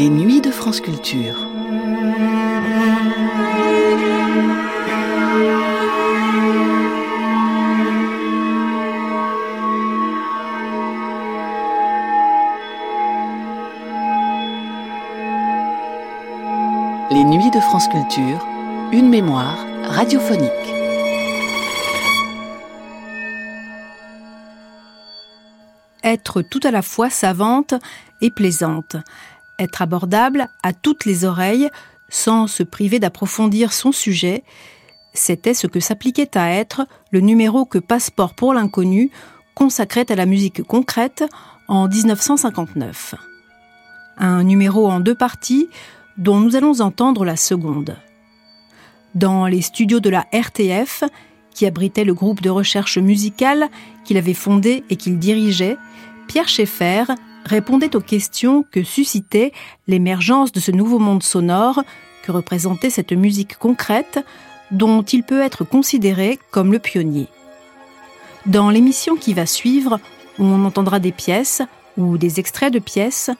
Les 0.00 0.08
nuits 0.08 0.40
de 0.40 0.50
France 0.50 0.80
Culture. 0.80 1.36
Les 17.10 17.24
nuits 17.24 17.50
de 17.50 17.60
France 17.60 17.86
Culture, 17.88 18.46
une 18.92 19.10
mémoire 19.10 19.58
radiophonique. 19.82 20.50
Être 26.02 26.40
tout 26.40 26.60
à 26.64 26.70
la 26.70 26.80
fois 26.80 27.10
savante 27.10 27.74
et 28.22 28.30
plaisante, 28.30 28.96
être 29.60 29.82
abordable 29.82 30.48
à 30.62 30.72
toutes 30.72 31.04
les 31.04 31.24
oreilles 31.24 31.70
sans 32.08 32.46
se 32.46 32.62
priver 32.62 32.98
d'approfondir 32.98 33.72
son 33.72 33.92
sujet, 33.92 34.42
c'était 35.12 35.54
ce 35.54 35.66
que 35.66 35.80
s'appliquait 35.80 36.36
à 36.36 36.50
être 36.50 36.86
le 37.10 37.20
numéro 37.20 37.64
que 37.64 37.78
Passeport 37.78 38.34
pour 38.34 38.54
l'inconnu 38.54 39.10
consacrait 39.54 40.10
à 40.10 40.16
la 40.16 40.26
musique 40.26 40.62
concrète 40.62 41.24
en 41.68 41.88
1959. 41.88 43.14
Un 44.18 44.44
numéro 44.44 44.90
en 44.90 45.00
deux 45.00 45.14
parties 45.14 45.68
dont 46.16 46.40
nous 46.40 46.56
allons 46.56 46.80
entendre 46.80 47.24
la 47.24 47.36
seconde. 47.36 47.96
Dans 49.14 49.46
les 49.46 49.62
studios 49.62 50.00
de 50.00 50.10
la 50.10 50.26
RTF, 50.32 51.04
qui 51.54 51.66
abritait 51.66 52.04
le 52.04 52.14
groupe 52.14 52.42
de 52.42 52.50
recherche 52.50 52.98
musicale 52.98 53.68
qu'il 54.04 54.16
avait 54.16 54.34
fondé 54.34 54.84
et 54.88 54.96
qu'il 54.96 55.18
dirigeait, 55.18 55.76
Pierre 56.28 56.48
Schaeffer 56.48 57.04
répondait 57.44 57.96
aux 57.96 58.00
questions 58.00 58.64
que 58.70 58.82
suscitait 58.82 59.52
l'émergence 59.86 60.52
de 60.52 60.60
ce 60.60 60.70
nouveau 60.70 60.98
monde 60.98 61.22
sonore 61.22 61.82
que 62.22 62.32
représentait 62.32 62.90
cette 62.90 63.12
musique 63.12 63.56
concrète 63.56 64.24
dont 64.70 65.02
il 65.02 65.22
peut 65.22 65.40
être 65.40 65.64
considéré 65.64 66.38
comme 66.50 66.72
le 66.72 66.78
pionnier. 66.78 67.26
Dans 68.46 68.70
l'émission 68.70 69.16
qui 69.16 69.34
va 69.34 69.46
suivre, 69.46 69.98
on 70.38 70.64
entendra 70.64 71.00
des 71.00 71.12
pièces 71.12 71.62
ou 71.96 72.18
des 72.18 72.40
extraits 72.40 72.72
de 72.72 72.78
pièces, 72.78 73.30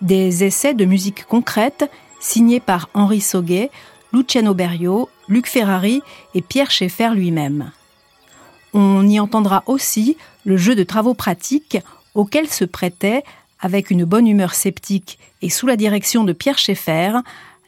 des 0.00 0.44
essais 0.44 0.74
de 0.74 0.84
musique 0.84 1.24
concrète 1.24 1.90
signés 2.20 2.60
par 2.60 2.88
Henri 2.92 3.20
Sauguet, 3.20 3.70
Luciano 4.12 4.54
Berio, 4.54 5.08
Luc 5.28 5.46
Ferrari 5.46 6.02
et 6.34 6.42
Pierre 6.42 6.70
Schaeffer 6.70 7.10
lui-même. 7.14 7.70
On 8.72 9.08
y 9.08 9.18
entendra 9.18 9.62
aussi 9.66 10.16
le 10.44 10.56
jeu 10.56 10.74
de 10.74 10.84
travaux 10.84 11.14
pratiques 11.14 11.78
auquel 12.14 12.48
se 12.48 12.64
prêtait, 12.64 13.22
avec 13.60 13.90
une 13.90 14.04
bonne 14.04 14.26
humeur 14.26 14.54
sceptique 14.54 15.18
et 15.42 15.50
sous 15.50 15.66
la 15.66 15.76
direction 15.76 16.24
de 16.24 16.32
Pierre 16.32 16.58
Schaeffer, 16.58 17.12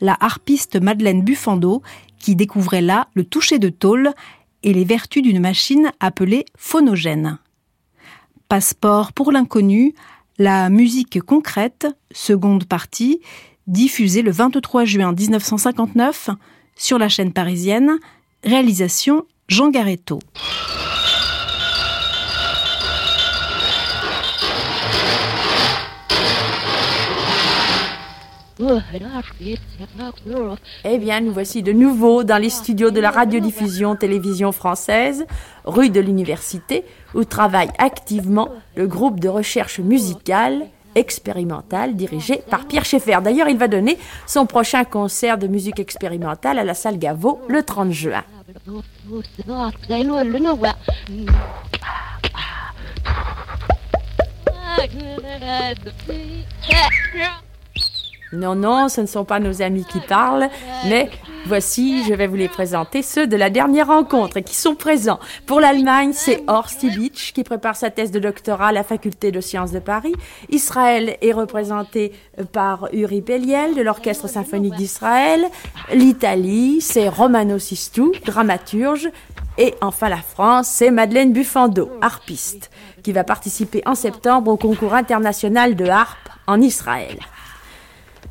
la 0.01 0.17
harpiste 0.21 0.81
Madeleine 0.81 1.23
Buffando, 1.23 1.83
qui 2.19 2.37
découvrait 2.37 2.81
là 2.81 3.09
le 3.15 3.25
toucher 3.25 3.59
de 3.59 3.69
tôle 3.69 4.13
et 4.63 4.73
les 4.73 4.85
vertus 4.85 5.23
d'une 5.23 5.41
machine 5.41 5.93
appelée 6.01 6.45
phonogène. 6.57 7.39
Passeport 8.49 9.13
pour 9.13 9.33
l'inconnu, 9.33 9.95
la 10.39 10.71
musique 10.71 11.21
concrète, 11.21 11.87
seconde 12.11 12.65
partie, 12.65 13.21
diffusée 13.67 14.23
le 14.23 14.31
23 14.31 14.85
juin 14.85 15.13
1959 15.13 16.31
sur 16.77 16.99
la 16.99 17.09
chaîne 17.09 17.33
parisienne, 17.33 17.99
réalisation 18.45 19.27
Jean 19.49 19.71
Garetto. 19.71 20.19
Eh 30.85 30.99
bien, 30.99 31.21
nous 31.21 31.33
voici 31.33 31.63
de 31.63 31.73
nouveau 31.73 32.23
dans 32.25 32.37
les 32.37 32.51
studios 32.51 32.91
de 32.91 33.01
la 33.01 33.11
radiodiffusion 33.11 33.97
télévision 33.97 34.53
française, 34.53 35.25
rue 35.65 35.91
de 35.91 36.01
l'Université, 36.01 36.85
où 37.15 37.25
travaille 37.25 37.71
activement 37.79 38.49
le 38.77 38.87
groupe 38.87 39.21
de 39.21 39.29
recherche 39.29 39.81
musicale 39.81 40.67
expérimentale 40.95 41.97
dirigé 41.97 42.43
par 42.51 42.67
Pierre 42.67 42.85
Schaeffer. 42.85 43.19
D'ailleurs, 43.23 43.49
il 43.49 43.57
va 43.57 43.69
donner 43.69 43.99
son 44.27 44.45
prochain 44.47 44.85
concert 44.85 45.39
de 45.39 45.47
musique 45.47 45.81
expérimentale 45.81 46.59
à 46.59 46.65
la 46.65 46.75
salle 46.75 46.99
Gaveau 46.99 47.41
le 47.49 47.63
30 47.63 47.91
juin. 47.93 48.25
Non, 58.33 58.55
non, 58.55 58.89
ce 58.89 59.03
ne 59.03 59.07
sont 59.07 59.27
pas 59.27 59.41
nos 59.41 59.61
amis 59.61 59.85
qui 59.85 60.01
parlent, 60.01 60.49
mais 60.89 61.11
voici, 61.45 62.03
je 62.05 62.15
vais 62.15 62.27
vous 62.27 62.37
les 62.37 62.49
présenter, 62.49 63.03
ceux 63.03 63.27
de 63.27 63.37
la 63.37 63.51
dernière 63.51 63.89
rencontre 63.89 64.41
qui 64.41 64.55
sont 64.55 64.75
présents. 64.75 65.21
Pour 65.45 65.61
l'Allemagne, 65.61 66.13
c'est 66.15 66.43
Horst 66.47 66.83
Ibitsch 66.83 67.35
qui 67.35 67.45
prépare 67.45 67.77
sa 67.77 67.91
thèse 67.91 68.11
de 68.11 68.19
doctorat 68.19 68.69
à 68.69 68.73
la 68.73 68.85
faculté 68.85 69.33
de 69.33 69.41
sciences 69.43 69.71
de 69.71 69.81
Paris. 69.81 70.15
Israël 70.49 71.19
est 71.21 71.33
représenté 71.33 72.13
par 72.53 72.89
Uri 72.95 73.21
Pelliel 73.21 73.75
de 73.75 73.83
l'Orchestre 73.83 74.31
symphonique 74.31 74.77
d'Israël. 74.77 75.45
L'Italie, 75.93 76.81
c'est 76.81 77.11
Romano 77.11 77.59
Sistou, 77.59 78.13
dramaturge. 78.25 79.11
Et 79.59 79.75
enfin 79.83 80.09
la 80.09 80.23
France, 80.23 80.69
c'est 80.69 80.91
Madeleine 80.91 81.35
Buffando, 81.35 81.91
harpiste, 82.01 82.71
qui 83.03 83.13
va 83.13 83.25
participer 83.25 83.83
en 83.85 83.95
septembre 83.95 84.51
au 84.51 84.57
concours 84.57 84.95
international 84.95 85.77
de 85.77 85.87
harpe 85.87 86.31
en 86.47 86.63
Israël. 86.63 87.19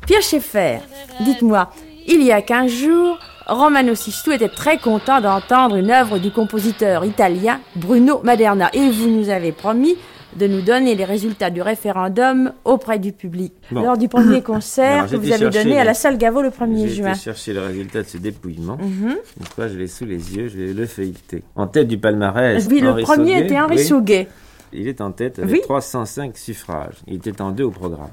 Pierre 0.06 0.22
Schaeffer, 0.22 0.78
dites-moi, 1.20 1.70
il 2.08 2.22
y 2.22 2.32
a 2.32 2.42
15 2.42 2.70
jours, 2.70 3.18
Romano 3.46 3.94
Sistou 3.94 4.32
était 4.32 4.48
très 4.48 4.78
content 4.78 5.20
d'entendre 5.20 5.76
une 5.76 5.90
œuvre 5.90 6.18
du 6.18 6.30
compositeur 6.32 7.04
italien 7.04 7.60
Bruno 7.76 8.20
Maderna 8.24 8.70
et 8.72 8.90
vous 8.90 9.08
nous 9.08 9.28
avez 9.28 9.52
promis 9.52 9.96
de 10.36 10.46
nous 10.46 10.62
donner 10.62 10.94
les 10.94 11.04
résultats 11.04 11.50
du 11.50 11.62
référendum 11.62 12.52
auprès 12.64 12.98
du 12.98 13.12
public. 13.12 13.52
Lors 13.70 13.96
du 13.96 14.08
premier 14.08 14.42
concert 14.42 15.08
que 15.08 15.16
vous 15.16 15.30
avez 15.30 15.50
donné 15.50 15.78
à 15.78 15.84
la 15.84 15.94
salle 15.94 16.18
Gaveau 16.18 16.42
le 16.42 16.48
1er 16.48 16.88
juin. 16.88 17.12
J'ai 17.14 17.20
chercher 17.20 17.52
le 17.52 17.60
résultat 17.60 18.02
de 18.02 18.08
ce 18.08 18.16
dépouillement. 18.16 18.78
Une 18.80 19.46
fois, 19.54 19.68
je 19.68 19.76
l'ai 19.78 19.86
sous 19.86 20.06
les 20.06 20.36
yeux, 20.36 20.48
je 20.48 20.58
vais 20.58 20.72
le 20.72 20.86
feuilleter. 20.86 21.42
En 21.54 21.66
tête 21.66 21.86
du 21.86 21.98
palmarès. 21.98 22.66
Oui, 22.68 22.80
le 22.80 23.02
premier 23.02 23.44
était 23.44 23.58
Henri 23.60 23.76
oui. 23.76 23.84
Souguet. 23.84 24.28
Il 24.72 24.88
est 24.88 25.02
en 25.02 25.12
tête 25.12 25.38
avec 25.38 25.52
Oui. 25.52 25.60
305 25.62 26.36
suffrages. 26.36 26.96
Il 27.06 27.16
était 27.16 27.42
en 27.42 27.50
deux 27.50 27.64
au 27.64 27.70
programme. 27.70 28.08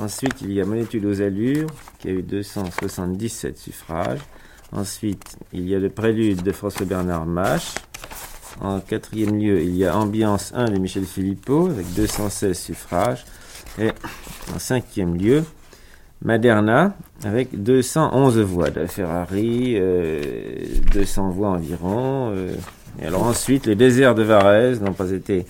Ensuite, 0.00 0.36
il 0.40 0.52
y 0.52 0.60
a 0.60 0.64
Monétude 0.64 1.04
aux 1.04 1.20
allures, 1.20 1.68
qui 1.98 2.08
a 2.08 2.12
eu 2.12 2.22
277 2.22 3.58
suffrages. 3.58 4.20
Ensuite, 4.72 5.36
il 5.52 5.68
y 5.68 5.74
a 5.74 5.78
le 5.78 5.90
prélude 5.90 6.42
de 6.42 6.52
François-Bernard 6.52 7.26
Mache. 7.26 7.74
En 8.60 8.80
quatrième 8.80 9.36
lieu, 9.38 9.60
il 9.60 9.76
y 9.76 9.84
a 9.84 9.96
Ambiance 9.96 10.52
1 10.54 10.70
de 10.70 10.78
Michel 10.78 11.04
Philippot, 11.04 11.66
avec 11.66 11.92
216 11.94 12.58
suffrages. 12.58 13.24
Et 13.78 13.90
en 14.54 14.58
cinquième 14.58 15.16
lieu, 15.16 15.44
Maderna, 16.22 16.96
avec 17.24 17.62
211 17.62 18.38
voix. 18.38 18.70
De 18.70 18.86
Ferrari, 18.86 19.74
euh, 19.76 20.20
200 20.92 21.30
voix 21.30 21.50
environ. 21.50 22.32
euh. 22.34 22.54
et 23.02 23.06
alors 23.06 23.24
ensuite, 23.24 23.66
les 23.66 23.76
déserts 23.76 24.14
de 24.14 24.22
Varese 24.22 24.80
n'ont 24.80 24.94
pas 24.94 25.10
été 25.10 25.46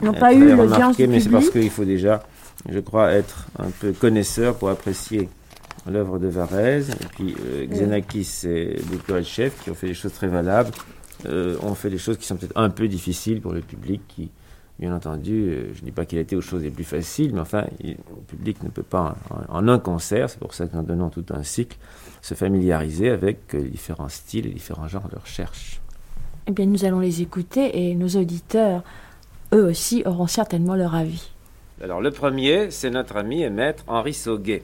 n'ont 0.00 0.14
euh, 0.14 0.18
pas 0.18 0.32
eu 0.34 0.54
l'audience 0.54 0.98
mais 0.98 1.20
c'est 1.20 1.28
parce 1.30 1.50
qu'il 1.50 1.70
faut 1.70 1.84
déjà, 1.84 2.22
je 2.68 2.78
crois, 2.80 3.12
être 3.12 3.46
un 3.58 3.70
peu 3.70 3.92
connaisseur 3.92 4.56
pour 4.56 4.68
apprécier 4.68 5.28
l'œuvre 5.90 6.18
de 6.18 6.28
Varese. 6.28 6.90
Et 6.90 7.06
puis 7.14 7.34
euh, 7.44 7.66
Xenakis 7.66 8.42
et 8.46 8.80
Bukovachev, 8.90 9.52
qui 9.64 9.70
ont 9.70 9.74
fait 9.74 9.88
des 9.88 9.94
choses 9.94 10.12
très 10.12 10.28
valables, 10.28 10.70
euh, 11.26 11.56
ont 11.62 11.74
fait 11.74 11.90
des 11.90 11.98
choses 11.98 12.16
qui 12.18 12.26
sont 12.26 12.36
peut-être 12.36 12.56
un 12.56 12.70
peu 12.70 12.88
difficiles 12.88 13.40
pour 13.40 13.52
le 13.52 13.60
public 13.60 14.00
qui, 14.08 14.30
bien 14.78 14.94
entendu, 14.94 15.32
euh, 15.48 15.72
je 15.74 15.80
ne 15.80 15.86
dis 15.86 15.92
pas 15.92 16.04
qu'il 16.04 16.18
a 16.18 16.22
été 16.22 16.36
aux 16.36 16.40
choses 16.40 16.62
les 16.62 16.70
plus 16.70 16.84
faciles, 16.84 17.32
mais 17.34 17.40
enfin, 17.40 17.64
il- 17.80 17.90
le 17.90 18.22
public 18.28 18.62
ne 18.62 18.68
peut 18.68 18.82
pas, 18.84 19.16
en, 19.48 19.58
en 19.58 19.68
un 19.68 19.78
concert, 19.78 20.30
c'est 20.30 20.38
pour 20.38 20.54
ça 20.54 20.66
qu'en 20.66 20.82
donnant 20.82 21.10
tout 21.10 21.24
un 21.30 21.42
cycle, 21.42 21.76
se 22.20 22.34
familiariser 22.34 23.10
avec 23.10 23.54
différents 23.56 24.08
styles 24.08 24.46
et 24.46 24.50
différents 24.50 24.86
genres 24.88 25.08
de 25.08 25.18
recherche. 25.18 25.80
Eh 26.46 26.52
bien, 26.52 26.66
nous 26.66 26.84
allons 26.84 27.00
les 27.00 27.22
écouter 27.22 27.88
et 27.90 27.94
nos 27.96 28.08
auditeurs, 28.08 28.82
eux 29.52 29.64
aussi, 29.64 30.02
auront 30.06 30.26
certainement 30.28 30.76
leur 30.76 30.94
avis. 30.94 31.30
Alors 31.82 32.00
le 32.00 32.12
premier, 32.12 32.70
c'est 32.70 32.90
notre 32.90 33.16
ami 33.16 33.42
et 33.42 33.50
maître 33.50 33.82
Henri 33.88 34.14
Sauguet, 34.14 34.62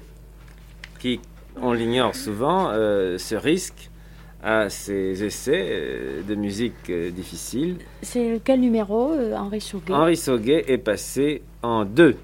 qui, 1.00 1.18
on 1.60 1.72
l'ignore 1.72 2.14
souvent, 2.14 2.70
euh, 2.70 3.18
se 3.18 3.34
risque 3.34 3.90
à 4.40 4.70
ses 4.70 5.24
essais 5.24 5.66
euh, 5.68 6.22
de 6.22 6.36
musique 6.36 6.88
euh, 6.90 7.10
difficile. 7.10 7.78
C'est 8.02 8.40
quel 8.44 8.60
numéro, 8.60 9.12
Henri 9.34 9.60
Souguet 9.60 9.94
Henri 9.94 10.16
Sauguet 10.16 10.64
est 10.68 10.78
passé 10.78 11.42
en 11.60 11.84
deux. 11.84 12.16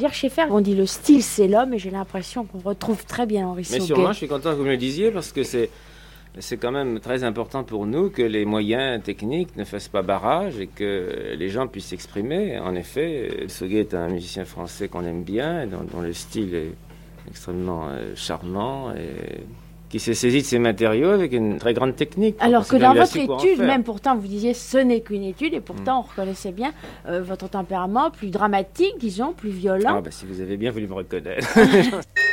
Pierre 0.00 0.14
Schaeffer, 0.14 0.46
on 0.48 0.62
dit 0.62 0.74
le 0.74 0.86
style 0.86 1.22
c'est 1.22 1.46
l'homme 1.46 1.74
et 1.74 1.78
j'ai 1.78 1.90
l'impression 1.90 2.46
qu'on 2.46 2.60
retrouve 2.60 3.04
très 3.04 3.26
bien 3.26 3.46
Henri 3.48 3.68
Mais 3.70 3.80
sûrement, 3.80 4.12
je 4.12 4.16
suis 4.16 4.28
content 4.28 4.52
que 4.52 4.54
vous 4.54 4.64
me 4.64 4.70
le 4.70 4.78
disiez 4.78 5.10
parce 5.10 5.30
que 5.30 5.42
c'est 5.42 5.68
c'est 6.38 6.56
quand 6.56 6.72
même 6.72 7.00
très 7.00 7.22
important 7.22 7.64
pour 7.64 7.84
nous 7.84 8.08
que 8.08 8.22
les 8.22 8.46
moyens 8.46 9.02
techniques 9.02 9.54
ne 9.56 9.64
fassent 9.64 9.88
pas 9.88 10.00
barrage 10.00 10.58
et 10.58 10.68
que 10.68 11.34
les 11.36 11.48
gens 11.50 11.66
puissent 11.66 11.88
s'exprimer. 11.88 12.58
En 12.58 12.74
effet, 12.76 13.44
Soguet 13.48 13.80
est 13.80 13.94
un 13.94 14.08
musicien 14.08 14.46
français 14.46 14.88
qu'on 14.88 15.04
aime 15.04 15.22
bien, 15.22 15.66
dont, 15.66 15.84
dont, 15.92 16.00
le 16.00 16.14
style 16.14 16.54
est 16.54 16.72
extrêmement 17.28 17.88
euh, 17.90 18.14
charmant 18.14 18.94
et 18.94 19.42
qui 19.90 19.98
s'est 19.98 20.14
saisi 20.14 20.40
de 20.40 20.46
ces 20.46 20.58
matériaux 20.58 21.10
avec 21.10 21.32
une 21.32 21.58
très 21.58 21.74
grande 21.74 21.96
technique. 21.96 22.36
Alors 22.40 22.66
que 22.66 22.76
dans 22.76 22.94
votre 22.94 23.16
étude, 23.16 23.58
même 23.58 23.82
pourtant, 23.82 24.16
vous 24.16 24.28
disiez 24.28 24.54
ce 24.54 24.78
n'est 24.78 25.00
qu'une 25.00 25.24
étude, 25.24 25.52
et 25.52 25.60
pourtant 25.60 25.96
mm. 25.96 26.04
on 26.04 26.08
reconnaissait 26.08 26.52
bien 26.52 26.72
euh, 27.06 27.20
votre 27.20 27.48
tempérament 27.48 28.10
plus 28.10 28.30
dramatique, 28.30 28.94
disons, 28.98 29.32
plus 29.32 29.50
violent. 29.50 29.96
Ah, 29.98 30.00
bah, 30.00 30.10
si 30.10 30.24
vous 30.26 30.40
avez 30.40 30.56
bien 30.56 30.70
voulu 30.70 30.86
me 30.86 30.94
reconnaître. 30.94 31.48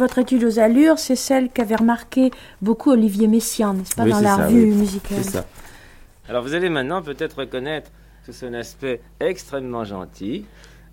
Votre 0.00 0.20
étude 0.20 0.44
aux 0.44 0.58
allures, 0.58 0.98
c'est 0.98 1.14
celle 1.14 1.50
qu'avait 1.50 1.76
remarqué 1.76 2.30
beaucoup 2.62 2.90
Olivier 2.90 3.28
Messiaen, 3.28 3.74
n'est-ce 3.74 3.94
pas, 3.94 4.06
dans 4.06 4.20
la 4.20 4.46
revue 4.46 4.72
musicale 4.72 5.18
C'est 5.20 5.30
ça. 5.30 5.44
Alors 6.26 6.42
vous 6.42 6.54
allez 6.54 6.70
maintenant 6.70 7.02
peut-être 7.02 7.40
reconnaître 7.40 7.90
que 8.26 8.32
c'est 8.32 8.46
un 8.46 8.54
aspect 8.54 9.02
extrêmement 9.20 9.84
gentil, 9.84 10.46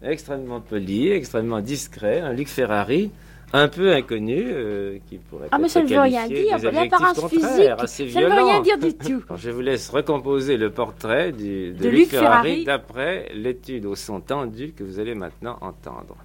extrêmement 0.03 0.59
poli, 0.59 1.07
extrêmement 1.07 1.61
discret, 1.61 2.19
un 2.19 2.33
Luc 2.33 2.49
Ferrari 2.49 3.11
un 3.53 3.69
peu 3.69 3.93
inconnu, 3.93 4.43
euh, 4.45 4.97
qui 5.07 5.19
pourrait 5.19 5.47
Ah 5.53 5.57
mais 5.57 5.69
ça 5.69 5.81
ne 5.81 5.87
veut 5.87 6.01
rien 6.01 6.27
dire, 6.27 6.57
l'apparence 6.69 7.29
physique, 7.29 7.41
ça 7.85 8.03
ne 8.03 8.25
veut 8.25 8.43
rien 8.43 8.59
dire 8.61 8.77
du 8.77 8.93
tout. 8.93 9.23
je 9.37 9.49
vous 9.51 9.61
laisse 9.61 9.87
recomposer 9.87 10.57
le 10.57 10.69
portrait 10.69 11.31
de, 11.31 11.87
Luc, 11.87 12.09
Ferrari 12.09 12.65
d'après 12.65 13.31
l'étude 13.33 13.85
au 13.85 13.95
son 13.95 14.19
tendu 14.19 14.73
que 14.73 14.83
vous 14.83 14.99
allez 14.99 15.15
maintenant 15.15 15.57
entendre. 15.61 16.17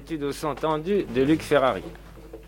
L'étude 0.00 0.22
au 0.22 0.32
son 0.32 0.54
tendu 0.54 1.04
de 1.14 1.20
Luc 1.20 1.42
Ferrari. 1.42 1.82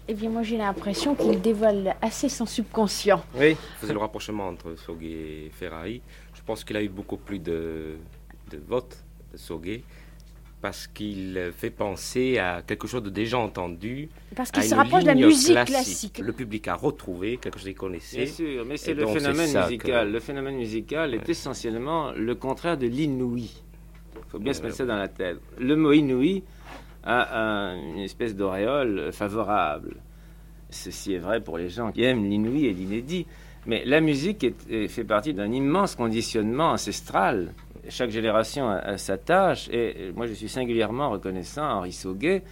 Eh 0.08 0.14
bien, 0.14 0.30
moi 0.30 0.42
j'ai 0.42 0.56
l'impression 0.56 1.14
qu'il 1.14 1.38
dévoile 1.42 1.94
assez 2.00 2.30
son 2.30 2.46
subconscient. 2.46 3.22
Oui. 3.38 3.58
Faisait 3.78 3.92
le 3.92 3.98
rapprochement 3.98 4.48
entre 4.48 4.74
Soguet 4.74 5.10
et 5.10 5.50
Ferrari. 5.52 6.00
Je 6.34 6.40
pense 6.46 6.64
qu'il 6.64 6.78
a 6.78 6.82
eu 6.82 6.88
beaucoup 6.88 7.18
plus 7.18 7.38
de, 7.38 7.96
de 8.50 8.58
votes 8.66 9.04
de 9.32 9.36
Soguet 9.36 9.82
parce 10.62 10.86
qu'il 10.86 11.52
fait 11.54 11.68
penser 11.68 12.38
à 12.38 12.62
quelque 12.66 12.86
chose 12.86 13.02
de 13.02 13.10
déjà 13.10 13.36
entendu. 13.36 14.08
Parce 14.34 14.50
qu'il 14.50 14.62
se 14.62 14.74
rapproche 14.74 15.02
de 15.02 15.08
la 15.08 15.14
musique 15.14 15.62
classique. 15.66 16.22
Le 16.24 16.32
public 16.32 16.68
a 16.68 16.74
retrouvé 16.74 17.36
quelque 17.36 17.58
chose 17.58 17.68
qu'il 17.68 17.76
connaissait. 17.76 18.24
Bien 18.24 18.32
sûr, 18.32 18.64
mais 18.64 18.78
c'est 18.78 18.94
le 18.94 19.06
phénomène 19.06 19.60
musical. 19.60 20.10
Le 20.10 20.20
phénomène 20.20 20.56
musical 20.56 21.12
est 21.12 21.28
essentiellement 21.28 22.12
le 22.12 22.34
contraire 22.34 22.78
de 22.78 22.86
l'inouï. 22.86 23.50
Il 24.16 24.30
faut 24.30 24.38
bien 24.38 24.54
se 24.54 24.62
mettre 24.62 24.76
ça 24.76 24.86
dans 24.86 24.96
la 24.96 25.08
tête. 25.08 25.36
Le 25.58 25.76
mot 25.76 25.92
inouï 25.92 26.42
à 27.04 27.74
une 27.94 28.00
espèce 28.00 28.36
d'auréole 28.36 29.12
favorable. 29.12 29.96
Ceci 30.70 31.14
est 31.14 31.18
vrai 31.18 31.40
pour 31.40 31.58
les 31.58 31.68
gens 31.68 31.92
qui 31.92 32.02
aiment 32.02 32.24
l'inouï 32.24 32.66
et 32.66 32.72
l'inédit. 32.72 33.26
Mais 33.66 33.84
la 33.84 34.00
musique 34.00 34.46
fait 34.88 35.04
partie 35.04 35.34
d'un 35.34 35.52
immense 35.52 35.94
conditionnement 35.94 36.70
ancestral. 36.70 37.52
Chaque 37.88 38.10
génération 38.10 38.68
a, 38.68 38.96
sa 38.96 39.18
tâche. 39.18 39.68
Et 39.70 40.12
moi, 40.14 40.26
je 40.26 40.32
suis 40.32 40.48
singulièrement 40.48 41.10
reconnaissant 41.10 41.62
à 41.62 41.74
Henri 41.74 41.92
Sauguet 41.92 42.42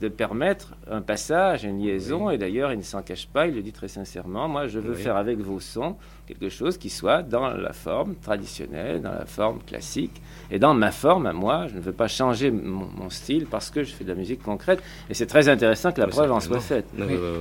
de 0.00 0.08
permettre 0.08 0.74
un 0.90 1.02
passage, 1.02 1.64
une 1.64 1.82
liaison. 1.82 2.30
Et 2.30 2.38
d'ailleurs, 2.38 2.72
il 2.72 2.78
ne 2.78 2.82
s'en 2.82 3.02
cache 3.02 3.26
pas, 3.26 3.46
il 3.46 3.54
le 3.54 3.62
dit 3.62 3.72
très 3.72 3.88
sincèrement. 3.88 4.48
Moi, 4.48 4.66
je 4.66 4.78
veux 4.78 4.94
faire 4.94 5.16
avec 5.16 5.38
vos 5.38 5.60
sons 5.60 5.96
quelque 6.26 6.48
chose 6.48 6.78
qui 6.78 6.90
soit 6.90 7.22
dans 7.22 7.48
la 7.48 7.72
forme 7.72 8.14
traditionnelle, 8.16 9.02
dans 9.02 9.12
la 9.12 9.26
forme 9.26 9.60
classique. 9.66 10.22
Et 10.50 10.58
dans 10.58 10.74
ma 10.74 10.90
forme 10.90 11.26
à 11.26 11.32
moi, 11.32 11.66
je 11.68 11.76
ne 11.76 11.80
veux 11.80 11.92
pas 11.92 12.08
changer 12.08 12.50
mon, 12.50 13.10
style 13.10 13.46
parce 13.46 13.70
que 13.70 13.82
je 13.82 13.92
fais 13.92 14.04
de 14.04 14.08
la 14.08 14.14
musique 14.14 14.42
concrète. 14.42 14.82
Et 15.10 15.14
c'est 15.14 15.26
très 15.26 15.48
intéressant 15.48 15.92
que 15.92 16.00
la 16.00 16.06
preuve 16.06 16.32
en 16.32 16.40
soit 16.40 16.60
faite. 16.60 16.86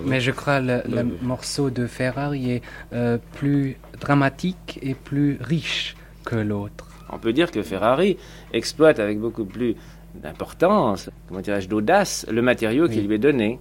mais 0.06 0.20
je 0.20 0.32
crois 0.32 0.60
que 0.60 0.88
le, 0.90 1.04
morceau 1.22 1.70
de 1.70 1.88
Ferrari 1.88 2.52
est 2.52 2.62
euh, 2.94 3.18
plus 3.34 3.78
dramatique 4.00 4.80
et 4.82 4.94
plus 4.94 5.38
riche 5.42 5.96
que 6.26 6.36
l'autre. 6.36 6.88
On 7.10 7.18
peut 7.18 7.34
dire 7.34 7.52
que 7.52 7.62
Ferrari 7.62 8.18
exploite 8.52 9.00
avec 9.00 9.20
beaucoup 9.20 9.46
plus 9.46 9.76
d'importance, 10.16 11.10
comment 11.28 11.42
dirais-je, 11.42 11.68
d'audace, 11.68 12.26
le 12.30 12.42
matériau 12.42 12.88
qui 12.88 13.02
lui 13.02 13.16
est 13.16 13.20
donné 13.20 13.60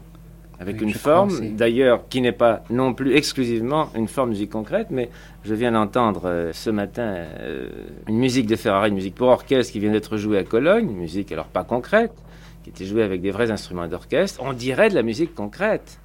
avec 0.61 0.81
une 0.81 0.93
forme, 0.93 1.57
d'ailleurs, 1.57 2.09
qui 2.09 2.21
n'est 2.21 2.33
pas 2.33 2.63
non 2.71 2.95
plus 2.95 3.15
exclusivement 3.15 3.89
une 3.97 4.09
forme 4.09 4.31
musique 4.31 4.51
concrète, 4.51 4.89
mais 4.91 5.11
je 5.45 5.55
viens 5.55 5.73
d'entendre 5.73 6.23
euh, 6.27 6.53
ce 6.53 6.71
matin 6.71 7.03
euh, 7.03 7.69
une 8.09 8.19
musique 8.19 8.47
de 8.47 8.57
Ferrari, 8.57 8.91
une 8.91 8.95
musique 8.95 9.15
pour 9.15 9.29
orchestre 9.29 9.73
qui 9.73 9.81
vient 9.81 9.91
d'être 9.91 10.17
jouée 10.17 10.39
à 10.39 10.45
Cologne, 10.45 10.91
une 10.91 10.97
musique 10.97 11.33
alors 11.33 11.47
pas 11.47 11.65
concrète, 11.65 12.13
qui 12.63 12.71
était 12.71 12.85
joué 12.85 13.03
avec 13.03 13.21
des 13.21 13.33
vrais 13.33 13.51
instruments 13.51 13.89
d'orchestre, 13.89 14.41
on 14.43 14.53
dirait 14.53 14.89
de 14.89 14.95
la 14.95 15.03
musique 15.03 15.35
concrète. 15.35 15.99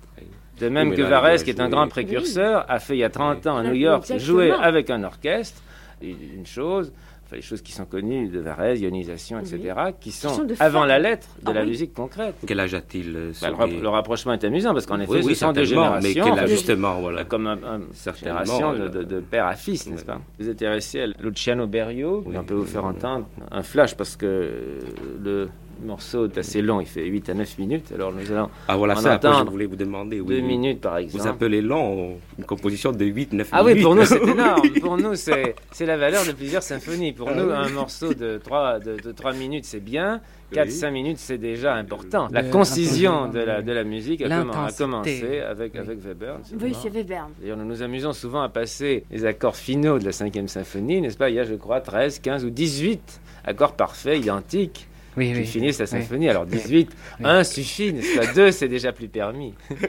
De 0.60 0.70
même 0.70 0.96
que 0.96 1.04
Varese, 1.04 1.44
qui 1.44 1.52
est 1.52 1.62
un 1.62 1.70
grand 1.70 1.88
précurseur, 1.88 2.66
a 2.68 2.80
fait 2.80 2.96
il 2.96 3.00
y 3.00 3.04
a 3.04 3.12
30 3.12 3.46
ans 3.46 3.58
à 3.58 3.64
New 3.64 3.76
York 3.76 4.12
jouer 4.18 4.52
avec 4.52 4.90
un 4.90 5.04
orchestre, 5.04 5.62
une 6.02 6.48
chose, 6.48 6.92
enfin, 7.28 7.36
les 7.36 7.42
choses 7.42 7.62
qui 7.62 7.74
sont 7.74 7.86
connues 7.86 8.30
de 8.30 8.40
Varese, 8.40 8.82
ionisation, 8.82 9.40
etc., 9.40 9.76
qui 10.00 10.12
sont, 10.12 10.48
avant 10.60 10.86
la 10.86 10.98
lettre 10.98 11.28
de 11.44 11.50
ah 11.50 11.54
la 11.54 11.66
musique 11.66 11.94
concrète. 11.94 12.36
Quel 12.46 12.60
âge 12.60 12.74
a-t-il 12.74 13.16
euh, 13.16 13.32
bah, 13.42 13.50
le, 13.68 13.88
rapprochement 13.90 14.34
est 14.34 14.44
amusant 14.44 14.74
parce 14.74 14.86
qu'en 14.86 15.00
effet, 15.00 15.22
ce 15.22 15.34
sont 15.34 15.52
des 15.52 15.66
générations. 15.66 16.02
Mais 16.02 16.14
quel 16.14 16.40
âge 16.40 16.50
justement 16.50 17.02
voilà. 17.02 17.26
Comme 17.26 17.48
une 17.48 18.16
génération 18.16 18.74
de, 18.74 19.20
père 19.20 19.46
à 19.46 19.56
fils, 19.56 19.88
n'est-ce 19.88 20.06
pas 20.06 20.22
Vous 20.40 20.48
êtes 20.48 20.56
intéressé 20.56 21.02
à 21.02 21.08
Luciano 21.22 21.68
Berio, 21.68 22.24
on 22.26 22.44
peut 22.44 22.56
vous 22.56 22.66
faire 22.66 22.86
entendre 22.86 23.28
un 23.52 23.64
flash 23.64 23.96
parce 23.96 24.16
que 24.16 24.80
le 25.22 25.50
morceau 25.84 26.26
est 26.28 26.38
assez 26.38 26.62
long, 26.62 26.82
il 26.82 26.88
fait 26.88 27.06
8 27.06 27.30
à 27.30 27.34
9 27.34 27.58
minutes. 27.58 27.92
Alors 27.94 28.12
nous 28.12 28.32
allons 28.32 28.50
ah, 28.68 28.78
voilà, 28.78 28.96
ça, 28.96 29.16
entendre 29.16 29.46
je 29.46 29.52
voulais 29.52 29.66
vous 29.66 29.76
demander. 29.76 30.22
2 30.22 30.40
minutes 30.42 30.82
par 30.82 30.98
exemple. 30.98 31.24
Vous 31.24 31.28
appelez 31.28 31.62
long 31.62 32.18
une 32.38 32.46
composition 32.46 32.92
de 32.92 33.06
8-9 33.06 33.32
minutes. 33.32 33.48
Ah 33.52 33.64
oui, 33.64 33.82
pour 33.82 33.96
nous 33.96 34.06
c'est 34.06 34.24
énorme. 34.28 34.70
pour 34.82 34.98
nous 34.98 35.16
c'est 35.16 35.56
la 35.80 35.98
valeur 35.98 36.26
de 36.26 36.32
plusieurs 36.32 36.64
symphonies. 36.64 37.14
Pour 37.14 37.30
ah 37.30 37.36
nous, 37.36 37.52
un 37.52 37.70
morceau 37.70 38.14
de 38.14 38.40
3, 38.44 38.80
de, 38.80 38.98
de 38.98 39.12
3 39.12 39.34
minutes 39.34 39.66
c'est 39.66 39.84
bien. 39.84 40.22
4-5 40.54 40.92
minutes, 40.92 41.18
c'est 41.18 41.38
déjà 41.38 41.74
important. 41.74 42.28
La 42.32 42.44
concision 42.44 43.28
de 43.28 43.40
la, 43.40 43.62
de 43.62 43.72
la 43.72 43.84
musique 43.84 44.22
a, 44.22 44.40
a 44.40 44.72
commencé 44.72 45.42
avec, 45.42 45.76
avec 45.76 46.00
Weber. 46.00 46.40
Oui, 46.62 46.74
c'est 46.74 46.90
Weber. 46.90 47.28
D'ailleurs, 47.42 47.58
nous 47.58 47.66
nous 47.66 47.82
amusons 47.82 48.14
souvent 48.14 48.42
à 48.42 48.50
passer 48.50 49.04
les 49.12 49.26
accords 49.26 49.58
finaux 49.58 50.00
de 50.00 50.06
la 50.06 50.12
5e 50.12 50.48
symphonie, 50.48 51.02
n'est-ce 51.02 51.18
pas? 51.18 51.30
Il 51.30 51.36
y 51.36 51.40
a, 51.40 51.44
je 51.44 51.56
crois, 51.56 51.82
13, 51.82 52.20
15 52.20 52.46
ou 52.46 52.50
18 52.50 53.22
accords 53.44 53.74
parfaits, 53.74 54.20
identiques 54.20 54.87
oui, 55.18 55.34
qui 55.34 55.46
finissent 55.46 55.80
la 55.80 55.88
symphonie. 55.88 56.30
Alors 56.30 56.46
18, 56.46 56.96
1 57.24 57.44
suffit, 57.44 57.92
n'est-ce 57.92 58.18
pas? 58.18 58.34
2, 58.34 58.52
c'est 58.52 58.70
déjà 58.70 58.94
plus 58.94 59.08
permis. 59.08 59.54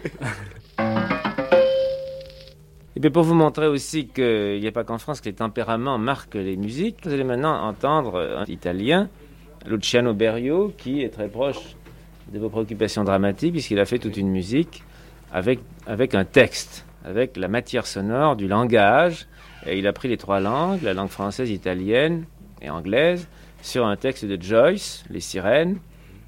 Et 2.96 3.00
bien 3.00 3.12
pour 3.12 3.22
vous 3.22 3.34
montrer 3.34 3.68
aussi 3.68 4.08
qu'il 4.08 4.58
n'y 4.58 4.66
a 4.66 4.72
pas 4.72 4.82
qu'en 4.82 4.98
France 4.98 5.20
que 5.20 5.26
les 5.26 5.34
tempéraments 5.34 5.98
marquent 5.98 6.34
les 6.34 6.56
musiques, 6.56 6.96
vous 7.04 7.12
allez 7.12 7.22
maintenant 7.22 7.54
entendre 7.62 8.18
un 8.18 8.44
italien, 8.46 9.08
Luciano 9.68 10.14
Berio, 10.14 10.72
qui 10.76 11.02
est 11.04 11.10
très 11.10 11.28
proche 11.28 11.76
de 12.32 12.40
vos 12.40 12.48
préoccupations 12.48 13.04
dramatiques, 13.04 13.52
puisqu'il 13.52 13.78
a 13.78 13.84
fait 13.84 14.00
toute 14.00 14.16
une 14.16 14.30
musique 14.30 14.82
avec, 15.32 15.60
avec 15.86 16.16
un 16.16 16.24
texte, 16.24 16.86
avec 17.04 17.36
la 17.36 17.46
matière 17.46 17.86
sonore 17.86 18.34
du 18.34 18.48
langage. 18.48 19.28
Et 19.64 19.78
il 19.78 19.86
a 19.86 19.92
pris 19.92 20.08
les 20.08 20.16
trois 20.16 20.40
langues, 20.40 20.82
la 20.82 20.92
langue 20.92 21.10
française, 21.10 21.50
italienne 21.50 22.24
et 22.60 22.68
anglaise, 22.68 23.28
sur 23.62 23.86
un 23.86 23.96
texte 23.96 24.24
de 24.24 24.40
Joyce, 24.40 25.04
Les 25.10 25.20
Sirènes, 25.20 25.78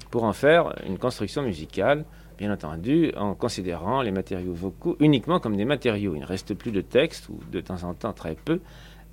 pour 0.09 0.23
en 0.23 0.33
faire 0.33 0.73
une 0.87 0.97
construction 0.97 1.41
musicale, 1.41 2.05
bien 2.37 2.51
entendu, 2.51 3.11
en 3.15 3.33
considérant 3.33 4.01
les 4.01 4.11
matériaux 4.11 4.53
vocaux 4.53 4.97
uniquement 4.99 5.39
comme 5.39 5.55
des 5.55 5.65
matériaux. 5.65 6.15
Il 6.15 6.21
ne 6.21 6.25
reste 6.25 6.53
plus 6.53 6.71
de 6.71 6.81
texte, 6.81 7.29
ou 7.29 7.39
de 7.51 7.61
temps 7.61 7.83
en 7.83 7.93
temps 7.93 8.13
très 8.13 8.35
peu, 8.35 8.59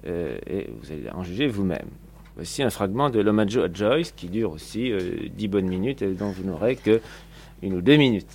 euh, 0.06 0.38
et 0.46 0.68
vous 0.80 0.92
allez 0.92 1.10
en 1.10 1.22
juger 1.22 1.46
vous-même. 1.46 1.88
Voici 2.36 2.62
un 2.62 2.70
fragment 2.70 3.10
de 3.10 3.20
l'Omaggio 3.20 3.62
à 3.62 3.72
Joyce 3.72 4.12
qui 4.12 4.28
dure 4.28 4.52
aussi 4.52 4.92
euh, 4.92 5.28
dix 5.36 5.48
bonnes 5.48 5.68
minutes 5.68 6.02
et 6.02 6.14
dont 6.14 6.30
vous 6.30 6.44
n'aurez 6.44 6.76
que 6.76 7.00
une 7.62 7.74
ou 7.74 7.80
deux 7.80 7.96
minutes. 7.96 8.30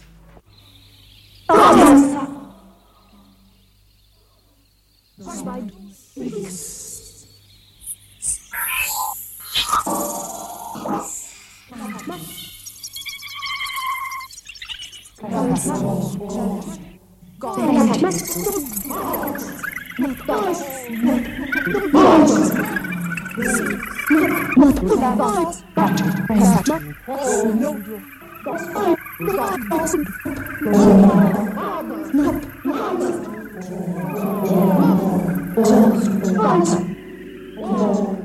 Oh, 37.66 38.23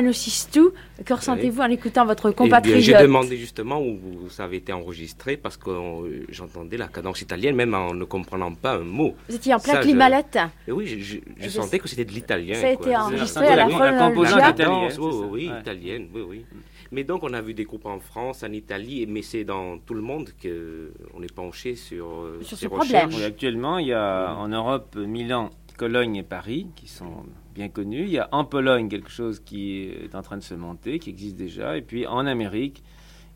Romano 0.01 0.13
Sistou, 0.13 0.72
que 1.05 1.13
ressentez-vous 1.13 1.62
en 1.62 1.70
écoutant 1.70 2.05
votre 2.08 2.31
eh 2.31 2.34
compatriote 2.34 2.79
J'ai 2.79 2.98
demandé 2.98 3.38
justement 3.38 3.79
où 3.81 4.00
ça 4.29 4.46
avait 4.46 4.58
été 4.58 4.74
enregistré 4.74 5.38
parce 5.38 5.58
que 5.58 5.70
euh, 5.70 6.25
j'entendais 6.29 6.77
la 6.77 6.88
cadence 6.88 7.22
italienne 7.22 7.55
même 7.55 7.75
en 7.75 7.93
ne 7.93 8.03
comprenant 8.03 8.51
pas 8.53 8.74
un 8.77 8.84
mot. 8.84 9.13
Vous 9.29 9.36
étiez 9.36 9.53
en 9.53 9.60
plein 9.60 9.79
climat 9.79 10.10
latin. 10.10 10.51
Eh 10.67 10.72
oui, 10.72 10.88
je, 10.88 11.50
sentais 11.50 11.77
que 11.77 11.88
c'était 11.88 12.05
de 12.05 12.12
l'italien. 12.12 12.55
Ça 12.55 12.67
a 12.67 12.72
été 12.72 12.96
enregistré 12.98 13.46
à 13.46 13.55
la, 13.58 13.67
la, 13.67 13.91
la 14.10 14.50
italienne. 14.50 14.91
Oui, 15.00 15.12
oui, 15.29 15.51
italienne, 15.60 16.08
oui, 16.13 16.22
oui. 16.27 16.46
Mais 16.91 17.03
donc 17.03 17.24
on 17.24 17.31
a 17.34 17.41
vu 17.41 17.53
des 17.53 17.63
groupes 17.63 17.86
en 17.86 18.00
France, 18.00 18.43
en 18.43 18.51
Italie, 18.51 19.05
mais 19.08 19.22
c'est 19.22 19.43
dans 19.43 19.77
tout 19.77 19.93
le 19.93 20.01
monde 20.01 20.29
qu'on 20.41 21.22
est 21.22 21.34
penché 21.34 21.75
sur, 21.75 22.08
euh, 22.08 22.39
sur 22.41 22.58
ces 22.58 22.65
ce 22.65 22.72
recherches. 22.72 23.10
Problème. 23.10 23.29
actuellement, 23.29 23.77
il 23.77 23.88
y 23.88 23.93
a 23.93 24.34
en 24.36 24.48
Europe 24.48 24.96
Milan, 24.96 25.51
Cologne 25.77 26.15
et 26.17 26.24
Paris 26.24 26.67
qui 26.75 26.88
sont 26.88 27.24
connu. 27.70 28.03
Il 28.03 28.10
y 28.10 28.20
a 28.20 28.30
en 28.32 28.46
Pologne 28.46 28.89
quelque 28.89 29.10
chose 29.10 29.39
qui 29.39 29.84
est 29.84 30.15
en 30.15 30.22
train 30.22 30.38
de 30.38 30.44
se 30.44 30.53
monter, 30.53 31.00
qui 31.00 31.10
existe 31.10 31.36
déjà. 31.36 31.77
Et 31.77 31.82
puis 31.82 32.08
en 32.08 32.25
Amérique, 32.25 32.84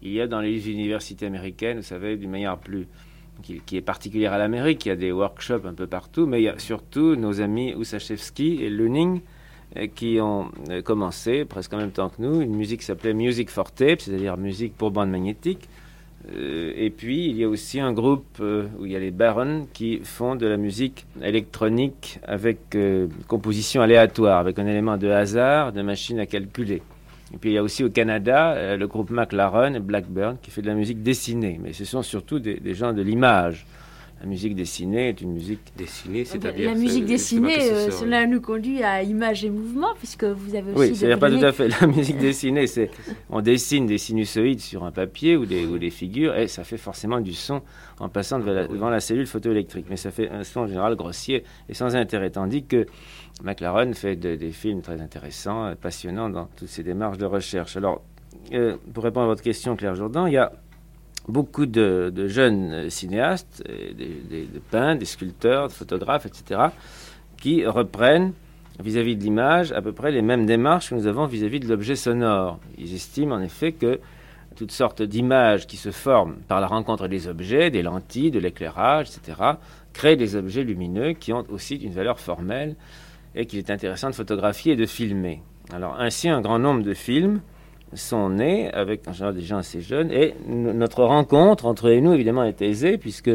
il 0.01 0.12
y 0.12 0.22
a 0.22 0.27
dans 0.27 0.41
les 0.41 0.70
universités 0.70 1.25
américaines, 1.25 1.77
vous 1.77 1.84
savez, 1.84 2.17
d'une 2.17 2.32
manière 2.32 2.58
plus 2.58 2.88
qui, 3.41 3.77
est 3.77 3.82
particulière 3.82 4.34
à 4.34 4.38
l'Amérique, 4.38 4.86
il 4.86 4.89
y 4.89 4.91
a 4.91 4.96
des 4.96 5.12
workshops 5.12 5.65
un 5.65 5.74
peu 5.74 5.88
partout, 5.88 6.25
mais 6.25 6.41
il 6.41 6.46
y 6.46 6.50
a 6.50 6.58
surtout 6.60 7.15
nos 7.15 7.41
amis 7.41 7.74
Usachevski 7.77 8.63
et 8.63 8.70
Luning 8.70 9.22
euh, 9.75 9.88
qui 9.88 10.20
ont 10.22 10.50
euh, 10.70 10.82
commencé 10.82 11.46
presque 11.46 11.74
en 11.74 11.77
même 11.77 11.91
temps 11.91 12.10
que 12.10 12.22
nous 12.22 12.41
une 12.41 12.55
musique 12.55 12.79
qui 12.79 12.86
s'appelait 12.86 13.13
Music 13.13 13.50
for 13.50 13.72
Tape, 13.72 14.01
c'est-à-dire 14.01 14.38
musique 14.38 14.75
pour 14.75 14.91
bande 14.91 15.10
magnétique. 15.10 15.67
Euh, 16.34 16.74
et 16.75 16.89
puis, 16.89 17.29
il 17.29 17.38
y 17.38 17.44
a 17.44 17.50
aussi 17.50 17.79
un 17.79 17.94
groupe 17.94 18.38
euh, 18.39 18.67
où 18.79 18.86
il 18.86 18.91
y 18.91 18.96
a 18.96 19.00
les 19.00 19.12
Barons 19.12 19.67
qui 19.74 20.00
font 20.03 20.36
de 20.36 20.48
la 20.48 20.58
musique 20.58 21.05
électronique 21.22 22.20
avec 22.25 22.75
euh, 22.75 23.08
composition 23.27 23.82
aléatoire, 23.82 24.39
avec 24.39 24.58
un 24.60 24.65
élément 24.65 24.98
de 24.98 25.10
hasard, 25.10 25.72
de 25.72 25.82
machine 25.82 26.20
à 26.20 26.25
calculer. 26.25 26.82
Et 27.34 27.38
puis, 27.38 27.51
il 27.51 27.53
y 27.53 27.58
a 27.58 27.63
aussi 27.63 27.84
au 27.84 27.89
Canada 27.89 28.77
le 28.77 28.88
groupe 28.88 29.10
McLaren 29.10 29.75
et 29.75 29.79
Blackburn 29.79 30.38
qui 30.41 30.51
fait 30.51 30.62
de 30.62 30.67
la 30.67 30.75
musique 30.75 31.01
dessinée. 31.03 31.60
Mais 31.62 31.74
ce 31.74 31.84
sont 31.84 32.03
surtout 32.03 32.39
des 32.39 32.74
gens 32.75 32.94
de 32.94 33.01
l'image. 33.01 33.65
La 34.25 34.29
musique 34.29 34.55
dessinée 34.55 35.10
est 35.10 35.22
une 35.22 35.34
musique 35.34 35.60
dessinée, 35.77 36.25
c'est-à-dire 36.25 36.72
la 36.72 36.75
musique 36.75 37.05
dessinée, 37.05 37.72
euh, 37.72 37.91
cela 37.91 38.25
nous 38.25 38.41
conduit 38.41 38.82
à 38.82 39.03
image 39.03 39.46
et 39.46 39.51
mouvement, 39.51 39.94
puisque 40.00 40.24
vous 40.24 40.55
avez 40.55 40.72
aussi. 40.72 40.89
Oui, 40.89 40.96
c'est 40.96 41.15
pas 41.17 41.29
tout 41.29 41.46
à 41.46 41.51
fait. 41.51 41.67
La 41.79 41.86
musique 41.86 42.17
dessinée, 42.17 42.65
c'est 42.65 42.89
on 43.29 43.41
dessine 43.41 43.86
des 43.86 44.00
sinusoïdes 44.00 44.62
sur 44.62 44.84
un 44.84 44.91
papier 44.91 45.38
ou 45.38 45.46
des, 45.46 45.67
ou 45.67 45.77
des 45.77 45.91
figures, 45.91 46.36
et 46.36 46.48
ça 46.48 46.63
fait 46.63 46.79
forcément 46.79 47.22
du 47.22 47.34
son 47.34 47.62
en 48.00 48.10
passant 48.10 48.39
devant 48.39 48.89
la, 48.89 49.00
cellule 49.00 49.27
photoélectrique, 49.27 49.86
mais 49.91 49.96
ça 49.96 50.10
fait 50.10 50.32
un 50.32 50.44
son 50.44 50.62
en 50.62 50.67
général 50.67 50.96
grossier 50.96 51.44
et 51.70 51.75
sans 51.75 51.96
intérêt, 51.96 52.32
tandis 52.32 52.65
que 52.65 52.88
McLaren 53.44 53.94
fait 53.94 54.15
des 54.15 54.51
films 54.51 54.82
très 54.82 55.00
intéressants, 55.01 55.72
passionnants 55.79 56.32
dans 56.32 56.50
toutes 56.55 56.70
ces 56.70 56.82
démarches 56.82 57.20
de 57.20 57.27
recherche. 57.27 57.77
Alors, 57.77 58.01
euh, 58.53 58.77
pour 58.94 59.03
répondre 59.03 59.25
à 59.25 59.27
votre 59.27 59.41
question, 59.41 59.75
Claire 59.75 59.96
Jourdan, 59.96 60.27
il 60.27 60.34
y 60.34 60.38
a 60.38 60.51
beaucoup 61.27 61.65
de, 61.65 62.27
jeunes 62.27 62.89
cinéastes, 62.89 63.63
des, 63.67 64.48
peintres, 64.72 65.00
des 65.00 65.05
sculpteurs, 65.05 65.67
des 65.67 65.74
photographes, 65.74 66.25
etc., 66.25 66.62
qui 67.38 67.65
reprennent 67.65 68.34
vis-à-vis 68.79 69.15
de 69.15 69.24
l'image 69.24 69.72
à 69.72 69.82
peu 69.82 69.94
près 69.94 70.12
les 70.12 70.22
mêmes 70.22 70.46
démarches 70.46 70.89
que 70.89 70.96
nous 70.96 71.08
avons 71.08 71.25
vis-à-vis 71.25 71.60
de 71.60 71.67
l'objet 71.67 71.96
sonore. 71.96 72.60
Ils 72.77 72.94
estiment 72.94 73.36
en 73.36 73.41
effet 73.41 73.72
que 73.72 74.00
toutes 74.55 74.72
sortes 74.72 75.01
d'images 75.01 75.67
qui 75.67 75.77
se 75.77 75.91
forment 75.91 76.38
par 76.48 76.62
la 76.62 76.67
rencontre 76.67 77.08
des 77.08 77.27
objets, 77.27 77.70
des 77.70 77.84
lentilles, 77.84 78.32
de 78.32 78.39
l'éclairage, 78.39 79.10
etc., 79.10 79.51
créent 79.94 80.15
des 80.15 80.36
objets 80.36 80.63
lumineux 80.63 81.13
qui 81.13 81.34
ont 81.34 81.46
aussi 81.50 81.75
une 81.75 81.94
valeur 81.94 82.20
formelle 82.20 82.75
et 83.34 83.46
qu'il 83.46 83.60
est 83.60 83.70
intéressant 83.70 84.10
de 84.10 84.15
photographier 84.15 84.74
et 84.74 84.75
de 84.75 84.86
filmer. 84.86 85.41
Alors 85.74 86.00
ainsi, 86.00 86.29
un 86.29 86.41
grand 86.41 86.60
nombre 86.60 86.84
de 86.84 86.94
films 86.94 87.41
sont 87.94 88.30
nés 88.30 88.72
avec 88.74 89.08
en 89.08 89.13
général 89.13 89.36
des 89.36 89.42
gens 89.42 89.58
assez 89.58 89.82
jeunes 89.82 90.12
et 90.12 90.36
notre 90.48 91.04
rencontre 91.04 91.65
entre 91.65 91.92
nous 91.92 92.13
évidemment 92.13 92.44
est 92.44 92.62
aisée 92.62 92.98
puisque 92.98 93.32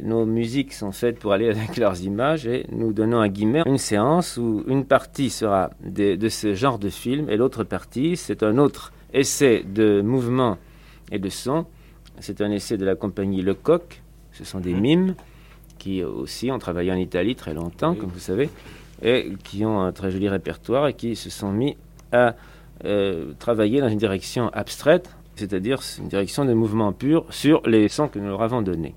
nos 0.00 0.24
musiques 0.24 0.72
sont 0.72 0.92
faites 0.92 1.18
pour 1.18 1.32
aller 1.32 1.48
avec 1.50 1.76
leurs 1.76 2.02
images 2.02 2.46
et 2.46 2.66
nous 2.70 2.92
donnons 2.92 3.20
à 3.20 3.28
guillemets 3.28 3.62
une 3.66 3.78
séance 3.78 4.36
où 4.36 4.62
une 4.66 4.84
partie 4.84 5.30
sera 5.30 5.70
de, 5.84 6.28
ce 6.28 6.54
genre 6.54 6.78
de 6.78 6.88
film 6.88 7.28
et 7.28 7.36
l'autre 7.36 7.64
partie 7.64 8.16
c'est 8.16 8.42
un 8.42 8.56
autre 8.58 8.92
essai 9.12 9.64
de 9.66 10.00
mouvement 10.00 10.58
et 11.10 11.18
de 11.18 11.28
son. 11.28 11.66
C'est 12.20 12.40
un 12.40 12.50
essai 12.50 12.76
de 12.76 12.84
la 12.84 12.94
compagnie 12.94 13.42
Lecoq. 13.42 14.02
Ce 14.32 14.44
sont 14.44 14.60
des 14.60 14.74
mhm. 14.74 14.80
mimes 14.80 15.14
qui 15.78 16.02
aussi 16.02 16.50
ont 16.50 16.58
travaillé 16.58 16.90
en 16.90 16.96
Italie 16.96 17.36
très 17.36 17.54
longtemps, 17.54 17.94
comme 17.94 18.10
vous 18.10 18.18
savez, 18.18 18.50
et 19.00 19.32
qui 19.44 19.64
ont 19.64 19.80
un 19.80 19.92
très 19.92 20.10
joli 20.10 20.28
répertoire 20.28 20.88
et 20.88 20.94
qui 20.94 21.14
se 21.14 21.30
sont 21.30 21.52
mis 21.52 21.76
à 22.10 22.34
euh, 22.84 23.32
travailler 23.38 23.80
dans 23.80 23.88
une 23.88 23.98
direction 23.98 24.48
abstraite, 24.50 25.10
c'est-à-dire 25.36 25.80
une 25.98 26.08
direction 26.08 26.44
de 26.44 26.52
mouvement 26.52 26.92
pur 26.92 27.26
sur 27.30 27.62
les 27.66 27.88
sons 27.88 28.08
que 28.08 28.18
nous 28.18 28.28
leur 28.28 28.42
avons 28.42 28.62
donnés. 28.62 28.94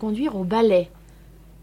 Conduire 0.00 0.34
au 0.34 0.44
ballet. 0.44 0.88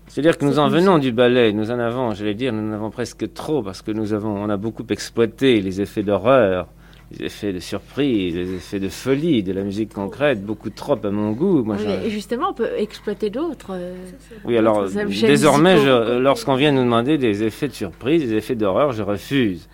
C'est-à-dire 0.08 0.38
que 0.38 0.46
nous 0.46 0.60
en 0.60 0.70
venons 0.70 1.00
du 1.00 1.12
ballet, 1.12 1.52
nous 1.52 1.70
en 1.70 1.80
avons, 1.80 2.14
je 2.14 2.24
vais 2.24 2.34
dire, 2.34 2.54
nous 2.54 2.72
en 2.72 2.74
avons 2.74 2.92
presque 2.92 3.34
trop 3.34 3.62
parce 3.62 3.82
que 3.82 3.92
nous 3.92 4.14
avons, 4.14 4.30
on 4.30 4.50
a 4.50 4.56
beaucoup 4.56 4.86
exploité 4.90 5.60
les 5.60 5.82
effets 5.82 6.04
d'horreur, 6.04 6.68
les 7.12 7.26
effets 7.26 7.52
de 7.52 7.60
surprise, 7.60 8.36
les 8.36 8.54
effets 8.54 8.80
de 8.80 8.88
folie 8.88 9.44
de 9.44 9.52
la 9.52 9.64
musique 9.64 9.94
concrète, 9.94 10.46
beaucoup 10.46 10.70
trop 10.70 10.98
à 11.04 11.12
mon 11.12 11.32
goût. 11.32 11.64
Moi, 11.64 11.76
oui, 11.78 12.10
justement, 12.10 12.52
on 12.52 12.54
peut 12.54 12.70
exploiter 12.78 13.30
d'autres. 13.30 13.72
Euh, 13.72 13.96
oui, 14.46 14.58
alors 14.58 14.86
désormais, 14.88 15.78
lorsqu'on 16.20 16.56
vient 16.56 16.72
nous 16.72 16.84
demander 16.84 17.18
des 17.18 17.44
effets 17.44 17.68
de 17.68 17.74
surprise, 17.74 18.22
des 18.30 18.36
effets 18.36 18.56
d'horreur, 18.56 18.94
je 18.94 19.04
refuse. 19.04 19.68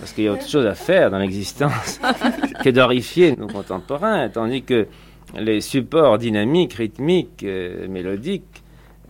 Parce 0.00 0.12
qu'il 0.12 0.24
y 0.24 0.28
a 0.28 0.32
autre 0.32 0.48
chose 0.48 0.66
à 0.66 0.74
faire 0.74 1.10
dans 1.10 1.18
l'existence 1.18 2.00
que 2.64 2.70
d'horrifier 2.70 3.36
nos 3.36 3.46
contemporains, 3.46 4.28
tandis 4.30 4.62
que 4.62 4.88
les 5.34 5.60
supports 5.60 6.18
dynamiques, 6.18 6.74
rythmiques, 6.74 7.42
euh, 7.42 7.88
mélodiques 7.88 8.62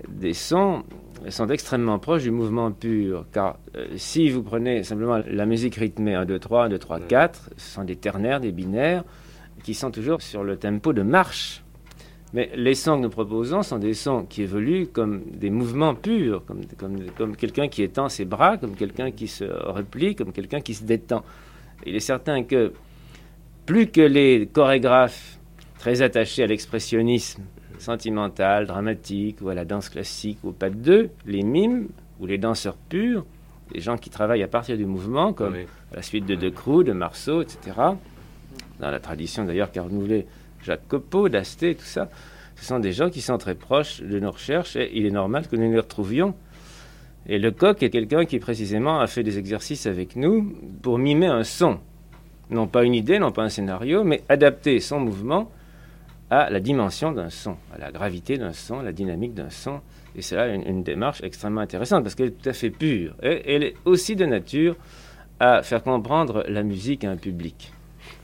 des 0.08 0.34
sons 0.34 0.82
sont 1.28 1.48
extrêmement 1.48 1.98
proches 1.98 2.22
du 2.22 2.30
mouvement 2.30 2.70
pur. 2.72 3.26
Car 3.32 3.58
euh, 3.76 3.86
si 3.96 4.30
vous 4.30 4.42
prenez 4.42 4.82
simplement 4.82 5.20
la 5.26 5.46
musique 5.46 5.76
rythmée 5.76 6.14
1, 6.14 6.24
2, 6.24 6.38
3, 6.38 6.64
1, 6.64 6.68
2, 6.70 6.78
3, 6.78 7.00
4, 7.00 7.50
ce 7.56 7.74
sont 7.74 7.84
des 7.84 7.96
ternaires, 7.96 8.40
des 8.40 8.52
binaires, 8.52 9.04
qui 9.62 9.74
sont 9.74 9.90
toujours 9.90 10.22
sur 10.22 10.44
le 10.44 10.56
tempo 10.56 10.92
de 10.92 11.02
marche. 11.02 11.62
Mais 12.32 12.50
les 12.54 12.74
sons 12.74 12.96
que 12.98 13.02
nous 13.02 13.10
proposons 13.10 13.62
sont 13.62 13.78
des 13.78 13.94
sons 13.94 14.26
qui 14.28 14.42
évoluent 14.42 14.88
comme 14.88 15.22
des 15.32 15.50
mouvements 15.50 15.94
purs, 15.94 16.44
comme, 16.44 16.60
comme 17.16 17.36
quelqu'un 17.36 17.68
qui 17.68 17.82
étend 17.82 18.08
ses 18.08 18.24
bras, 18.24 18.56
comme 18.56 18.74
quelqu'un 18.74 19.10
qui 19.10 19.28
se 19.28 19.44
replie, 19.44 20.14
comme 20.14 20.32
quelqu'un 20.32 20.60
qui 20.60 20.74
se 20.74 20.84
détend. 20.84 21.24
Il 21.86 21.94
est 21.94 22.00
certain 22.00 22.42
que 22.42 22.72
plus 23.64 23.86
que 23.86 24.00
les 24.00 24.48
chorégraphes 24.52 25.35
très 25.86 26.02
attaché 26.02 26.42
à 26.42 26.48
l'expressionnisme 26.48 27.44
sentimental, 27.78 28.66
dramatique, 28.66 29.40
ou 29.40 29.50
à 29.50 29.54
la 29.54 29.64
danse 29.64 29.88
classique, 29.88 30.38
ou 30.42 30.50
pas 30.50 30.68
de 30.68 30.74
deux, 30.74 31.10
les 31.26 31.44
mimes, 31.44 31.86
ou 32.18 32.26
les 32.26 32.38
danseurs 32.38 32.74
purs, 32.74 33.24
les 33.72 33.80
gens 33.80 33.96
qui 33.96 34.10
travaillent 34.10 34.42
à 34.42 34.48
partir 34.48 34.76
du 34.76 34.84
mouvement, 34.84 35.32
comme 35.32 35.54
à 35.54 35.94
la 35.94 36.02
suite 36.02 36.26
de 36.26 36.34
De 36.34 36.48
Crou, 36.48 36.82
de 36.82 36.90
Marceau, 36.90 37.40
etc. 37.40 37.76
Dans 38.80 38.90
la 38.90 38.98
tradition 38.98 39.44
d'ailleurs 39.44 39.70
qu'a 39.70 39.82
renouvelé 39.82 40.26
Jacques 40.64 40.88
Copeau, 40.88 41.28
d'Asté, 41.28 41.76
tout 41.76 41.84
ça, 41.84 42.10
ce 42.56 42.64
sont 42.64 42.80
des 42.80 42.90
gens 42.90 43.08
qui 43.08 43.20
sont 43.20 43.38
très 43.38 43.54
proches 43.54 44.02
de 44.02 44.18
nos 44.18 44.32
recherches 44.32 44.74
et 44.74 44.90
il 44.92 45.06
est 45.06 45.12
normal 45.12 45.46
que 45.46 45.54
nous 45.54 45.70
les 45.70 45.78
retrouvions. 45.78 46.34
Et 47.28 47.38
Lecoq 47.38 47.80
est 47.84 47.90
quelqu'un 47.90 48.24
qui 48.24 48.40
précisément 48.40 48.98
a 48.98 49.06
fait 49.06 49.22
des 49.22 49.38
exercices 49.38 49.86
avec 49.86 50.16
nous 50.16 50.52
pour 50.82 50.98
mimer 50.98 51.28
un 51.28 51.44
son. 51.44 51.78
Non 52.50 52.66
pas 52.66 52.82
une 52.82 52.94
idée, 52.94 53.20
non 53.20 53.30
pas 53.30 53.44
un 53.44 53.50
scénario, 53.50 54.02
mais 54.02 54.24
adapter 54.28 54.80
son 54.80 54.98
mouvement 54.98 55.48
à 56.30 56.50
la 56.50 56.60
dimension 56.60 57.12
d'un 57.12 57.30
son, 57.30 57.56
à 57.72 57.78
la 57.78 57.92
gravité 57.92 58.36
d'un 58.36 58.52
son, 58.52 58.80
à 58.80 58.82
la 58.82 58.92
dynamique 58.92 59.34
d'un 59.34 59.50
son. 59.50 59.80
Et 60.16 60.22
c'est 60.22 60.36
là 60.36 60.48
une, 60.48 60.82
démarche 60.82 61.22
extrêmement 61.22 61.60
intéressante 61.60 62.02
parce 62.02 62.14
qu'elle 62.14 62.28
est 62.28 62.42
tout 62.42 62.48
à 62.48 62.52
fait 62.52 62.70
pure. 62.70 63.14
Et 63.22 63.54
elle 63.54 63.62
est 63.62 63.74
aussi 63.84 64.16
de 64.16 64.24
nature 64.24 64.76
à 65.38 65.62
faire 65.62 65.82
comprendre 65.82 66.44
la 66.48 66.62
musique 66.62 67.04
à 67.04 67.10
un 67.10 67.16
public. 67.16 67.72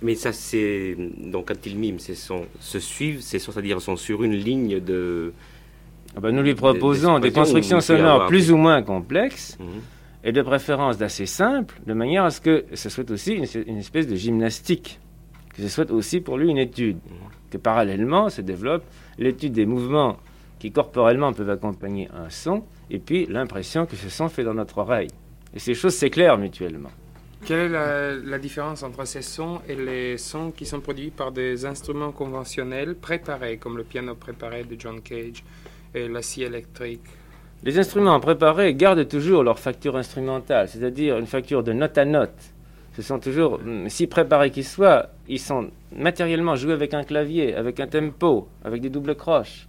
Mais 0.01 0.15
ça, 0.15 0.33
c'est. 0.33 0.97
Donc, 1.19 1.49
quand 1.49 1.67
ils 1.67 1.77
miment, 1.77 1.99
c'est 1.99 2.15
se 2.15 2.79
suivent, 2.79 3.21
c'est-à-dire 3.21 3.81
sont 3.81 3.97
sur 3.97 4.25
une 4.25 4.35
ligne 4.35 4.81
de. 4.81 5.33
Ah 6.17 6.21
ben, 6.21 6.31
nous 6.31 6.43
lui 6.43 6.55
proposons 6.55 7.19
des 7.21 7.33
constructions 7.33 7.81
sonores 7.81 8.27
plus 8.27 8.51
ou 8.51 8.57
moins 8.57 8.83
complexes. 8.83 9.57
Mhm. 9.61 9.67
Et 10.25 10.31
de 10.31 10.41
préférence 10.43 10.99
d'assez 10.99 11.27
simples, 11.27 11.81
de 11.85 11.95
manière 11.95 12.25
à 12.25 12.31
ce 12.31 12.41
que 12.41 12.65
ce 12.75 12.89
soit 12.89 13.11
aussi 13.11 13.33
une, 13.33 13.79
espèce 13.79 14.07
de 14.07 14.15
gymnastique, 14.15 15.01
que 15.53 15.63
ce 15.63 15.69
soit 15.69 15.91
aussi 15.91 16.21
pour 16.21 16.39
lui 16.39 16.49
une 16.49 16.59
étude. 16.59 16.99
Que 17.53 17.59
parallèlement 17.59 18.31
se 18.31 18.41
développe 18.41 18.83
l'étude 19.19 19.53
des 19.53 19.67
mouvements 19.67 20.17
qui 20.59 20.73
corporellement 20.73 21.35
peuvent 21.35 21.51
accompagner 21.51 22.09
un 22.15 22.31
son, 22.31 22.65
et 22.91 22.99
puis 22.99 23.27
l'impression 23.27 23.85
que 23.85 23.95
ce 23.95 24.09
son 24.09 24.31
fait 24.31 24.43
dans 24.43 24.55
notre 24.55 24.79
oreille. 24.79 25.11
Et 25.53 25.59
ces 25.59 25.75
choses 25.75 25.95
s'éclairent 25.95 26.39
mutuellement. 26.39 26.89
Quelle 27.45 27.75
est 27.75 28.23
la, 28.25 28.39
différence 28.39 28.83
entre 28.83 29.05
ces 29.05 29.21
sons 29.21 29.61
et 29.69 29.75
les 29.75 30.17
sons 30.17 30.51
qui 30.51 30.65
sont 30.65 30.81
produits 30.81 31.11
par 31.11 31.31
des 31.31 31.67
instruments 31.67 32.13
conventionnels 32.13 32.95
préparés, 32.95 33.59
comme 33.59 33.77
le 33.77 33.85
piano 33.85 34.15
préparé 34.15 34.65
de 34.65 34.81
John 34.81 35.03
Cage 35.03 35.45
et 35.95 36.09
la 36.09 36.23
scie 36.23 36.45
électrique? 36.45 37.05
Les 37.65 37.79
instruments 37.79 38.19
préparés 38.19 38.75
gardent 38.75 39.07
toujours 39.07 39.43
leur 39.43 39.59
facture 39.59 39.99
instrumentale, 39.99 40.69
c'est-à-dire 40.69 41.19
une 41.19 41.27
facture 41.27 41.63
de 41.63 41.75
note 41.75 41.99
à 41.99 42.07
note 42.07 42.52
ce 42.95 43.03
sont 43.03 43.19
toujours, 43.19 43.59
mm, 43.59 43.89
si 43.89 44.07
préparés 44.07 44.51
qu'ils 44.51 44.65
soient, 44.65 45.11
ils 45.29 45.41
sont 45.41 45.71
matériellement 45.95 46.57
joués 46.57 46.75
avec 46.75 46.95
un 46.95 47.05
clavier, 47.05 47.55
avec 47.55 47.81
un 47.81 47.87
tempo, 47.87 48.49
avec 48.65 48.83
des 48.83 48.91
doubles 48.91 49.15
croches. 49.15 49.69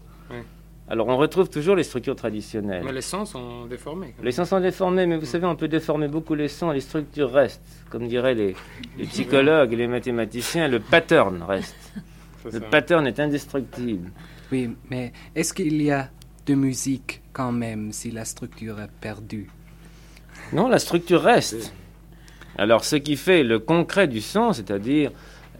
Alors 0.89 1.07
on 1.07 1.15
retrouve 1.15 1.49
toujours 1.49 1.75
les 1.75 1.83
structures 1.83 2.15
traditionnelles. 2.15 2.83
Mais 2.83 2.91
les 2.91 3.01
sons 3.01 3.25
sont 3.25 3.65
déformés. 3.65 4.13
Les 4.21 4.33
sons 4.33 4.43
sont 4.43 4.59
déformés, 4.59 5.05
mais 5.05 5.17
vous 5.17 5.25
savez, 5.25 5.45
on 5.45 5.55
peut 5.55 5.69
déformer 5.69 6.09
beaucoup 6.09 6.35
les 6.35 6.49
sons, 6.49 6.71
les 6.71 6.81
structures 6.81 7.31
restent. 7.31 7.63
Comme 7.89 8.07
diraient 8.07 8.35
les, 8.35 8.55
psychologues 9.05 9.71
et 9.71 9.77
les 9.77 9.87
mathématiciens, 9.87 10.67
le 10.67 10.81
pattern 10.81 11.41
reste. 11.43 11.75
Le 12.51 12.59
pattern 12.59 13.07
est 13.07 13.19
indestructible. 13.21 14.11
Oui, 14.51 14.75
mais 14.89 15.13
est-ce 15.33 15.53
qu'il 15.53 15.81
y 15.81 15.89
a 15.89 16.09
de 16.45 16.53
musique 16.53 17.21
quand 17.31 17.53
même 17.53 17.93
si 17.93 18.11
la 18.11 18.25
structure 18.25 18.81
est 18.81 18.91
perdue? 18.99 19.49
Non, 20.51 20.67
la 20.67 20.79
structure 20.79 21.21
reste. 21.21 21.73
Alors 22.57 22.83
ce 22.83 22.95
qui 22.95 23.15
fait 23.15 23.43
le 23.43 23.59
concret 23.59 24.07
du 24.07 24.21
son, 24.21 24.53
c'est-à-dire 24.53 25.11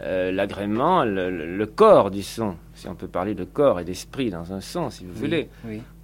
euh, 0.02 0.32
l'agrément, 0.32 1.04
le, 1.04 1.66
corps 1.66 2.10
du 2.10 2.22
son, 2.22 2.56
si 2.74 2.88
on 2.88 2.94
peut 2.94 3.08
parler 3.08 3.34
de 3.34 3.44
corps 3.44 3.80
et 3.80 3.84
d'esprit 3.84 4.30
dans 4.30 4.52
un 4.52 4.60
son, 4.60 4.90
si 4.90 5.04
vous 5.04 5.14
voulez. 5.14 5.48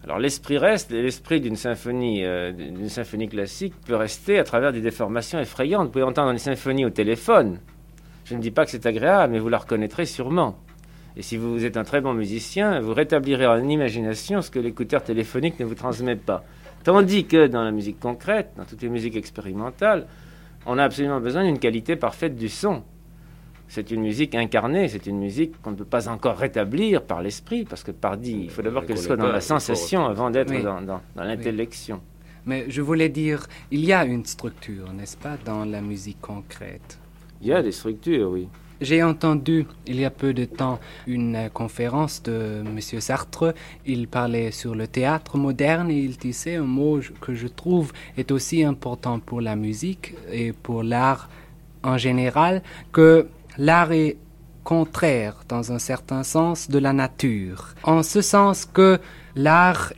Alors 0.04 0.18
l'esprit 0.18 0.58
reste, 0.58 0.90
l'esprit 0.90 1.40
d'une 1.40 1.56
symphonie, 1.56 2.24
euh, 2.24 2.52
d'une 2.52 2.88
symphonie 2.88 3.28
classique 3.28 3.74
peut 3.86 3.96
rester 3.96 4.38
à 4.38 4.44
travers 4.44 4.72
des 4.72 4.80
déformations 4.80 5.38
effrayantes. 5.38 5.86
Vous 5.86 5.92
pouvez 5.92 6.04
entendre 6.04 6.30
une 6.30 6.38
symphonie 6.38 6.84
au 6.84 6.90
téléphone. 6.90 7.58
Je 8.24 8.34
ne 8.34 8.40
dis 8.40 8.50
pas 8.50 8.64
que 8.64 8.70
c'est 8.70 8.86
agréable, 8.86 9.32
mais 9.32 9.38
vous 9.38 9.48
la 9.48 9.58
reconnaîtrez 9.58 10.06
sûrement. 10.06 10.56
Et 11.16 11.22
si 11.22 11.36
vous 11.36 11.64
êtes 11.64 11.76
un 11.76 11.84
très 11.84 12.00
bon 12.00 12.14
musicien, 12.14 12.80
vous 12.80 12.94
rétablirez 12.94 13.46
en 13.46 13.68
imagination 13.68 14.40
ce 14.40 14.50
que 14.50 14.60
l'écouteur 14.60 15.02
téléphonique 15.02 15.58
ne 15.58 15.64
vous 15.64 15.74
transmet 15.74 16.16
pas. 16.16 16.44
Tandis 16.84 17.26
que 17.26 17.46
dans 17.46 17.64
la 17.64 17.72
musique 17.72 17.98
concrète, 17.98 18.52
dans 18.56 18.64
toutes 18.64 18.80
les 18.82 18.88
musiques 18.88 19.16
expérimentales, 19.16 20.06
on 20.66 20.78
a 20.78 20.84
absolument 20.84 21.20
besoin 21.20 21.44
d'une 21.44 21.58
qualité 21.58 21.96
parfaite 21.96 22.36
du 22.36 22.48
son. 22.48 22.82
C'est 23.68 23.90
une 23.92 24.00
musique 24.02 24.34
incarnée, 24.34 24.88
c'est 24.88 25.06
une 25.06 25.18
musique 25.18 25.60
qu'on 25.62 25.70
ne 25.70 25.76
peut 25.76 25.84
pas 25.84 26.08
encore 26.08 26.36
rétablir 26.36 27.02
par 27.04 27.22
l'esprit, 27.22 27.64
parce 27.64 27.84
que 27.84 27.92
par 27.92 28.16
dit, 28.16 28.40
il 28.44 28.50
faut 28.50 28.62
d'abord 28.62 28.84
qu'elle 28.84 28.98
soit 28.98 29.16
dans 29.16 29.30
la 29.30 29.40
sensation 29.40 30.04
avant 30.06 30.30
d'être 30.30 30.50
Oui. 30.50 30.62
dans, 30.62 30.80
dans- 30.82 31.00
dans 31.14 31.22
l'intellection. 31.24 32.00
Mais 32.46 32.64
je 32.68 32.80
voulais 32.82 33.08
dire, 33.10 33.46
il 33.70 33.84
y 33.84 33.92
a 33.92 34.04
une 34.04 34.24
structure, 34.24 34.92
n'est-ce 34.92 35.16
pas, 35.16 35.36
dans 35.44 35.64
la 35.64 35.80
musique 35.82 36.20
concrète? 36.20 36.98
Il 37.42 37.46
y 37.48 37.52
a 37.52 37.62
des 37.62 37.70
structures, 37.70 38.30
oui. 38.30 38.48
J'ai 38.80 39.02
entendu 39.02 39.66
il 39.86 40.00
y 40.00 40.04
a 40.06 40.10
peu 40.10 40.32
de 40.32 40.46
temps 40.46 40.80
une 41.06 41.50
conférence 41.52 42.22
de 42.22 42.62
M. 42.64 42.80
Sartre. 42.80 43.54
Il 43.84 44.08
parlait 44.08 44.52
sur 44.52 44.74
le 44.74 44.86
théâtre 44.86 45.36
moderne 45.36 45.90
et 45.90 45.98
il 45.98 46.16
disait 46.16 46.56
un 46.56 46.62
mot 46.62 46.98
que 47.20 47.34
je 47.34 47.46
trouve 47.46 47.92
est 48.16 48.30
aussi 48.30 48.64
important 48.64 49.18
pour 49.18 49.42
la 49.42 49.54
musique 49.54 50.14
et 50.32 50.52
pour 50.52 50.82
l'art 50.82 51.28
en 51.82 51.98
général, 51.98 52.62
que 52.92 53.28
l'art 53.58 53.92
est 53.92 54.16
contraire 54.64 55.36
dans 55.48 55.72
un 55.72 55.78
certain 55.78 56.22
sens 56.22 56.70
de 56.70 56.78
la 56.78 56.92
nature. 56.92 57.74
En 57.82 58.02
ce 58.02 58.20
sens 58.22 58.66
que 58.66 58.98
l'art 59.34 59.92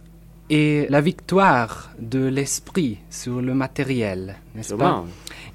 est 0.51 0.91
la 0.91 1.01
victoire 1.01 1.91
de 1.99 2.25
l'esprit 2.27 2.99
sur 3.11 3.41
le 3.41 3.55
matériel, 3.55 4.37
n'est-ce 4.55 4.75
pas? 4.75 5.05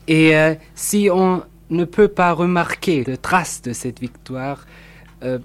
et 0.08 0.36
euh, 0.36 0.56
si 0.76 1.10
on 1.12 1.44
ne 1.70 1.84
peut 1.86 2.08
pas 2.08 2.32
remarquer 2.34 3.04
de 3.04 3.16
traces 3.16 3.62
de 3.62 3.74
cette 3.74 4.00
victoire, 4.00 4.66
euh, 5.24 5.40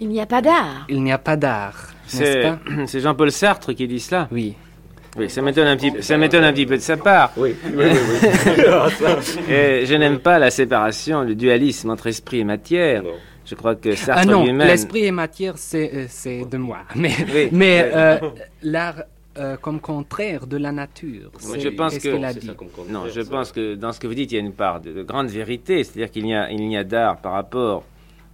Il 0.00 0.08
n'y 0.08 0.20
a 0.20 0.26
pas 0.26 0.40
d'art. 0.42 0.86
il 0.88 1.02
n'y 1.02 1.12
a 1.12 1.18
pas 1.18 1.36
d'art, 1.36 1.88
C'est 2.06 3.00
Jean-Paul 3.00 3.30
Sartre 3.32 3.74
qui 3.74 3.86
dit 3.86 4.00
cela. 4.00 4.28
Oui. 4.30 4.54
Oui, 5.16 5.28
ça 5.28 5.42
m'étonne 5.42 5.66
un 5.66 5.76
petit, 5.76 5.90
peu- 5.90 6.00
ça 6.02 6.16
m'étonne 6.16 6.44
un 6.44 6.52
petit 6.52 6.66
peu 6.66 6.76
de 6.76 6.82
sa 6.82 6.96
part. 6.96 7.32
Oui, 7.36 7.54
oui, 7.64 7.72
oui. 7.76 7.86
oui. 7.86 9.48
Et 9.52 9.84
je 9.86 9.94
n'aime 9.94 10.18
pas 10.20 10.38
la 10.38 10.50
séparation, 10.50 11.22
le 11.22 11.34
dualisme 11.34 11.90
entre 11.90 12.06
esprit 12.06 12.40
et 12.40 12.44
matière. 12.44 13.02
Non. 13.02 13.10
Je 13.44 13.54
crois 13.54 13.74
que 13.74 13.94
Sartre 13.94 14.22
Ah 14.22 14.26
non, 14.26 14.44
lui-même. 14.44 14.68
l'esprit 14.68 15.06
et 15.06 15.10
matière, 15.10 15.54
c'est 15.56 15.90
euh, 15.94 16.04
c'est 16.08 16.44
de 16.44 16.56
moi. 16.58 16.80
Mais, 16.94 17.12
Oui. 17.34 17.48
mais 17.50 17.90
euh, 17.94 18.18
l'art 18.62 19.02
euh, 19.38 19.56
comme 19.56 19.80
contraire 19.80 20.46
de 20.46 20.56
la 20.56 20.72
nature, 20.72 21.30
je 21.58 21.68
pense 21.68 21.98
que 21.98 22.22
a 22.24 22.32
dit? 22.32 22.46
ça 22.46 22.54
Non, 22.88 23.06
je 23.08 23.20
ça. 23.20 23.30
pense 23.30 23.52
que 23.52 23.74
dans 23.74 23.92
ce 23.92 24.00
que 24.00 24.06
vous 24.06 24.14
dites, 24.14 24.32
il 24.32 24.34
y 24.34 24.38
a 24.38 24.40
une 24.40 24.52
part 24.52 24.80
de, 24.80 24.92
de 24.92 25.02
grande 25.02 25.28
vérité. 25.28 25.84
C'est-à-dire 25.84 26.10
qu'il 26.10 26.24
n'y 26.24 26.34
a, 26.34 26.50
il 26.50 26.60
n'y 26.66 26.76
a 26.76 26.84
d'art 26.84 27.20
par 27.20 27.32
rapport 27.32 27.84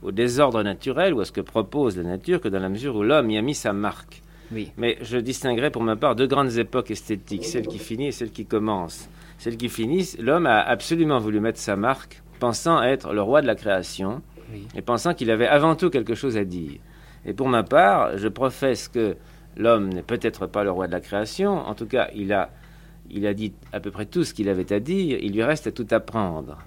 au 0.03 0.13
désordre 0.13 0.63
naturel 0.63 1.15
ou 1.15 1.21
à 1.21 1.25
ce 1.25 1.33
que 1.33 1.41
propose 1.41 1.97
la 1.97 2.03
nature 2.05 2.41
que 2.41 2.49
dans 2.49 2.59
la 2.61 2.69
mesure 2.69 2.95
où 2.97 3.03
l'homme 3.03 3.31
y 3.31 3.39
a 3.39 3.43
mis 3.43 3.55
sa 3.55 3.73
marque. 3.73 4.23
Oui. 4.53 4.71
Mais 4.77 4.99
je 5.01 5.17
distinguerai 5.17 5.71
pour 5.71 5.83
ma 5.83 5.97
part 5.97 6.15
deux 6.15 6.27
grandes 6.27 6.59
époques 6.59 6.91
esthétiques, 6.91 7.45
celle 7.47 7.67
qui 7.67 7.79
finit 7.79 8.09
et 8.09 8.13
celle 8.13 8.31
qui 8.31 8.45
commence. 8.45 9.09
Celle 9.39 9.57
qui 9.57 9.69
finit, 9.69 10.11
l'homme 10.21 10.47
a 10.47 10.61
absolument 10.61 11.19
voulu 11.19 11.41
mettre 11.41 11.59
sa 11.59 11.77
marque, 11.77 12.23
pensant 12.39 12.83
être 12.83 13.13
le 13.15 13.23
roi 13.23 13.41
de 13.43 13.47
la 13.47 13.55
création 13.55 14.21
Oui. 14.53 14.67
et 14.77 14.83
pensant 14.83 15.15
qu'il 15.15 15.31
avait 15.31 15.47
avant 15.47 15.75
tout 15.75 15.89
quelque 15.91 16.15
chose 16.15 16.37
à 16.37 16.45
dire. 16.45 16.79
Et 17.27 17.33
pour 17.33 17.49
ma 17.49 17.63
part, 17.63 18.19
je 18.19 18.29
professe 18.29 18.87
que 18.89 19.17
l'homme 19.57 19.89
n'est 19.89 20.03
peut-être 20.03 20.47
pas 20.47 20.65
le 20.65 20.71
roi 20.71 20.87
de 20.87 20.93
la 20.93 21.01
création, 21.01 21.53
en 21.53 21.75
tout 21.75 21.87
cas, 21.87 22.09
il 22.15 22.33
a, 22.33 22.51
dit 23.35 23.53
à 23.73 23.81
peu 23.81 23.91
près 23.91 24.07
tout 24.07 24.25
ce 24.25 24.35
qu'il 24.35 24.49
avait 24.49 24.73
à 24.73 24.81
dire, 24.81 25.19
il 25.21 25.33
lui 25.33 25.43
reste 25.43 25.67
à 25.67 25.73
tout 25.73 25.87
apprendre. 25.91 26.59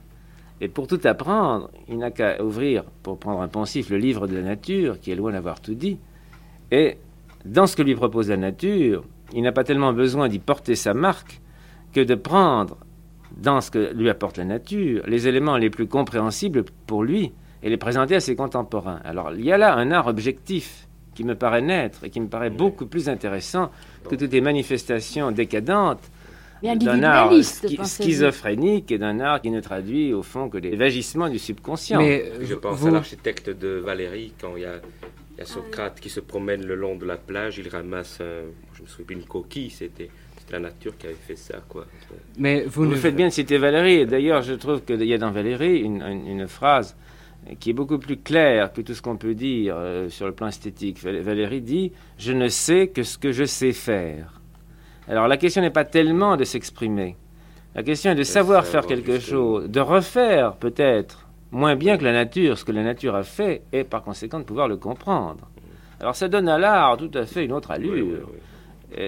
Et 0.60 0.70
pour 0.70 0.88
tout 0.88 1.00
apprendre, 1.04 1.70
il 1.88 1.98
n'a 1.98 2.12
qu'à 2.12 2.44
ouvrir, 2.44 2.84
pour 3.04 3.20
prendre 3.20 3.42
un 3.42 3.48
poncif, 3.48 3.90
le 3.90 3.98
livre 3.98 4.28
de 4.28 4.36
la 4.36 4.42
nature, 4.42 5.00
qui 5.00 5.12
est 5.12 5.16
loin 5.16 5.32
d'avoir 5.32 5.62
tout 5.62 5.76
dit. 5.76 6.00
Et 6.72 6.98
dans 7.46 7.68
ce 7.68 7.76
que 7.76 7.84
lui 7.84 7.96
propose 7.96 8.30
la 8.30 8.38
nature, 8.38 9.04
il 9.34 9.44
n'a 9.44 9.52
pas 9.52 9.64
tellement 9.64 9.94
besoin 9.94 10.30
d'y 10.30 10.40
porter 10.40 10.76
sa 10.76 10.94
marque 10.94 11.42
que 11.94 12.02
de 12.02 12.16
prendre, 12.16 12.78
dans 13.36 13.62
ce 13.62 13.72
que 13.72 13.94
lui 13.94 14.10
apporte 14.10 14.38
la 14.38 14.46
nature, 14.46 15.04
les 15.06 15.28
éléments 15.28 15.58
les 15.58 15.70
plus 15.70 15.88
compréhensibles 15.88 16.64
pour 16.86 17.04
lui 17.04 17.34
et 17.62 17.70
les 17.70 17.78
présenter 17.78 18.16
à 18.16 18.20
ses 18.20 18.36
contemporains. 18.36 19.00
Alors 19.04 19.32
il 19.34 19.46
y 19.46 19.52
a 19.52 19.58
là 19.58 19.76
un 19.76 19.92
art 19.92 20.08
objectif 20.08 20.87
qui 21.18 21.24
me 21.24 21.34
paraît 21.34 21.64
naître 21.64 22.04
et 22.04 22.12
qui 22.12 22.20
me 22.22 22.28
paraît 22.28 22.52
beaucoup 22.52 22.86
plus 22.86 23.10
intéressant 23.10 23.72
que 24.08 24.14
toutes 24.16 24.32
les 24.32 24.40
manifestations 24.42 25.32
décadentes 25.32 26.04
d'un 26.62 27.02
art 27.04 27.32
schi- 27.34 27.84
schizophrénique 27.86 28.92
et 28.92 29.00
d'un 29.00 29.20
art 29.20 29.42
qui 29.42 29.50
ne 29.50 29.60
traduit 29.60 30.14
au 30.14 30.22
fond 30.22 30.48
que 30.48 30.60
les 30.60 30.76
vagissements 30.76 31.28
du 31.28 31.40
subconscient. 31.40 32.00
Mais 32.00 32.24
euh, 32.24 32.46
Je 32.46 32.54
pense 32.54 32.78
vous- 32.78 32.88
à 32.90 32.92
l'architecte 32.92 33.50
de 33.50 33.70
Valérie, 33.84 34.34
quand 34.40 34.56
il 34.58 34.62
y 34.62 34.66
a, 34.66 34.76
il 35.34 35.40
y 35.40 35.42
a 35.42 35.46
Socrate 35.46 36.00
qui 36.00 36.10
se 36.10 36.20
promène 36.20 36.64
le 36.68 36.76
long 36.76 36.96
de 36.96 37.06
la 37.06 37.18
plage, 37.18 37.58
il 37.58 37.68
ramasse, 37.68 38.22
un- 38.22 38.46
je 38.76 38.84
me 38.84 38.88
souviens 38.88 39.06
plus, 39.08 39.16
une 39.16 39.24
coquille, 39.26 39.72
c'était 39.72 40.10
la 40.52 40.60
nature 40.60 40.96
qui 41.00 41.08
avait 41.08 41.16
fait 41.28 41.36
ça, 41.36 41.56
quoi. 41.68 41.86
mais 42.38 42.62
vous, 42.66 42.84
Vous 42.84 42.86
ne 42.92 42.96
faites 42.96 43.16
bien 43.16 43.28
de 43.28 43.34
citer 43.34 43.58
Valérie. 43.58 43.96
Et 44.02 44.06
D'ailleurs, 44.06 44.44
je 44.44 44.54
trouve 44.54 44.82
qu'il 44.84 45.04
y 45.04 45.14
a 45.16 45.18
dans 45.18 45.32
Valérie 45.32 45.80
une, 45.80 46.02
une- 46.04 46.28
une 46.28 46.48
phrase 46.48 46.96
qui 47.60 47.70
est 47.70 47.74
beaucoup 47.74 47.98
plus 47.98 48.18
claire 48.18 48.72
que 48.74 48.82
tout 48.82 48.94
ce 48.94 49.02
qu'on 49.02 49.18
peut 49.18 49.34
dire 49.36 49.76
euh, 49.78 50.10
sur 50.10 50.26
le 50.26 50.34
plan 50.34 50.48
esthétique. 50.48 51.02
Val- 51.04 51.20
Valérie 51.22 51.62
dit 51.62 51.92
Je 52.18 52.32
ne 52.34 52.48
sais 52.48 52.88
que 52.88 53.04
ce 53.04 53.18
que 53.18 53.32
je 53.32 53.44
sais 53.46 53.74
faire. 53.74 54.42
Alors, 55.08 55.28
la 55.28 55.38
question 55.38 55.62
n'est 55.62 55.70
pas 55.72 55.86
tellement 55.86 56.36
de 56.36 56.44
s'exprimer. 56.44 57.16
La 57.76 57.84
question 57.84 58.12
est 58.12 58.16
de 58.16 58.24
savoir 58.24 58.66
faire 58.66 58.86
quelque 58.88 59.20
chose, 59.20 59.70
de 59.70 59.80
refaire 59.80 60.56
peut-être 60.56 61.28
moins 61.52 61.76
bien 61.76 61.98
que 61.98 62.04
la 62.04 62.12
nature 62.12 62.58
ce 62.58 62.66
que 62.66 62.72
la 62.74 62.84
nature 62.84 63.16
a 63.16 63.24
fait 63.24 63.62
et 63.72 63.84
par 63.84 64.04
conséquent 64.04 64.40
de 64.40 64.44
pouvoir 64.44 64.68
le 64.68 64.76
comprendre. 64.78 65.48
Alors, 66.00 66.16
ça 66.16 66.28
donne 66.28 66.50
à 66.50 66.58
l'art 66.58 66.98
tout 66.98 67.12
à 67.14 67.26
fait 67.26 67.46
une 67.46 67.54
autre 67.54 67.72
allure. 67.72 67.94
Oui, 67.94 68.02
oui, 68.02 68.16
oui. 68.20 68.40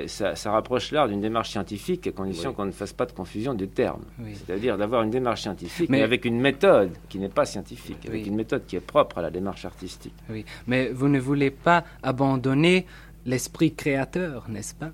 Ça, 0.07 0.35
ça 0.35 0.51
rapproche 0.51 0.91
l'art 0.91 1.07
d'une 1.07 1.21
démarche 1.21 1.51
scientifique 1.51 2.05
à 2.07 2.11
condition 2.11 2.49
Oui. 2.49 2.55
qu'on 2.55 2.65
ne 2.65 2.71
fasse 2.71 2.91
pas 2.91 3.05
de 3.05 3.13
confusion 3.13 3.53
des 3.53 3.67
termes. 3.67 4.03
Oui. 4.19 4.31
C'est-à-dire 4.35 4.77
d'avoir 4.77 5.03
une 5.03 5.09
démarche 5.09 5.43
scientifique, 5.43 5.89
Mais- 5.89 5.99
mais 5.99 6.03
avec 6.03 6.25
une 6.25 6.39
méthode 6.41 6.91
qui 7.07 7.17
n'est 7.17 7.29
pas 7.29 7.45
scientifique, 7.45 8.05
avec 8.05 8.23
Oui. 8.23 8.27
une 8.27 8.35
méthode 8.35 8.65
qui 8.67 8.75
est 8.75 8.81
propre 8.81 9.19
à 9.19 9.21
la 9.21 9.31
démarche 9.31 9.63
artistique. 9.63 10.13
Oui, 10.29 10.43
mais 10.67 10.89
vous 10.89 11.07
ne 11.07 11.17
voulez 11.19 11.49
pas 11.49 11.85
abandonner 12.03 12.85
l'esprit 13.25 13.73
créateur, 13.73 14.45
n'est-ce 14.49 14.75
pas? 14.75 14.91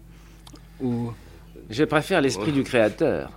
Ou 0.81 1.11
Je 1.71 1.83
préfère 1.83 2.21
l'esprit 2.21 2.51
du 2.51 2.63
créateur. 2.63 3.31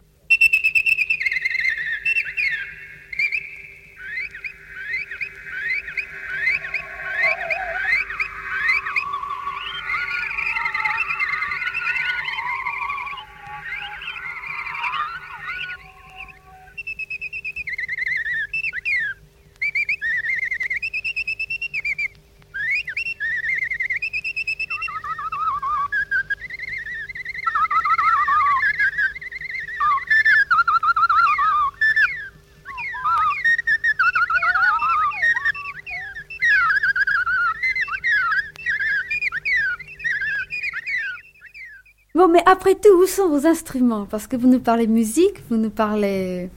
Bon, 42.19 42.27
mais 42.27 42.43
après 42.47 42.75
tout, 42.75 43.01
où 43.01 43.07
sont 43.07 43.29
vos 43.29 43.47
instruments? 43.47 44.05
Parce 44.11 44.27
que 44.27 44.35
vous 44.35 44.49
nous 44.49 44.59
parlez 44.59 44.89
musique, 44.89 45.37
vous 45.49 45.57
nous 45.57 45.71
parlez 45.71 46.51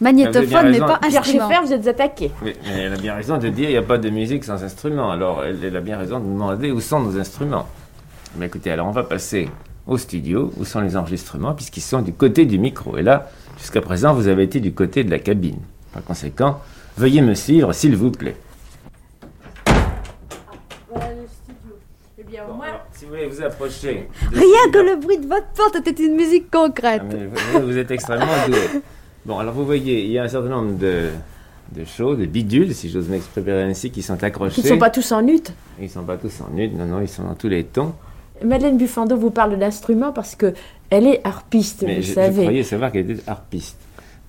magnétophone, 0.00 0.70
mais 0.70 0.78
pas 0.78 1.00
Pierre 1.00 1.22
instrument. 1.22 1.48
Schaeffer, 1.48 1.66
vous 1.66 1.72
êtes 1.72 1.88
attaqué. 1.88 2.30
Oui, 2.44 2.52
mais 2.62 2.82
elle 2.82 2.92
a 2.92 2.96
bien 2.96 3.14
raison 3.16 3.36
de 3.36 3.48
dire 3.48 3.68
il 3.68 3.72
n'y 3.72 3.76
a 3.76 3.82
pas 3.82 3.98
de 3.98 4.08
musique 4.08 4.44
sans 4.44 4.62
instrument. 4.62 5.10
Alors 5.10 5.42
elle, 5.42 5.64
elle 5.64 5.76
a 5.76 5.80
bien 5.80 5.98
raison 5.98 6.20
de 6.20 6.26
nous 6.26 6.34
demander 6.34 6.70
où 6.70 6.80
sont 6.80 7.00
nos 7.00 7.18
instruments. 7.18 7.66
Mais 8.36 8.46
écoutez, 8.46 8.70
alors 8.70 8.86
on 8.86 8.92
va 8.92 9.02
passer 9.02 9.48
au 9.88 9.98
studio, 9.98 10.52
où 10.58 10.64
sont 10.64 10.80
les 10.80 10.96
enregistrements, 10.96 11.54
puisqu'ils 11.54 11.80
sont 11.80 12.02
du 12.02 12.12
côté 12.12 12.46
du 12.46 12.60
micro. 12.60 12.96
Et 12.96 13.02
là, 13.02 13.30
jusqu'à 13.58 13.80
présent, 13.80 14.14
vous 14.14 14.28
avez 14.28 14.44
été 14.44 14.60
du 14.60 14.72
côté 14.72 15.02
de 15.02 15.10
la 15.10 15.18
cabine. 15.18 15.58
Par 15.92 16.04
conséquent, 16.04 16.60
veuillez 16.96 17.20
me 17.20 17.34
suivre, 17.34 17.72
s'il 17.72 17.96
vous 17.96 18.12
plaît. 18.12 18.36
Voilà 20.88 21.08
le 21.08 21.26
studio. 21.26 21.74
Eh 22.16 22.22
bien, 22.22 22.44
Bon, 22.46 22.54
moi, 22.54 22.66
alors, 22.66 22.86
si 22.92 23.06
vous 23.30 23.42
approcher. 23.42 24.08
Rien 24.32 24.70
que 24.72 24.78
le 24.78 24.96
bruit 24.96 25.18
de 25.18 25.26
votre 25.26 25.46
porte 25.56 25.76
était 25.76 26.02
une 26.04 26.14
musique 26.16 26.46
Ah, 26.52 26.56
concrète. 26.58 27.02
mais 27.08 27.28
vous, 27.60 27.66
vous 27.66 27.76
êtes 27.78 27.90
extrêmement 27.90 28.26
doué. 28.48 28.58
Bon, 29.24 29.38
alors 29.38 29.54
vous 29.54 29.64
voyez, 29.66 30.04
il 30.04 30.10
y 30.12 30.18
a 30.18 30.24
un 30.24 30.28
certain 30.28 30.48
nombre 30.48 30.78
de, 30.78 31.08
de 31.72 31.84
choses, 31.84 32.18
de 32.18 32.24
bidules, 32.26 32.74
si 32.74 32.88
j'ose 32.90 33.08
m'exprimer 33.08 33.52
ainsi, 33.52 33.90
qui 33.90 34.02
sont 34.02 34.22
accrochés. 34.24 34.54
qui 34.62 34.62
ne 34.68 34.72
sont 34.74 34.78
pas 34.78 34.90
tous 34.90 35.12
en 35.12 35.26
ut. 35.26 35.42
Ils 35.78 35.84
ne 35.84 35.88
sont 35.88 36.02
pas 36.04 36.16
tous 36.16 36.40
en 36.40 36.50
nude, 36.54 36.76
non, 36.76 36.86
non, 36.86 37.00
ils 37.00 37.08
sont 37.08 37.24
dans 37.24 37.34
tous 37.34 37.48
les 37.48 37.64
tons. 37.64 37.92
Madeleine 38.42 38.78
Buffando 38.78 39.16
vous 39.18 39.30
parle 39.30 39.58
d'instrument 39.58 40.12
parce 40.12 40.34
que 40.34 40.54
elle 40.88 41.06
est 41.06 41.20
harpiste, 41.24 41.82
Mais 41.86 41.96
vous 41.96 42.02
je, 42.02 42.08
je 42.08 42.12
savez. 42.14 42.42
croyais 42.42 42.62
savoir 42.62 42.90
qu'elle 42.90 43.10
était 43.10 43.22
harpiste. 43.30 43.76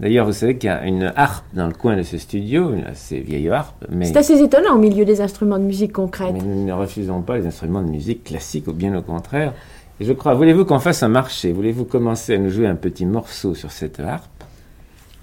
D'ailleurs, 0.02 0.26
vous 0.26 0.34
savez 0.34 0.58
qu'il 0.58 0.68
y 0.68 0.74
a 0.74 0.84
une 0.84 1.14
harpe 1.16 1.46
dans 1.54 1.68
le 1.68 1.74
coin 1.74 1.96
de 1.96 2.02
ce 2.02 2.18
studio, 2.18 2.74
une 2.74 2.86
assez 2.86 3.20
vieille 3.20 3.50
harpe, 3.50 3.86
mais, 3.92 4.06
C'est 4.06 4.18
assez 4.18 4.42
étonnant 4.42 4.74
au 4.76 4.80
milieu 4.80 5.06
des 5.06 5.22
instruments 5.22 5.60
de 5.60 5.64
musique 5.64 5.94
concrète. 5.94 6.34
mais 6.34 6.42
nous 6.42 6.66
ne 6.66 6.74
refusons 6.74 7.22
pas 7.22 7.38
les 7.38 7.46
instruments 7.46 7.84
de 7.84 7.90
musique 7.90 8.24
classiques, 8.24 8.68
ou 8.68 8.74
bien 8.74 8.98
au 8.98 9.04
contraire. 9.04 9.54
Et 10.00 10.06
je 10.06 10.14
crois, 10.14 10.34
voulez-vous 10.34 10.66
qu'on 10.66 10.80
fasse 10.80 11.04
un 11.04 11.08
marché? 11.08 11.52
Voulez-vous 11.52 11.86
commencer 11.86 12.34
à 12.34 12.38
nous 12.40 12.50
jouer 12.50 12.66
un 12.66 12.74
petit 12.76 13.06
morceau 13.06 13.54
sur 13.54 13.72
cette 13.72 14.00
harpe? 14.00 14.26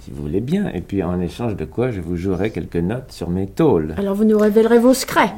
Si 0.05 0.13
vous 0.13 0.23
voulez 0.23 0.41
bien. 0.41 0.71
Et 0.73 0.81
puis 0.81 1.03
en 1.03 1.21
échange 1.21 1.57
de 1.57 1.65
quoi, 1.65 1.91
je 1.91 2.01
vous 2.01 2.17
jouerai 2.17 2.51
quelques 2.51 2.77
notes 2.77 3.11
sur 3.11 3.29
mes 3.31 3.49
tôles. 3.49 3.95
Alors 3.99 4.15
vous 4.15 4.25
nous 4.25 4.39
révélerez 4.39 4.79
vos 4.79 4.95
secrets. 4.95 5.33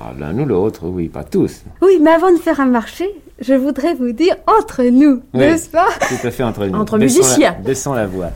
Ah, 0.00 0.14
L'un 0.18 0.36
ou 0.38 0.46
l'autre, 0.46 0.86
oui, 0.88 1.08
pas 1.08 1.24
tous. 1.24 1.62
Oui, 1.82 1.98
mais 2.02 2.10
avant 2.12 2.32
de 2.32 2.38
faire 2.38 2.58
un 2.60 2.66
marché, 2.66 3.04
je 3.38 3.52
voudrais 3.52 3.92
vous 3.94 4.12
dire 4.12 4.36
entre 4.46 4.82
nous, 4.84 5.20
Oui. 5.34 5.40
n'est-ce 5.40 5.68
pas? 5.68 5.88
Tout 6.08 6.26
à 6.26 6.30
fait 6.30 6.42
entre 6.42 6.64
nous. 6.64 6.74
Entre 6.78 6.96
Baissons 6.96 7.18
la- 7.20 7.24
musiciens. 7.26 7.56
Baissons 7.62 7.92
la 7.92 8.06
voix. 8.06 8.30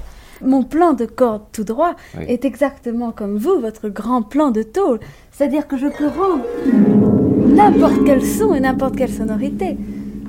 Mon 0.45 0.63
plan 0.63 0.93
de 0.93 1.05
corde 1.07 1.43
tout 1.53 1.65
droit 1.65 1.95
Oui. 2.19 2.25
est 2.29 2.45
exactement 2.45 3.13
comme 3.13 3.37
vous, 3.37 3.61
votre 3.61 3.89
grand 3.89 4.23
plan 4.23 4.51
de 4.51 4.63
tôle. 4.63 5.01
C'est-à-dire 5.31 5.67
que 5.69 5.77
je 5.77 5.87
peux 5.87 6.07
rendre 6.09 6.45
n'importe 7.47 8.05
quel 8.05 8.25
son 8.25 8.55
et 8.55 8.61
n'importe 8.61 8.97
quelle 8.97 9.11
sonorité. 9.13 9.77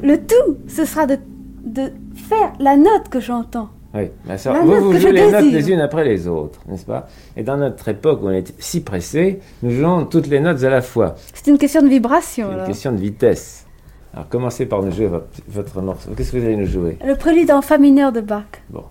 Le 0.01 0.17
tout, 0.17 0.57
ce 0.67 0.85
sera 0.85 1.05
de, 1.05 1.17
de 1.65 1.91
faire 2.15 2.53
la 2.59 2.75
note 2.77 3.09
que 3.09 3.19
j'entends. 3.19 3.69
Oui, 3.95 4.09
ça, 4.37 4.53
La 4.53 4.61
vous, 4.61 4.93
jouez 4.97 5.11
les 5.11 5.31
notes 5.31 5.45
les 5.51 5.71
unes 5.71 5.79
après 5.79 6.03
les 6.03 6.27
autres, 6.27 6.59
n'est-ce 6.67 6.85
pas? 6.85 7.07
Et 7.37 7.43
dans 7.43 7.57
notre 7.57 7.87
époque 7.89 8.21
où 8.23 8.27
on 8.27 8.31
est 8.31 8.51
si 8.59 8.81
pressé, 8.81 9.39
nous 9.61 9.69
jouons 9.69 10.05
toutes 10.05 10.25
les 10.27 10.39
notes 10.39 10.63
à 10.63 10.69
la 10.71 10.81
fois. 10.81 11.13
C'est 11.33 11.45
une 11.51 11.59
question 11.59 11.83
de 11.83 11.87
vibration. 11.89 12.45
C'est 12.47 12.49
une 12.49 12.53
alors. 12.55 12.67
question 12.67 12.91
de 12.91 12.97
vitesse. 12.97 13.65
Alors 14.15 14.27
commencez 14.29 14.65
par 14.65 14.81
nous 14.81 14.91
jouer 14.91 15.07
votre, 15.07 15.27
votre 15.47 15.81
morceau. 15.81 16.09
Qu'est-ce 16.17 16.31
que 16.31 16.37
vous 16.37 16.45
allez 16.45 16.55
nous 16.55 16.65
jouer? 16.65 16.97
Le 17.05 17.15
prélude 17.15 17.51
en 17.51 17.61
fa 17.61 17.77
mineur 17.77 18.11
de 18.11 18.21
Bach. 18.21 18.45
Bon. 18.71 18.83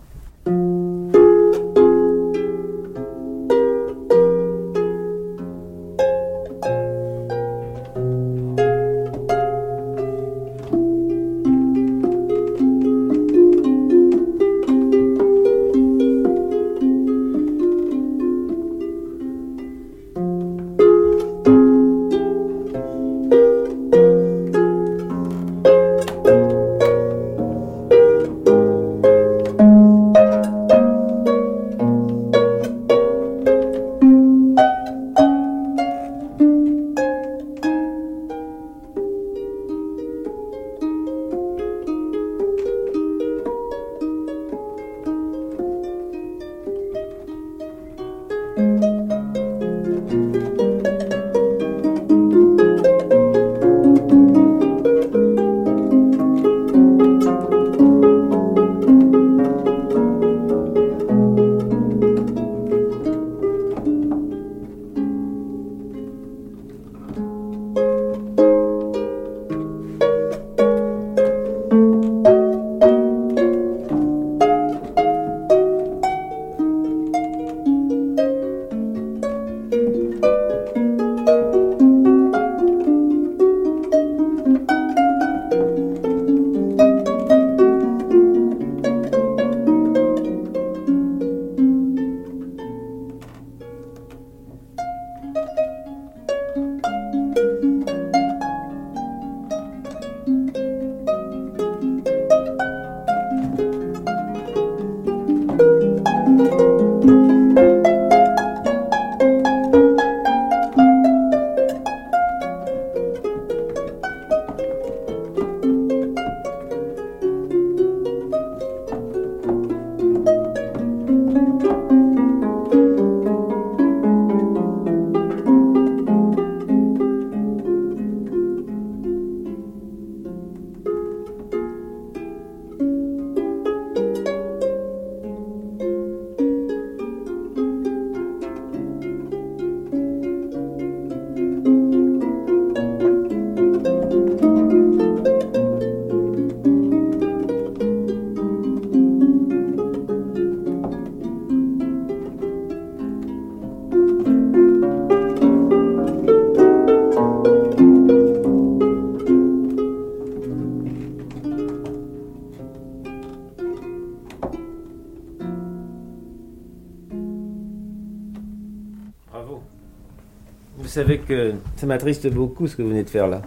Savez 171.03 171.19
que 171.19 171.53
ça 171.77 171.87
m'attriste 171.87 172.29
beaucoup 172.33 172.67
ce 172.67 172.77
que 172.77 172.83
vous 172.83 172.88
venez 172.91 173.05
de 173.05 173.11
faire 173.11 173.27
là. 173.29 173.43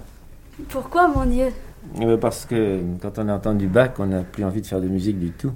Pourquoi, 0.70 1.08
mon 1.08 1.26
Dieu? 1.26 1.48
Euh, 2.02 2.18
Parce 2.18 2.46
que 2.46 2.80
quand 3.02 3.18
on 3.20 3.30
a 3.30 3.34
entendu 3.34 3.68
Bach, 3.68 3.92
on 4.00 4.08
n'a 4.08 4.22
plus 4.22 4.44
envie 4.44 4.62
de 4.62 4.68
faire 4.68 4.82
de 4.82 4.88
musique 4.88 5.20
du 5.20 5.32
tout. 5.32 5.52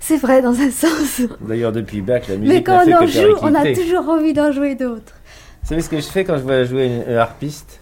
C'est 0.00 0.16
vrai, 0.16 0.42
dans 0.42 0.58
un 0.58 0.70
sens. 0.70 1.22
D'ailleurs, 1.40 1.72
depuis 1.72 2.00
Bach, 2.00 2.22
la 2.28 2.36
musique 2.36 2.54
Mais 2.54 2.62
quand 2.62 2.80
fait 2.80 2.94
on 2.94 3.02
en 3.02 3.06
joue, 3.06 3.36
on 3.42 3.54
a 3.54 3.74
toujours 3.74 4.08
envie 4.08 4.32
d'en 4.32 4.52
jouer 4.52 4.74
d'autres. 4.74 5.14
Vous 5.62 5.68
savez 5.68 5.80
ce 5.82 5.88
que 5.88 6.00
je 6.00 6.06
fais 6.06 6.24
quand 6.24 6.36
je 6.36 6.42
vois 6.42 6.64
jouer 6.64 6.86
une, 6.86 7.14
un 7.14 7.18
harpiste? 7.18 7.80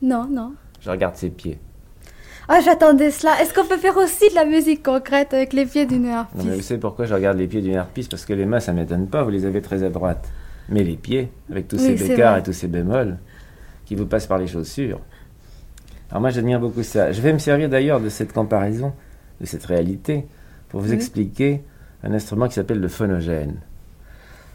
Non, 0.00 0.26
non. 0.30 0.54
Je 0.80 0.90
regarde 0.90 1.16
ses 1.16 1.30
pieds. 1.30 1.58
Ah, 2.48 2.60
j'attendais 2.64 3.10
cela. 3.10 3.40
Est-ce 3.42 3.52
qu'on 3.52 3.66
peut 3.66 3.76
faire 3.76 3.96
aussi 3.98 4.30
de 4.30 4.34
la 4.34 4.46
musique 4.46 4.82
concrète 4.82 5.34
avec 5.34 5.52
les 5.52 5.66
pieds 5.66 5.84
d'une 5.84 6.04
Non, 6.04 6.24
mais 6.34 6.42
vous 6.42 6.48
harpiste 6.48 6.68
savez 6.68 6.80
pourquoi 6.80 7.04
je 7.04 7.12
regarde 7.14 7.36
les 7.36 7.46
pieds 7.46 7.60
d'une 7.60 7.76
harpiste? 7.76 8.10
Parce 8.10 8.24
que 8.24 8.32
les 8.32 8.46
mains, 8.46 8.60
ça 8.60 8.72
m'étonne 8.72 9.06
pas, 9.06 9.22
vous 9.22 9.30
les 9.30 9.44
avez 9.44 9.60
très 9.60 9.82
à 9.82 9.90
droite. 9.90 10.26
Mais 10.68 10.84
les 10.84 10.96
pieds, 10.96 11.30
avec 11.50 11.68
tous 11.68 11.76
Oui, 11.78 11.96
ces 11.98 12.08
bécards 12.08 12.38
et 12.38 12.42
tous 12.42 12.52
ces 12.52 12.68
bémols, 12.68 13.16
qui 13.86 13.94
vous 13.94 14.06
passent 14.06 14.26
par 14.26 14.38
les 14.38 14.46
chaussures. 14.46 15.00
Alors 16.10 16.20
moi, 16.20 16.30
j'admire 16.30 16.60
beaucoup 16.60 16.82
ça. 16.82 17.12
Je 17.12 17.20
vais 17.20 17.32
me 17.32 17.38
servir 17.38 17.68
d'ailleurs 17.68 18.00
de 18.00 18.08
cette 18.08 18.32
comparaison, 18.32 18.92
de 19.40 19.46
cette 19.46 19.64
réalité, 19.64 20.26
pour 20.68 20.80
vous 20.80 20.88
Oui. 20.90 20.94
expliquer 20.94 21.62
un 22.02 22.12
instrument 22.12 22.48
qui 22.48 22.54
s'appelle 22.54 22.80
le 22.80 22.88
phonogène. 22.88 23.56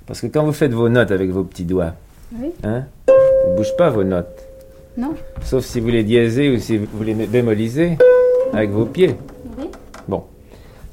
Parce 0.05 0.21
que 0.21 0.27
quand 0.27 0.43
vous 0.43 0.53
faites 0.53 0.73
vos 0.73 0.89
notes 0.89 1.11
avec 1.11 1.29
vos 1.31 1.43
petits 1.43 1.65
doigts, 1.65 1.95
Oui. 2.39 2.51
hein, 2.63 2.83
ils 3.07 3.51
ne 3.51 3.55
bougent 3.57 3.75
pas 3.77 3.89
vos 3.89 4.03
notes. 4.03 4.47
Non. 4.97 5.15
Sauf 5.41 5.63
si 5.65 5.79
vous 5.79 5.87
les 5.89 6.03
diésez 6.03 6.49
ou 6.55 6.59
si 6.59 6.77
vous 6.77 7.03
les 7.03 7.13
bémolisez 7.15 7.97
avec 8.53 8.69
vos 8.69 8.85
pieds. 8.85 9.15
Oui. 9.57 9.65
Bon. 10.07 10.23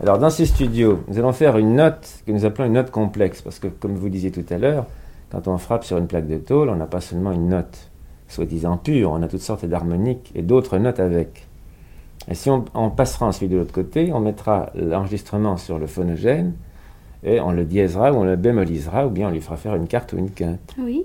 Alors 0.03 0.19
dans 0.19 0.31
ce 0.31 0.47
studio, 0.47 1.05
nous 1.09 1.19
allons 1.19 1.33
faire 1.33 1.59
une 1.59 1.75
note 1.77 2.09
que 2.27 2.33
nous 2.33 2.47
appelons 2.47 2.67
une 2.67 2.73
note 2.75 2.91
complexe. 2.91 3.43
Parce 3.43 3.59
que 3.59 3.67
comme 3.67 3.95
vous 3.97 4.09
disiez 4.09 4.31
tout 4.31 4.45
à 4.49 4.57
l'heure, 4.57 4.87
quand 5.31 5.49
on 5.49 5.59
frappe 5.59 5.85
sur 5.85 5.99
une 5.99 6.07
plaque 6.07 6.27
de 6.27 6.39
tôle, 6.39 6.69
on 6.69 6.77
n'a 6.77 6.87
pas 6.87 7.01
seulement 7.01 7.33
une 7.33 7.49
note 7.49 7.91
soi-disant 8.29 8.77
pure, 8.77 9.11
on 9.13 9.23
a 9.23 9.29
toutes 9.29 9.41
sortes 9.41 9.65
d'harmoniques 9.65 10.31
et 10.35 10.43
d'autres 10.43 10.79
notes 10.79 11.01
avec. 11.01 11.47
Et 12.29 12.35
si 12.35 12.51
on, 12.51 12.65
on 12.75 12.91
passera 12.91 13.27
ensuite 13.27 13.51
de 13.51 13.57
l'autre 13.57 13.73
côté, 13.73 14.13
on 14.13 14.21
mettra 14.21 14.71
l'enregistrement 14.75 15.57
sur 15.57 15.79
le 15.79 15.87
phonogène 15.87 16.53
et 17.25 17.41
on 17.41 17.51
le 17.51 17.65
diésera 17.65 18.13
ou 18.13 18.17
on 18.17 18.25
le 18.25 18.37
bémolisera 18.37 19.07
ou 19.07 19.11
bien 19.11 19.29
on 19.29 19.31
lui 19.31 19.41
fera 19.41 19.57
faire 19.57 19.75
une 19.75 19.87
carte 19.89 20.13
ou 20.13 20.19
une 20.19 20.31
quinte. 20.31 20.75
Oui. 20.79 21.05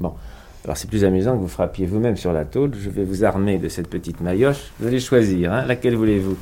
Alors 0.00 0.76
c'est 0.76 0.88
plus 0.88 1.04
amusant 1.04 1.36
que 1.36 1.40
vous 1.42 1.48
frappiez 1.48 1.86
vous-même 1.86 2.16
sur 2.16 2.32
la 2.32 2.44
tôle. 2.44 2.74
Je 2.74 2.90
vais 2.90 3.04
vous 3.04 3.24
armer 3.24 3.58
de 3.58 3.68
cette 3.68 3.88
petite 3.88 4.20
maillotche. 4.20 4.72
Vous 4.80 4.86
allez 4.86 5.00
choisir. 5.00 5.52
hein. 5.52 5.64
Laquelle 5.66 5.94
voulez-vous? 5.94 6.36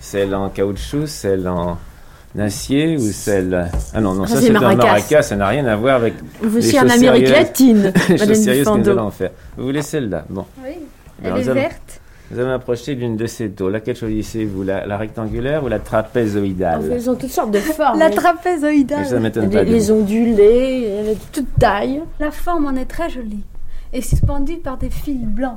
Celle 0.00 0.34
en 0.34 0.48
caoutchouc, 0.48 1.06
celle 1.06 1.48
en 1.48 1.76
acier 2.38 2.96
ou 2.96 3.00
celle... 3.12 3.68
Ah 3.94 4.00
non, 4.00 4.14
non, 4.14 4.26
Ça, 4.26 4.34
ça 4.36 4.40
c'est 4.42 4.50
un 4.50 4.60
maracas. 4.60 5.22
Ça 5.22 5.36
n'a 5.36 5.48
rien 5.48 5.64
à 5.66 5.76
voir 5.76 5.96
avec 5.96 6.14
Voici 6.42 6.72
Les 6.72 6.78
en 6.80 6.88
Amérique 6.88 7.28
latine, 7.28 7.92
les 8.08 8.18
choses 8.18 8.20
Madame 8.20 8.34
sérieuses 8.34 8.66
que 8.66 8.78
nous 8.78 8.88
allons 8.88 9.10
faire. 9.10 9.30
Vous 9.56 9.64
voulez 9.64 9.82
celle-là? 9.82 10.24
Bon. 10.28 10.44
Oui. 10.62 10.70
Alors, 10.70 10.78
Elle 11.22 11.32
nous 11.32 11.38
est 11.38 11.50
allons- 11.52 11.60
verte. 11.60 12.00
Vous 12.30 12.38
allez 12.38 12.48
m'approcher 12.48 12.94
d'une 12.94 13.16
de 13.16 13.26
ces 13.26 13.48
tôles. 13.48 13.72
Laquelle 13.72 13.96
choisissez-vous? 13.96 14.62
La, 14.62 14.84
la 14.86 14.98
rectangulaire 14.98 15.64
ou 15.64 15.68
la 15.68 15.78
trapézoïdale? 15.78 16.82
Ils 16.94 17.08
ont 17.08 17.14
toutes 17.14 17.30
sortes 17.30 17.50
de 17.50 17.58
formes. 17.58 17.98
La 17.98 18.10
trapézoïdale. 18.10 19.06
Ça 19.06 19.18
m'étonne 19.18 19.48
pas. 19.50 19.62
les 19.62 19.80
vous. 19.80 19.92
ondulés, 19.92 20.90
de 21.08 21.14
toute 21.32 21.48
taille. 21.58 22.02
La 22.20 22.30
forme 22.30 22.66
en 22.66 22.76
est 22.76 22.84
très 22.84 23.08
jolie. 23.08 23.44
Et 23.94 24.02
suspendue 24.02 24.56
par 24.58 24.76
des 24.76 24.90
fils 24.90 25.22
blancs. 25.24 25.56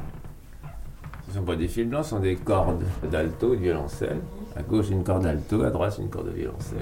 Ce 1.27 1.34
ne 1.34 1.39
sont 1.41 1.45
pas 1.45 1.57
des 1.57 1.67
fils 1.67 1.86
blancs, 1.88 2.05
ce 2.05 2.10
sont 2.12 2.19
des 2.19 2.36
cordes 2.36 2.81
d'alto 3.12 3.49
de 3.49 3.55
violoncelle. 3.62 4.17
À 4.55 4.61
gauche, 4.63 4.89
une 4.89 5.03
corde 5.03 5.25
alto, 5.25 5.63
à 5.63 5.69
droite, 5.69 5.97
une 5.99 6.09
corde 6.09 6.27
de 6.27 6.31
violoncelle. 6.31 6.79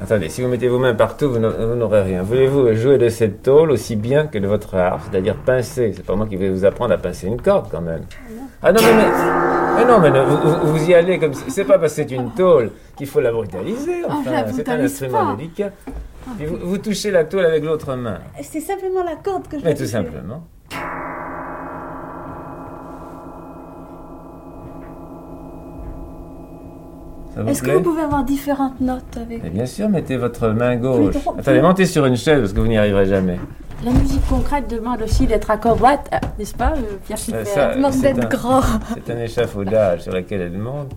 Attendez, 0.00 0.28
si 0.30 0.42
vous 0.42 0.48
mettez 0.48 0.66
vos 0.68 0.78
mains 0.80 0.94
partout, 0.94 1.30
vous 1.30 1.38
n'a- 1.38 1.48
vous 1.50 1.76
n'aurez 1.76 2.02
rien. 2.02 2.22
Voulez-vous 2.22 2.74
jouer 2.74 2.98
de 2.98 3.08
cette 3.08 3.42
tôle 3.42 3.70
aussi 3.70 3.94
bien 3.94 4.26
que 4.26 4.36
de 4.38 4.48
votre 4.48 4.74
harpe, 4.74 5.02
c'est-à-dire 5.10 5.36
pincer? 5.36 5.92
C'est 5.94 6.04
pas 6.04 6.16
moi 6.16 6.26
qui 6.26 6.34
vais 6.36 6.50
vous 6.50 6.64
apprendre 6.64 6.92
à 6.92 6.98
pincer 6.98 7.28
une 7.28 7.40
corde 7.40 7.68
quand 7.70 7.80
même. 7.80 8.02
Ah 8.62 8.72
non, 8.72 8.80
mais, 8.82 8.94
mais, 8.94 9.04
mais 9.76 9.84
non, 9.84 10.00
mais 10.00 10.10
vous, 10.10 10.72
vous- 10.72 10.90
y 10.90 10.94
allez 10.94 11.20
comme 11.20 11.34
si- 11.34 11.48
c'est 11.52 11.64
pas 11.64 11.78
parce 11.78 11.92
que 11.94 12.02
c'est 12.02 12.10
une 12.10 12.32
tôle 12.32 12.72
qu'il 12.96 13.06
faut 13.06 13.20
la 13.20 13.30
brutaliser. 13.30 14.02
Oh, 14.04 14.08
Enfin, 14.10 14.44
c'est 14.52 14.68
un 14.68 14.80
instrument 14.80 15.26
pas. 15.26 15.36
délicat. 15.36 15.70
Puis 16.36 16.46
vous, 16.46 16.56
vous 16.60 16.78
touchez 16.78 17.12
la 17.12 17.24
tôle 17.24 17.44
avec 17.44 17.64
l'autre 17.64 17.94
main. 17.94 18.18
C'est 18.42 18.60
simplement 18.60 19.04
la 19.04 19.16
corde 19.16 19.46
que 19.46 19.58
je 19.58 19.64
Mais 19.64 19.72
tout 19.74 19.78
toucher. 19.84 19.90
simplement. 19.92 20.44
Est-ce 27.46 27.62
que 27.62 27.70
vous 27.70 27.80
pouvez 27.82 28.02
avoir 28.02 28.24
différentes 28.24 28.80
notes 28.80 29.16
avec 29.16 29.44
Et 29.44 29.50
bien 29.50 29.66
sûr, 29.66 29.88
mettez 29.88 30.16
votre 30.16 30.48
main 30.48 30.76
gauche. 30.76 31.14
droit. 31.14 31.34
Attendez, 31.38 31.60
montez 31.62 31.86
sur 31.86 32.04
une 32.06 32.16
chaise 32.16 32.40
parce 32.40 32.52
que 32.52 32.60
vous 32.60 32.66
n'y 32.66 32.76
arriverez 32.78 33.06
jamais. 33.06 33.38
La 33.84 33.90
musique 33.90 34.24
concrète 34.28 34.68
demande 34.70 35.02
aussi 35.02 35.26
d'être 35.26 35.50
acrobate, 35.50 36.08
euh, 36.12 36.18
n'est-ce 36.38 36.54
pas, 36.54 36.72
euh, 36.76 36.80
Pierre 37.04 37.18
Ça, 37.18 37.24
Schiffer? 37.24 37.44
ça, 37.44 37.74
demande 37.74 37.92
c'est 37.92 38.12
d'être 38.12 38.28
grand. 38.28 38.60
C'est 39.06 39.12
un 39.12 39.18
échafaudage 39.18 40.02
sur 40.02 40.12
lequel 40.12 40.40
elle 40.42 40.58
monte. 40.58 40.92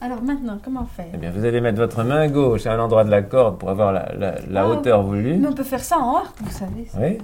Alors 0.00 0.22
maintenant, 0.22 0.56
comment 0.64 0.86
faire? 0.86 1.04
Eh 1.12 1.18
bien, 1.18 1.30
vous 1.30 1.44
allez 1.44 1.60
mettre 1.60 1.76
votre 1.78 2.02
main 2.04 2.26
gauche 2.28 2.64
à 2.66 2.72
un 2.72 2.78
endroit 2.78 3.04
de 3.04 3.10
la 3.10 3.20
corde 3.20 3.58
pour 3.58 3.68
avoir 3.68 3.92
la, 3.92 4.08
la- 4.18 4.34
la 4.50 4.62
Ah. 4.62 4.68
hauteur 4.68 5.02
voulue. 5.02 5.36
Mais 5.36 5.48
on 5.48 5.52
peut 5.52 5.62
faire 5.62 5.84
ça 5.84 5.98
en 5.98 6.16
harpe, 6.16 6.38
vous 6.40 6.50
savez. 6.50 6.86
Oui. 6.98 7.18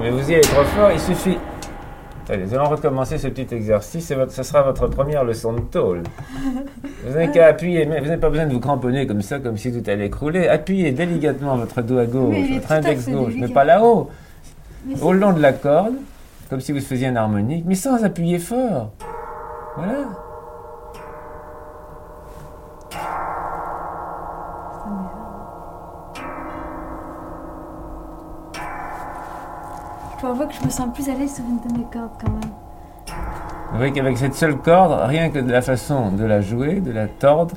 Mais 0.00 0.10
vous 0.10 0.30
y 0.30 0.34
allez 0.34 0.40
trop 0.42 0.62
fort, 0.64 0.90
il 0.92 1.00
suffit. 1.00 1.38
Allez, 2.30 2.44
nous 2.44 2.54
allons 2.54 2.68
recommencer 2.68 3.16
ce 3.16 3.28
petit 3.28 3.54
exercice. 3.54 4.12
Votre- 4.12 4.32
ce 4.32 4.42
sera 4.42 4.62
votre 4.62 4.86
première 4.88 5.24
leçon 5.24 5.54
de 5.54 5.60
tôle. 5.60 6.02
Vous 7.04 7.12
n'avez 7.14 7.30
qu'à 7.30 7.46
appuyer, 7.46 7.86
mais 7.86 8.00
vous 8.00 8.06
n'avez 8.06 8.20
pas 8.20 8.28
besoin 8.28 8.46
de 8.46 8.52
vous 8.52 8.60
cramponner 8.60 9.06
comme 9.06 9.22
ça, 9.22 9.38
comme 9.38 9.56
si 9.56 9.72
tout 9.72 9.88
allait 9.90 10.06
écrouler. 10.06 10.46
Appuyez 10.46 10.92
délicatement 10.92 11.56
votre 11.56 11.80
doigt 11.80 12.04
gauche, 12.04 12.34
Mais 12.36 12.54
votre 12.58 12.70
index 12.72 13.08
gauche, 13.08 13.32
mais 13.38 13.48
pas 13.48 13.64
là-haut, 13.64 14.10
au 15.00 15.12
long 15.12 15.32
de 15.32 15.40
la 15.40 15.54
corde, 15.54 15.94
comme 16.50 16.60
si 16.60 16.72
vous 16.72 16.80
faisiez 16.80 17.06
un 17.08 17.16
harmonique, 17.16 17.64
mais 17.66 17.74
sans 17.74 18.04
appuyer 18.04 18.38
fort. 18.38 18.90
Voilà. 19.76 19.94
Je 30.18 30.22
dois 30.22 30.30
avouer 30.30 30.46
que 30.46 30.54
je 30.54 30.64
me 30.64 30.70
sens 30.70 30.88
plus 30.92 31.08
à 31.08 31.14
l'aise 31.14 31.34
sur 31.34 31.44
une 31.44 31.58
de 31.60 31.78
mes 31.78 31.84
cordes 31.92 32.10
quand 32.20 32.30
même. 32.30 32.50
Vous 33.70 33.76
voyez 33.76 33.92
qu'avec 33.92 34.18
cette 34.18 34.34
seule 34.34 34.56
corde, 34.56 34.98
rien 35.08 35.30
que 35.30 35.38
de 35.38 35.50
la 35.50 35.62
façon 35.62 36.10
de 36.12 36.24
la 36.24 36.40
jouer, 36.40 36.80
de 36.80 36.90
la 36.90 37.06
tordre, 37.06 37.54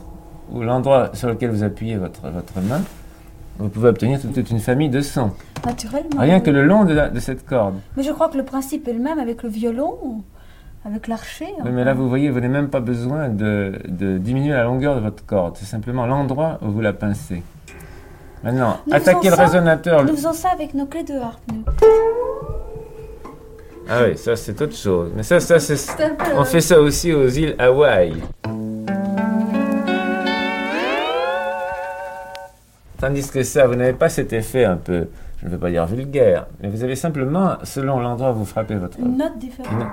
ou 0.52 0.62
l'endroit 0.62 1.10
sur 1.14 1.30
lequel 1.30 1.50
vous 1.52 1.64
appuyez 1.64 1.98
votre, 1.98 2.22
votre 2.30 2.60
main, 2.62 2.82
vous 3.58 3.70
pouvez 3.70 3.90
obtenir 3.90 4.20
toute, 4.22 4.34
toute 4.34 4.50
une 4.52 4.60
famille 4.60 4.90
de 4.90 5.02
sons. 5.02 5.32
Naturellement. 5.66 6.20
Rien 6.20 6.38
oui. 6.38 6.44
que 6.44 6.52
le 6.52 6.64
long 6.66 6.84
de, 6.84 6.94
la- 6.94 7.10
de 7.10 7.20
cette 7.20 7.46
corde. 7.46 7.76
Mais 7.98 8.04
je 8.04 8.12
crois 8.12 8.30
que 8.30 8.38
le 8.38 8.44
principe 8.44 8.88
est 8.88 8.94
le 8.94 9.00
même 9.00 9.20
avec 9.20 9.44
le 9.44 9.50
violon, 9.50 9.96
ou 10.04 10.24
avec 10.86 11.08
l'archer. 11.08 11.46
Oui, 11.48 11.54
enfin. 11.62 11.70
mais 11.72 11.84
là, 11.84 11.94
vous 11.94 12.10
voyez, 12.10 12.30
vous 12.30 12.36
n'avez 12.36 12.48
même 12.52 12.70
pas 12.70 12.80
besoin 12.82 13.30
de, 13.30 13.80
de 13.88 14.18
diminuer 14.18 14.54
la 14.54 14.64
longueur 14.66 14.96
de 14.96 15.00
votre 15.02 15.26
corde. 15.26 15.56
C'est 15.58 15.66
simplement 15.66 16.06
l'endroit 16.06 16.60
où 16.62 16.70
vous 16.70 16.82
la 16.82 16.94
pincez. 16.94 17.44
Maintenant, 18.44 18.78
Nous 18.88 18.94
attaquez 18.96 19.30
le 19.30 19.36
ça. 19.36 19.44
résonateur. 19.44 20.04
Nous 20.04 20.16
faisons 20.16 20.34
ça 20.34 20.50
avec 20.50 20.74
nos 20.74 20.86
clés 20.88 21.04
de 21.04 21.14
harpe, 21.16 21.42
nous. 21.54 21.64
Ah 23.94 24.04
oui, 24.08 24.18
ça 24.18 24.36
c'est 24.38 24.60
autre 24.62 24.76
chose. 24.76 25.12
Mais 25.16 25.24
ça, 25.24 25.40
ça 25.42 25.60
c'est... 25.60 25.76
On 26.38 26.46
fait 26.46 26.62
ça 26.62 26.80
aussi 26.80 27.12
aux 27.14 27.28
îles 27.28 27.56
Hawaï. 27.60 28.14
Tandis 33.00 33.30
que 33.32 33.44
ça, 33.44 33.66
vous 33.68 33.76
n'avez 33.76 33.94
pas 33.94 34.10
cet 34.10 34.32
effet 34.32 34.64
un 34.64 34.78
peu, 34.78 35.08
je 35.42 35.48
ne 35.48 35.52
veux 35.52 35.58
pas 35.58 35.72
dire 35.72 35.86
vulgaire, 35.88 36.46
mais 36.62 36.70
vous 36.70 36.84
avez 36.84 36.96
simplement, 36.96 37.54
selon 37.64 38.00
l'endroit 38.00 38.32
où 38.32 38.36
vous 38.36 38.46
frappez 38.46 38.76
votre... 38.76 39.00
une 39.00 39.18
note 39.18 39.38
différente. 39.40 39.72
Une- 39.74 39.88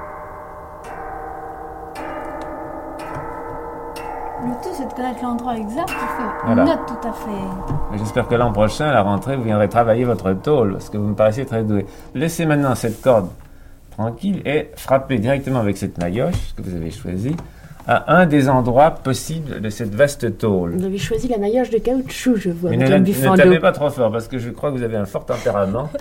Le 4.40 4.53
tout, 4.62 4.68
c'est 4.72 4.86
de 4.86 4.92
connaître 4.92 5.20
l'endroit 5.22 5.57
exact 5.57 5.88
fait 5.90 6.46
Voilà. 6.46 6.62
une 6.62 6.68
note 6.68 6.86
tout 6.86 7.09
à 7.09 7.12
fait. 7.12 7.99
J'espère 7.99 8.28
que 8.28 8.34
l'an 8.36 8.53
prochain, 8.53 8.88
à 8.90 8.92
la 8.92 9.03
rentrée, 9.03 9.36
vous 9.36 9.42
viendrez 9.42 9.68
travailler 9.68 10.05
votre 10.05 10.32
tôle, 10.34 10.72
parce 10.74 10.90
que 10.90 10.99
vous 10.99 11.09
me 11.09 11.14
paraissez 11.14 11.44
très 11.46 11.64
doué. 11.64 11.86
Laissez 12.14 12.44
maintenant 12.46 12.74
cette 12.76 13.01
corde 13.03 13.28
tranquille 13.99 14.42
et 14.46 14.70
frappez 14.76 15.18
directement 15.18 15.59
avec 15.59 15.76
cette 15.76 15.99
maillotche 15.99 16.55
que 16.57 16.62
vous 16.62 16.76
avez 16.76 16.92
choisie 16.92 17.34
à 17.88 18.16
un 18.20 18.26
des 18.26 18.49
endroits 18.49 18.92
possibles 18.92 19.61
de 19.61 19.70
cette 19.70 19.92
vaste 19.92 20.38
tôle. 20.38 20.76
Vous 20.76 20.84
avez 20.84 20.99
choisi 20.99 21.26
la 21.26 21.38
maillotche 21.38 21.70
de 21.70 21.78
caoutchouc, 21.78 22.36
je 22.36 22.51
vois, 22.51 22.70
Mais 22.70 22.76
ne, 22.76 22.82
Madame 22.82 23.03
ne 23.03 23.36
tapez 23.36 23.59
pas 23.59 23.72
trop 23.72 23.90
fort, 23.90 24.12
parce 24.12 24.28
que 24.28 24.38
je 24.38 24.51
crois 24.51 24.70
que 24.70 24.76
vous 24.76 24.84
avez 24.84 24.96
un 24.96 25.07
fort 25.07 25.26
tempérament. 25.26 25.90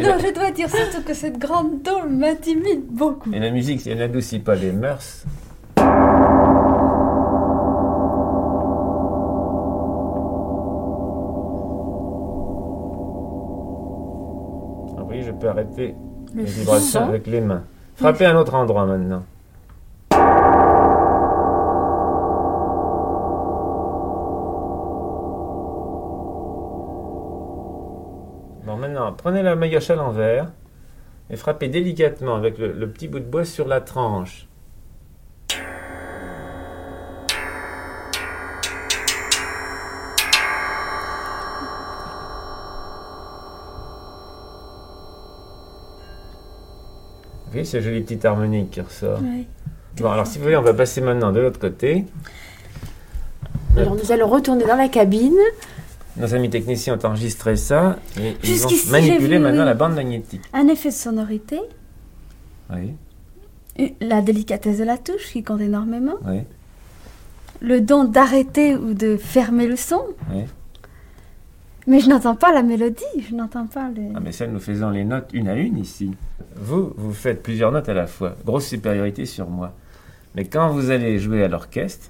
Non, 0.00 0.16
je 0.18 0.34
dois 0.34 0.50
dire 0.50 0.68
surtout 0.68 1.02
que 1.06 1.14
cette 1.14 1.38
grande 1.38 1.82
tôle 1.84 2.10
m'intimide 2.10 2.82
beaucoup. 2.90 3.32
Et 3.32 3.38
la 3.38 3.50
musique, 3.50 3.80
si 3.80 3.90
elle 3.90 3.98
n'adoucit 3.98 4.40
pas 4.40 4.56
les 4.56 4.72
mœurs. 4.72 5.24
Arrêter 15.46 15.94
les 16.34 16.44
vibrations 16.44 17.04
avec 17.04 17.26
les 17.26 17.40
mains. 17.40 17.64
Frappez 17.96 18.26
un 18.26 18.36
autre 18.36 18.54
endroit 18.54 18.86
maintenant. 18.86 19.22
Bon, 28.66 28.76
maintenant, 28.76 29.12
prenez 29.12 29.42
la 29.42 29.54
maillotche 29.54 29.90
à 29.90 29.96
l'envers 29.96 30.50
et 31.30 31.36
frappez 31.36 31.68
délicatement 31.68 32.34
avec 32.34 32.58
le, 32.58 32.72
le 32.72 32.88
petit 32.88 33.08
bout 33.08 33.20
de 33.20 33.24
bois 33.24 33.44
sur 33.44 33.68
la 33.68 33.80
tranche. 33.80 34.48
Vous 47.54 47.60
voyez 47.60 47.70
ce 47.70 47.80
joli 47.80 48.00
petit 48.00 48.26
harmonique 48.26 48.72
qui 48.72 48.80
ressort. 48.80 49.20
Bon, 49.98 50.10
alors 50.10 50.26
si 50.26 50.38
vous 50.38 50.42
voulez, 50.42 50.56
on 50.56 50.62
va 50.62 50.74
passer 50.74 51.00
maintenant 51.00 51.30
de 51.30 51.38
l'autre 51.38 51.60
côté. 51.60 52.04
Alors 53.76 53.94
nous 53.94 54.10
allons 54.10 54.26
retourner 54.26 54.64
dans 54.64 54.74
la 54.74 54.88
cabine. 54.88 55.38
Nos 56.16 56.34
amis 56.34 56.50
techniciens 56.50 56.98
ont 56.98 57.06
enregistré 57.06 57.54
ça 57.54 58.00
et 58.20 58.34
ils 58.42 58.56
j'ai 58.58 59.18
vu, 59.18 59.38
maintenant 59.38 59.64
la 59.64 59.74
bande 59.74 59.94
magnétique. 59.94 60.40
Un 60.52 60.66
effet 60.66 60.88
de 60.88 60.94
sonorité, 60.94 61.60
Oui, 62.72 62.96
la 64.00 64.20
délicatesse 64.20 64.78
de 64.78 64.84
la 64.84 64.98
touche 64.98 65.30
qui 65.32 65.44
compte 65.44 65.60
énormément, 65.60 66.16
oui, 66.26 66.40
le 67.60 67.80
don 67.80 68.02
d'arrêter 68.02 68.74
ou 68.74 68.94
de 68.94 69.16
fermer 69.16 69.68
le 69.68 69.76
son, 69.76 70.02
oui. 70.32 70.42
Mais 71.86 72.00
je 72.00 72.08
n'entends 72.08 72.34
pas 72.34 72.52
la 72.52 72.62
mélodie, 72.62 73.04
je 73.28 73.34
n'entends 73.34 73.66
pas 73.66 73.90
les... 73.94 74.10
Ah, 74.14 74.20
mais 74.20 74.32
ça, 74.32 74.46
nous 74.46 74.58
faisons 74.60 74.90
les 74.90 75.04
notes 75.04 75.28
une 75.34 75.48
à 75.48 75.54
une 75.54 75.76
ici. 75.78 76.10
Vous, 76.56 76.92
vous 76.96 77.12
faites 77.12 77.42
plusieurs 77.42 77.72
notes 77.72 77.88
à 77.88 77.94
la 77.94 78.06
fois. 78.06 78.36
Grosse 78.44 78.66
supériorité 78.66 79.26
sur 79.26 79.48
moi. 79.50 79.72
Mais 80.34 80.44
quand 80.46 80.70
vous 80.70 80.90
allez 80.90 81.18
jouer 81.18 81.44
à 81.44 81.48
l'orchestre, 81.48 82.08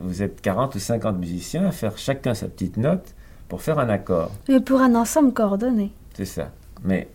vous 0.00 0.22
êtes 0.22 0.40
40 0.40 0.74
ou 0.76 0.78
50 0.78 1.18
musiciens 1.18 1.66
à 1.66 1.72
faire 1.72 1.98
chacun 1.98 2.34
sa 2.34 2.46
petite 2.46 2.76
note 2.76 3.14
pour 3.48 3.62
faire 3.62 3.78
un 3.80 3.88
accord. 3.88 4.30
Mais 4.48 4.60
pour 4.60 4.80
un 4.80 4.94
ensemble 4.94 5.32
coordonné. 5.32 5.90
C'est 6.14 6.24
ça. 6.24 6.50
Mais 6.84 7.08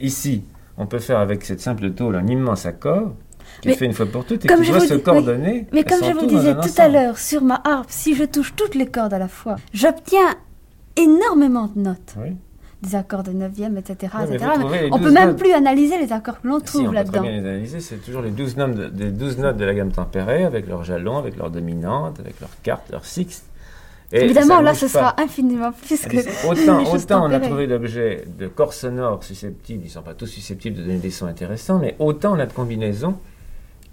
ici, 0.00 0.44
on 0.78 0.86
peut 0.86 1.00
faire 1.00 1.18
avec 1.18 1.44
cette 1.44 1.60
simple 1.60 1.90
tôle 1.90 2.16
un 2.16 2.26
immense 2.26 2.64
accord 2.64 3.12
qui 3.60 3.68
Mais 3.68 3.74
est 3.74 3.76
fait 3.76 3.84
une 3.84 3.92
fois 3.92 4.06
pour 4.06 4.24
toutes 4.24 4.44
et 4.44 4.48
qui 4.48 4.70
doit 4.70 4.80
se 4.80 4.94
dis- 4.94 5.02
coordonner. 5.02 5.66
Mais 5.72 5.84
comme 5.84 6.02
je 6.02 6.12
vous 6.12 6.26
disais 6.26 6.54
tout 6.54 6.80
à 6.80 6.88
l'heure, 6.88 7.18
sur 7.18 7.42
ma 7.42 7.60
harpe, 7.64 7.90
si 7.90 8.14
je 8.14 8.24
touche 8.24 8.54
toutes 8.56 8.74
les 8.74 8.86
cordes 8.86 9.12
à 9.12 9.18
la 9.18 9.28
fois, 9.28 9.56
j'obtiens 9.74 10.34
énormément 10.96 11.70
de 11.74 11.80
notes. 11.80 12.14
Oui. 12.18 12.36
Des 12.82 12.96
accords 12.96 13.22
de 13.22 13.30
neuvième, 13.30 13.76
etc. 13.76 14.12
Etc. 14.28 14.44
on 14.90 14.96
12 14.98 15.06
peut 15.06 15.12
même 15.12 15.28
notes. 15.30 15.38
plus 15.38 15.52
analyser 15.52 15.98
les 15.98 16.12
accords 16.12 16.40
que 16.40 16.48
l'on 16.48 16.58
Si, 16.58 16.78
on 16.78 16.80
trouve 16.80 16.86
très 16.86 16.94
là-dedans. 16.94 17.22
les 17.22 17.38
analyser. 17.38 17.80
C'est 17.80 17.98
toujours 17.98 18.22
les 18.22 18.32
12 18.32 18.56
notes 18.56 18.74
de, 18.74 18.88
des 18.88 19.10
12 19.12 19.38
notes 19.38 19.56
de 19.56 19.64
la 19.64 19.74
gamme 19.74 19.92
tempérée 19.92 20.44
avec 20.44 20.66
leurs 20.66 20.82
jalons, 20.82 21.16
avec 21.16 21.36
leurs 21.36 21.50
dominantes, 21.50 22.18
avec 22.18 22.40
leurs 22.40 22.60
cartes, 22.62 22.90
leurs 22.90 23.04
sixtes. 23.04 23.44
Et 24.10 24.24
Évidemment, 24.24 24.60
là, 24.60 24.74
ce 24.74 24.86
pas. 24.86 24.88
sera 24.88 25.20
infiniment 25.22 25.70
plus 25.72 26.04
que. 26.04 26.46
Autant, 26.48 26.92
autant 26.92 27.26
on 27.26 27.30
a 27.30 27.38
trouvé 27.40 27.66
l'objet 27.68 28.24
de 28.38 28.48
corps 28.48 28.74
sonores 28.74 29.22
susceptibles, 29.24 29.84
ils 29.84 29.86
ne 29.86 29.90
sont 29.92 30.02
pas 30.02 30.14
tous 30.14 30.26
susceptibles 30.26 30.76
de 30.76 30.82
donner 30.82 30.98
des 30.98 31.10
sons 31.10 31.26
intéressants, 31.26 31.78
mais 31.78 31.94
autant 32.00 32.34
on 32.36 32.38
a 32.40 32.46
de 32.46 32.52
combinaisons, 32.52 33.14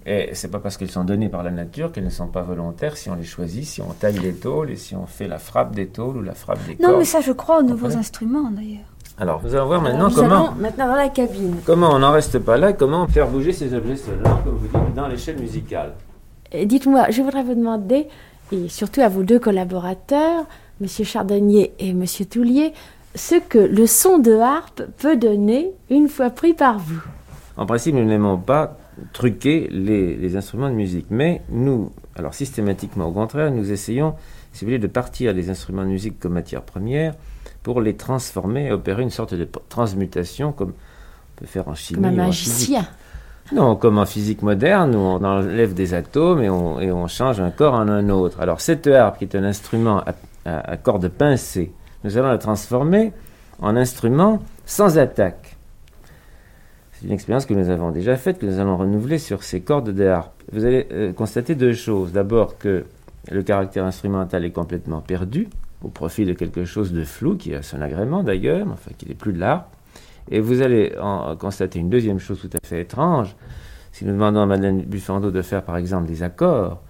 et 0.05 0.29
c'est 0.33 0.47
pas 0.49 0.59
parce 0.59 0.77
qu'elles 0.77 0.91
sont 0.91 1.03
données 1.03 1.29
par 1.29 1.43
la 1.43 1.51
nature 1.51 1.91
qu'elles 1.91 2.05
ne 2.05 2.09
sont 2.09 2.27
pas 2.27 2.41
volontaires 2.41 2.95
si 2.97 3.09
on 3.09 3.15
les 3.15 3.23
choisit, 3.25 3.65
si 3.65 3.81
on 3.81 3.89
taille 3.93 4.17
les 4.19 4.33
tôles 4.33 4.71
et 4.71 4.75
si 4.75 4.95
on 4.95 5.05
fait 5.05 5.27
la 5.27 5.37
frappe 5.39 5.75
des 5.75 5.87
tôles 5.87 6.17
ou 6.17 6.21
la 6.21 6.33
frappe 6.33 6.65
des 6.65 6.75
Non, 6.81 6.87
cordes. 6.89 6.99
mais 6.99 7.05
ça, 7.05 7.21
je 7.21 7.31
crois 7.31 7.59
aux 7.59 7.63
nouveaux 7.63 7.95
instruments 7.97 8.49
d'ailleurs. 8.51 8.85
Alors, 9.17 9.41
nous 9.43 9.53
allons 9.53 9.65
voir 9.65 9.81
maintenant 9.81 10.07
Nous 10.09 10.15
comment, 10.15 10.47
allons 10.47 10.55
maintenant 10.61 10.87
dans 10.87 10.95
la 10.95 11.09
cabine. 11.09 11.57
comment 11.65 11.91
on 11.93 11.99
n'en 11.99 12.11
reste 12.11 12.39
pas 12.39 12.55
là, 12.57 12.71
comment 12.71 13.05
faire 13.07 13.27
bouger 13.27 13.51
ces 13.51 13.73
objets 13.73 13.97
sonores, 13.97 14.41
comme 14.45 14.55
vous 14.55 14.67
dites, 14.67 14.93
dans 14.95 15.07
l'échelle 15.07 15.37
musicale. 15.37 15.93
Et 16.53 16.65
Dites-moi, 16.65 17.07
je 17.11 17.21
voudrais 17.21 17.43
vous 17.43 17.53
demander, 17.55 18.07
et 18.53 18.69
surtout 18.69 19.01
à 19.01 19.09
vos 19.09 19.23
deux 19.23 19.39
collaborateurs, 19.39 20.45
Monsieur 20.79 21.03
Chardonnier 21.03 21.73
et 21.79 21.93
Monsieur 21.93 22.25
Toulier, 22.25 22.73
ce 23.13 23.35
que 23.35 23.57
le 23.59 23.85
son 23.87 24.19
de 24.19 24.33
harpe 24.37 24.83
peut 24.97 25.17
donner 25.17 25.71
une 25.89 26.07
fois 26.07 26.29
pris 26.29 26.53
par 26.53 26.79
vous. 26.79 27.01
En 27.57 27.65
principe, 27.65 27.95
nous 27.95 28.05
n'aimons 28.05 28.37
pas 28.37 28.77
truquer 29.13 29.67
les, 29.71 30.15
les 30.15 30.35
instruments 30.35 30.69
de 30.69 30.75
musique, 30.75 31.07
mais 31.09 31.41
nous, 31.49 31.91
alors 32.15 32.33
systématiquement 32.33 33.07
au 33.07 33.11
contraire, 33.11 33.51
nous 33.51 33.71
essayons, 33.71 34.15
si 34.53 34.63
vous 34.63 34.69
voulez, 34.69 34.79
de 34.79 34.87
partir 34.87 35.33
des 35.33 35.49
instruments 35.49 35.83
de 35.83 35.89
musique 35.89 36.19
comme 36.19 36.33
matière 36.33 36.61
première 36.61 37.15
pour 37.63 37.81
les 37.81 37.95
transformer 37.95 38.67
et 38.67 38.71
opérer 38.71 39.03
une 39.03 39.09
sorte 39.09 39.33
de 39.33 39.47
transmutation 39.69 40.51
comme 40.51 40.69
on 40.69 41.39
peut 41.39 41.45
faire 41.45 41.67
en 41.67 41.75
chimie 41.75 42.01
Comme 42.01 42.19
un 42.19 42.25
magicien. 42.25 42.87
Non, 43.53 43.75
comme 43.75 43.97
en 43.97 44.05
physique 44.05 44.43
moderne, 44.43 44.95
où 44.95 44.99
on 44.99 45.23
enlève 45.23 45.73
des 45.73 45.95
atomes 45.95 46.41
et 46.43 46.49
on, 46.49 46.79
et 46.79 46.91
on 46.91 47.07
change 47.07 47.39
un 47.39 47.49
corps 47.49 47.73
en 47.73 47.87
un 47.87 48.09
autre. 48.09 48.39
Alors 48.41 48.61
cette 48.61 48.85
harpe, 48.85 49.17
qui 49.17 49.23
est 49.23 49.35
un 49.35 49.43
instrument 49.43 49.99
à, 49.99 50.13
à, 50.45 50.71
à 50.71 50.77
cordes 50.77 51.07
pincées, 51.09 51.71
nous 52.03 52.17
allons 52.17 52.29
la 52.29 52.37
transformer 52.37 53.11
en 53.61 53.75
instrument 53.75 54.39
sans 54.65 54.97
attaque. 54.97 55.48
C'est 56.99 57.07
une 57.07 57.13
expérience 57.13 57.45
que 57.45 57.53
nous 57.53 57.69
avons 57.69 57.91
déjà 57.91 58.17
faite, 58.17 58.39
que 58.39 58.45
nous 58.45 58.59
allons 58.59 58.75
renouveler 58.75 59.19
sur 59.19 59.41
ces 59.43 59.61
cordes 59.61 59.91
de 59.91 60.05
harpe. 60.05 60.33
Vous 60.51 60.65
allez 60.65 60.85
euh, 60.91 61.13
constater 61.13 61.55
deux 61.55 61.71
choses. 61.71 62.11
D'abord 62.11 62.57
que 62.57 62.83
le 63.31 63.41
caractère 63.41 63.85
instrumental 63.85 64.43
est 64.43 64.51
complètement 64.51 64.99
perdu, 64.99 65.47
au 65.81 65.87
profit 65.87 66.25
de 66.25 66.33
quelque 66.33 66.65
chose 66.65 66.91
de 66.91 67.05
flou, 67.05 67.37
qui 67.37 67.55
a 67.55 67.61
son 67.61 67.81
agrément 67.81 68.21
d'ailleurs, 68.21 68.67
enfin 68.69 68.91
qui 68.97 69.07
n'est 69.07 69.15
plus 69.15 69.31
de 69.31 69.39
l'harpe. 69.39 69.73
Et 70.29 70.41
vous 70.41 70.61
allez 70.61 70.93
constater 71.39 71.79
une 71.79 71.89
deuxième 71.89 72.19
chose 72.19 72.41
tout 72.41 72.49
à 72.61 72.67
fait 72.67 72.81
étrange. 72.81 73.33
Si 73.93 74.03
nous 74.03 74.11
demandons 74.11 74.41
à 74.41 74.45
Madeleine 74.45 74.81
Buffando 74.81 75.31
de 75.31 75.41
faire 75.41 75.63
par 75.63 75.77
exemple 75.77 76.05
des 76.05 76.21
accords, 76.21 76.81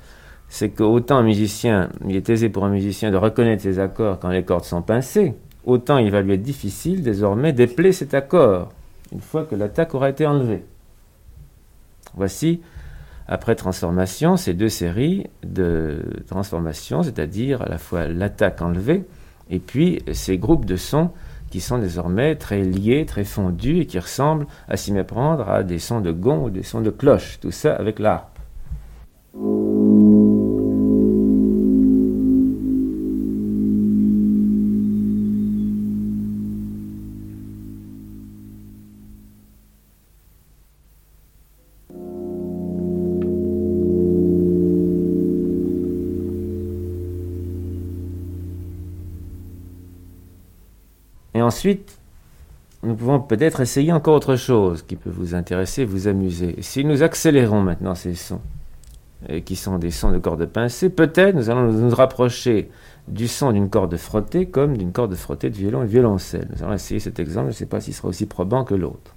c'est 0.47 0.69
qu'autant 0.69 1.17
un 1.17 1.23
musicien, 1.23 1.89
il 2.07 2.15
est 2.15 2.29
aisé 2.29 2.49
pour 2.49 2.65
un 2.65 2.69
musicien 2.69 3.11
de 3.11 3.17
reconnaître 3.17 3.61
ses 3.61 3.77
accords 3.77 4.17
quand 4.19 4.29
les 4.29 4.43
cordes 4.43 4.65
sont 4.65 4.81
pincées, 4.81 5.35
autant 5.65 5.99
il 5.99 6.09
va 6.09 6.21
lui 6.21 6.33
être 6.33 6.41
difficile 6.41 7.03
désormais 7.03 7.53
d'épeler 7.53 7.91
cet 7.91 8.15
accord 8.15 8.69
une 9.11 9.21
fois 9.21 9.45
que 9.45 9.55
l'attaque 9.55 9.95
aura 9.95 10.09
été 10.09 10.25
enlevée. 10.25 10.63
Voici, 12.15 12.61
après 13.27 13.55
transformation, 13.55 14.37
ces 14.37 14.53
deux 14.53 14.69
séries 14.69 15.27
de 15.43 16.01
transformations, 16.27 17.03
c'est-à-dire 17.03 17.61
à 17.61 17.69
la 17.69 17.77
fois 17.77 18.07
l'attaque 18.07 18.61
enlevée 18.61 19.05
et 19.49 19.59
puis 19.59 20.01
ces 20.13 20.37
groupes 20.37 20.65
de 20.65 20.75
sons 20.75 21.11
qui 21.49 21.61
sont 21.61 21.79
désormais 21.79 22.35
très 22.35 22.61
liés, 22.61 23.05
très 23.05 23.23
fondus 23.23 23.79
et 23.79 23.85
qui 23.85 23.99
ressemblent 23.99 24.45
à 24.67 24.77
s'y 24.77 24.91
méprendre 24.91 25.49
à 25.49 25.63
des 25.63 25.79
sons 25.79 26.01
de 26.01 26.11
gond 26.11 26.45
ou 26.45 26.49
des 26.49 26.63
sons 26.63 26.81
de 26.81 26.91
cloche, 26.91 27.39
tout 27.39 27.51
ça 27.51 27.75
avec 27.75 27.99
l'harpe. 27.99 28.37
Ensuite, 51.49 51.99
nous 52.83 52.95
pouvons 52.95 53.19
peut-être 53.19 53.59
essayer 53.59 53.91
encore 53.91 54.15
autre 54.15 54.35
chose 54.35 54.83
qui 54.83 54.95
peut 54.95 55.09
vous 55.09 55.33
intéresser, 55.33 55.83
vous 55.83 56.07
amuser. 56.07 56.55
Si 56.61 56.85
nous 56.85 57.01
accélérons 57.01 57.61
maintenant 57.61 57.95
ces 57.95 58.13
sons, 58.13 58.41
euh, 59.29 59.39
qui 59.39 59.55
sont 59.55 59.79
des 59.79 59.89
sons 59.89 60.11
de 60.11 60.19
cordes 60.19 60.45
pincées, 60.45 60.89
peut-être 60.89 61.35
nous 61.35 61.49
allons 61.49 61.71
nous 61.71 61.95
rapprocher 61.95 62.69
du 63.07 63.27
son 63.27 63.51
d'une 63.51 63.69
corde 63.69 63.97
frottée 63.97 64.45
comme 64.45 64.77
d'une 64.77 64.91
corde 64.91 65.15
frottée 65.15 65.49
de 65.49 65.55
violon 65.55 65.81
et 65.83 65.87
violoncelle. 65.87 66.47
Nous 66.55 66.63
allons 66.63 66.73
essayer 66.73 66.99
cet 66.99 67.19
exemple, 67.19 67.47
je 67.47 67.55
ne 67.55 67.57
sais 67.57 67.65
pas 67.65 67.81
s'il 67.81 67.95
sera 67.95 68.09
aussi 68.09 68.27
probant 68.27 68.63
que 68.63 68.75
l'autre. 68.75 69.15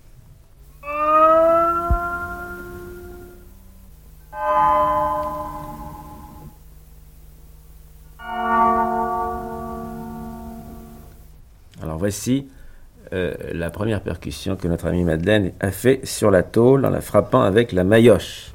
Voici 12.03 12.49
euh, 13.13 13.33
la 13.53 13.71
première 13.71 14.01
percussion 14.01 14.57
que 14.57 14.67
notre 14.67 14.87
amie 14.87 15.05
Madeleine 15.05 15.53
a 15.61 15.71
fait 15.71 16.05
sur 16.05 16.33
la 16.33 16.43
tôle 16.43 16.85
en 16.85 16.91
la 16.91 17.01
frappant 17.01 17.43
avec 17.43 17.71
la 17.71 17.85
maillotche. 17.85 18.53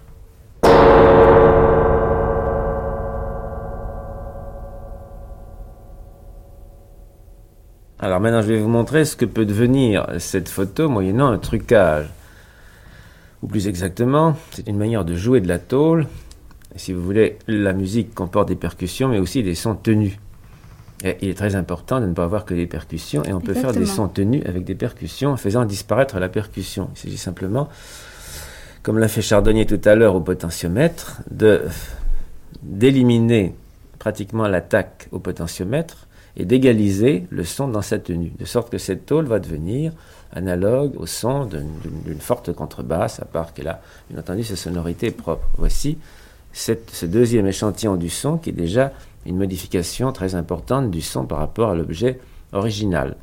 Alors 8.00 8.20
maintenant, 8.20 8.42
je 8.42 8.48
vais 8.48 8.60
vous 8.60 8.68
montrer 8.68 9.06
ce 9.06 9.16
que 9.16 9.24
peut 9.24 9.46
devenir 9.46 10.06
cette 10.20 10.50
photo 10.50 10.90
moyennant 10.90 11.28
un 11.28 11.38
trucage. 11.38 12.08
Ou 13.44 13.48
plus 13.48 13.70
exactement, 13.70 14.36
c'est 14.52 14.68
une 14.68 14.78
manière 14.78 15.06
de 15.06 15.16
jouer 15.16 15.40
de 15.40 15.48
la 15.48 15.60
tôle. 15.60 16.06
Si 16.76 16.92
vous 16.92 17.02
voulez, 17.02 17.40
la 17.48 17.72
musique 17.72 18.14
comporte 18.14 18.50
des 18.50 18.58
percussions, 18.58 19.08
mais 19.08 19.20
aussi 19.20 19.42
des 19.42 19.56
sons 19.56 19.76
tenus. 19.76 20.18
Il 21.04 21.30
est 21.30 21.38
très 21.38 21.56
important 21.56 22.02
de 22.02 22.08
ne 22.08 22.14
pas 22.14 22.24
avoir 22.24 22.44
que 22.44 22.56
des 22.56 22.66
percussions, 22.66 23.24
et 23.24 23.32
on 23.32 23.40
peut 23.40 23.54
faire 23.54 23.72
des 23.72 23.86
sons 23.86 24.08
tenus 24.08 24.42
avec 24.48 24.64
des 24.64 24.74
percussions 24.76 25.30
en 25.32 25.38
faisant 25.38 25.64
disparaître 25.64 26.20
la 26.20 26.28
percussion. 26.30 26.90
Il 26.96 26.98
s'agit 27.00 27.18
simplement, 27.18 27.70
comme 28.82 28.98
l'a 28.98 29.08
fait 29.08 29.22
Chardonnier 29.22 29.66
tout 29.68 29.82
à 29.86 29.94
l'heure 29.96 30.16
au 30.16 30.22
potentiomètre, 30.22 31.22
de 31.30 31.62
d'éliminer 32.64 33.54
pratiquement 34.00 34.48
l'attaque 34.48 35.08
au 35.12 35.20
potentiomètre 35.20 36.08
et 36.36 36.46
d'égaliser 36.46 37.28
le 37.30 37.44
son 37.44 37.68
dans 37.68 37.82
sa 37.84 38.00
tenue, 38.00 38.32
de 38.40 38.46
sorte 38.46 38.72
que 38.72 38.78
cette 38.78 39.06
tôle 39.06 39.26
va 39.26 39.40
devenir 39.40 39.94
analogue 40.34 40.94
au 40.98 41.06
son 41.06 41.46
d'une 41.46 42.20
forte 42.20 42.54
contrebasse, 42.54 43.20
à 43.20 43.26
part 43.26 43.54
qu'elle 43.54 43.68
a 43.68 43.82
bien 44.10 44.20
entendu 44.20 44.44
sa 44.44 44.56
sonorité 44.56 45.12
propre. 45.12 45.48
Voici 45.58 45.98
cette- 46.52 46.90
ce 46.92 47.06
deuxième 47.06 47.48
échantillon 47.48 47.96
du 47.96 48.10
son 48.10 48.38
qui 48.38 48.50
est 48.50 48.54
déjà 48.54 48.92
une 49.28 49.38
modification 49.38 50.12
très 50.12 50.36
importante 50.36 50.90
du 50.90 51.02
son 51.02 51.26
par 51.26 51.40
rapport 51.40 51.70
à 51.70 51.76
l'objet 51.76 52.20
original. 52.54 53.18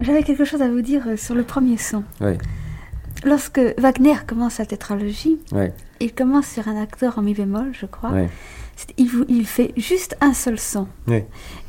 J'avais 0.00 0.22
quelque 0.22 0.44
chose 0.44 0.62
à 0.62 0.68
vous 0.68 0.82
dire 0.82 1.02
euh, 1.08 1.16
sur 1.16 1.34
le 1.34 1.42
premier 1.42 1.76
son. 1.78 2.04
Oui, 2.20 2.38
Lorsque 3.24 3.60
Wagner 3.78 4.14
commence 4.26 4.54
sa 4.54 4.66
tétralogie, 4.66 5.38
oui, 5.52 5.66
il 6.00 6.12
commence 6.14 6.46
sur 6.46 6.66
un 6.68 6.80
acteur 6.80 7.18
en 7.18 7.22
mi 7.22 7.34
bémol, 7.34 7.72
je 7.72 7.86
crois. 7.86 8.12
il, 8.98 9.08
vous- 9.08 9.24
il 9.28 9.46
fait 9.46 9.72
juste 9.76 10.16
un 10.20 10.34
seul 10.34 10.58
son. 10.58 10.86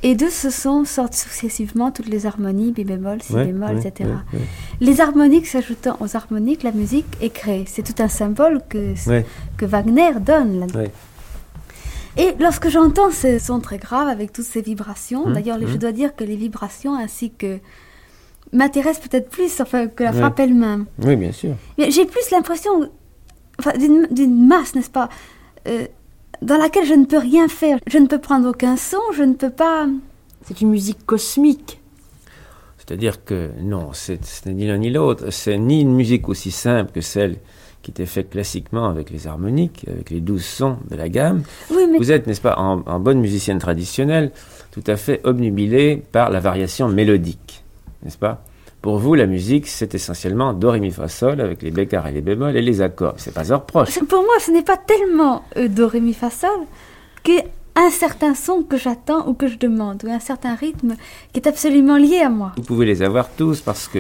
Et 0.03 0.15
de 0.15 0.27
ce 0.29 0.49
son 0.49 0.83
sortent 0.85 1.13
successivement 1.13 1.91
toutes 1.91 2.09
les 2.09 2.25
harmonies, 2.25 2.71
bi 2.71 2.83
bémol, 2.83 3.21
si 3.21 3.33
Ouais, 3.33 3.45
bémol, 3.45 3.77
etc. 3.77 4.09
Les 4.81 4.99
harmoniques 5.01 5.47
s'ajoutant 5.47 5.97
aux 6.01 6.15
harmoniques, 6.15 6.63
la 6.63 6.71
musique 6.73 7.05
est 7.21 7.29
créée. 7.29 7.63
C'est 7.67 7.83
tout 7.83 8.01
un 8.03 8.09
symbole 8.09 8.61
que, 8.69 8.93
que 9.57 9.65
Wagner 9.65 10.11
donne. 10.19 10.59
là. 10.73 10.83
Et 12.19 12.33
lorsque 12.39 12.67
j'entends 12.69 13.11
ces 13.11 13.37
sons 13.39 13.59
très 13.59 13.77
graves 13.77 14.07
avec 14.07 14.33
toutes 14.33 14.45
ces 14.45 14.61
vibrations, 14.61 15.27
Hum, 15.27 15.33
d'ailleurs, 15.33 15.59
je 15.61 15.65
hum. 15.73 15.77
dois 15.77 15.91
dire 15.91 16.15
que 16.15 16.23
les 16.23 16.35
vibrations 16.35 16.95
ainsi 16.95 17.31
que 17.31 17.59
m'intéressent 18.53 19.07
peut-être 19.07 19.29
plus 19.29 19.59
enfin, 19.61 19.87
que 19.87 20.03
la 20.03 20.11
Ouais. 20.11 20.17
frappe 20.19 20.39
elle-même. 20.39 20.85
Oui, 20.99 21.15
bien 21.15 21.31
sûr. 21.31 21.55
Mais 21.77 21.91
j'ai 21.91 22.05
plus 22.05 22.29
l'impression 22.31 22.89
enfin, 23.59 23.73
d'une 23.77 24.47
masse, 24.47 24.75
n'est-ce 24.75 24.89
pas, 24.89 25.09
euh, 25.67 25.85
dans 26.41 26.57
laquelle 26.57 26.85
je 26.85 26.93
ne 26.93 27.05
peux 27.05 27.17
rien 27.17 27.47
faire. 27.47 27.79
Je 27.87 27.97
ne 27.97 28.07
peux 28.07 28.19
prendre 28.19 28.49
aucun 28.49 28.77
son, 28.77 28.99
je 29.13 29.23
ne 29.23 29.33
peux 29.33 29.49
pas. 29.49 29.87
C'est 30.43 30.61
une 30.61 30.69
musique 30.69 31.05
cosmique. 31.05 31.79
C'est-à-dire 32.77 33.25
que 33.25 33.49
non, 33.61 33.89
c'est 33.93 34.23
ce 34.23 34.47
n'est 34.47 34.55
ni 34.55 34.67
l'un 34.67 34.77
ni 34.77 34.89
l'autre. 34.89 35.29
C'est 35.31 35.57
ni 35.57 35.81
une 35.81 35.93
musique 35.93 36.29
aussi 36.29 36.51
simple 36.51 36.91
que 36.93 37.01
celle 37.01 37.37
qui 37.81 37.91
était 37.91 38.05
faite 38.05 38.29
classiquement 38.29 38.87
avec 38.87 39.09
les 39.09 39.27
harmoniques, 39.27 39.85
avec 39.89 40.09
les 40.09 40.21
douze 40.21 40.45
sons 40.45 40.77
de 40.89 40.95
la 40.95 41.09
gamme. 41.09 41.43
Oui, 41.69 41.85
mais 41.89 41.97
Vous 41.97 42.11
êtes, 42.11 42.27
n'est-ce 42.27 42.41
pas, 42.41 42.57
en, 42.57 42.81
en 42.85 42.99
bonne 42.99 43.19
musicienne 43.19 43.59
traditionnelle, 43.59 44.31
tout 44.71 44.83
à 44.87 44.95
fait 44.95 45.21
obnubilée 45.25 46.03
par 46.11 46.29
la 46.29 46.39
variation 46.39 46.87
mélodique, 46.87 47.63
n'est-ce 48.03 48.17
pas? 48.17 48.43
Pour 48.81 48.99
vous, 48.99 49.15
la 49.15 49.25
musique, 49.25 49.67
c'est 49.67 49.95
essentiellement 49.95 50.53
do, 50.53 50.69
ré, 50.71 50.79
mi, 50.79 50.91
fa, 50.91 51.07
sol, 51.07 51.41
avec 51.41 51.61
les 51.61 51.71
bécards 51.71 52.07
et 52.07 52.11
les 52.11 52.21
bémols 52.21 52.55
et 52.55 52.61
les 52.61 52.81
accords. 52.81 53.15
C'est 53.17 53.33
pas 53.33 53.51
heure 53.51 53.65
proche. 53.65 53.89
c'est- 53.89 54.03
pour 54.05 54.21
moi, 54.21 54.35
ce 54.39 54.51
n'est 54.51 54.61
pas 54.61 54.77
tellement 54.77 55.43
euh, 55.57 55.67
do, 55.67 55.87
ré, 55.87 55.99
mi, 55.99 56.13
fa, 56.13 56.29
sol 56.29 56.49
qu'un 57.23 57.89
certain 57.91 58.33
son 58.35 58.63
que 58.63 58.77
j'attends 58.77 59.27
ou 59.27 59.33
que 59.33 59.47
je 59.47 59.57
demande, 59.57 60.03
ou 60.05 60.09
un 60.09 60.19
certain 60.19 60.55
rythme 60.55 60.95
qui 61.33 61.39
est 61.39 61.47
absolument 61.47 61.97
lié 61.97 62.19
à 62.19 62.29
moi. 62.29 62.51
Vous 62.55 62.63
pouvez 62.63 62.85
les 62.85 63.01
avoir 63.01 63.27
tous 63.29 63.61
parce 63.61 63.87
que, 63.87 63.99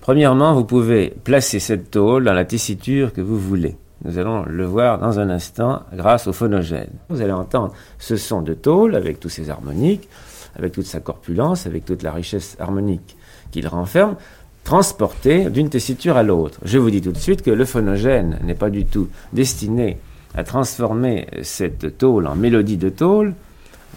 premièrement, 0.00 0.54
vous 0.54 0.64
pouvez 0.64 1.12
placer 1.24 1.58
cette 1.58 1.90
tôle 1.90 2.24
dans 2.24 2.32
la 2.32 2.44
tessiture 2.44 3.12
que 3.12 3.20
vous 3.20 3.38
voulez. 3.38 3.76
Nous 4.04 4.18
allons 4.18 4.44
le 4.46 4.64
voir 4.66 4.98
dans 4.98 5.18
un 5.18 5.30
instant 5.30 5.82
grâce 5.92 6.26
au 6.26 6.32
phonogène. 6.32 6.90
Vous 7.08 7.22
allez 7.22 7.32
entendre 7.32 7.72
ce 7.98 8.16
son 8.16 8.42
de 8.42 8.52
tôle 8.54 8.94
avec 8.96 9.18
tous 9.18 9.28
ses 9.30 9.50
harmoniques, 9.50 10.08
avec 10.56 10.72
toute 10.72 10.84
sa 10.86 11.00
corpulence, 11.00 11.66
avec 11.66 11.84
toute 11.84 12.02
la 12.02 12.12
richesse 12.12 12.56
harmonique 12.60 13.16
qu'il 13.54 13.68
renferme, 13.68 14.16
transporté 14.64 15.48
d'une 15.48 15.70
tessiture 15.70 16.16
à 16.16 16.24
l'autre. 16.24 16.58
Je 16.64 16.76
vous 16.76 16.90
dis 16.90 17.00
tout 17.00 17.12
de 17.12 17.18
suite 17.18 17.42
que 17.42 17.52
le 17.52 17.64
phonogène 17.64 18.40
n'est 18.42 18.56
pas 18.56 18.68
du 18.68 18.84
tout 18.84 19.08
destiné 19.32 19.98
à 20.34 20.42
transformer 20.42 21.28
cette 21.42 21.96
tôle 21.96 22.26
en 22.26 22.34
mélodie 22.34 22.76
de 22.76 22.88
tôle, 22.88 23.34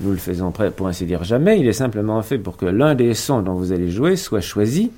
nous 0.01 0.11
le 0.11 0.17
faisons 0.17 0.51
pour 0.51 0.87
ainsi 0.87 1.05
dire 1.05 1.23
jamais, 1.23 1.59
il 1.59 1.67
est 1.67 1.73
simplement 1.73 2.21
fait 2.21 2.37
pour 2.37 2.55
que 2.55 2.67
l'un 2.67 2.93
des 2.93 3.15
sons 3.15 3.41
dont 3.41 3.55
vous 3.55 3.71
allez 3.71 3.89
jouer 3.89 4.15
soit 4.15 4.41
choisi, 4.41 4.91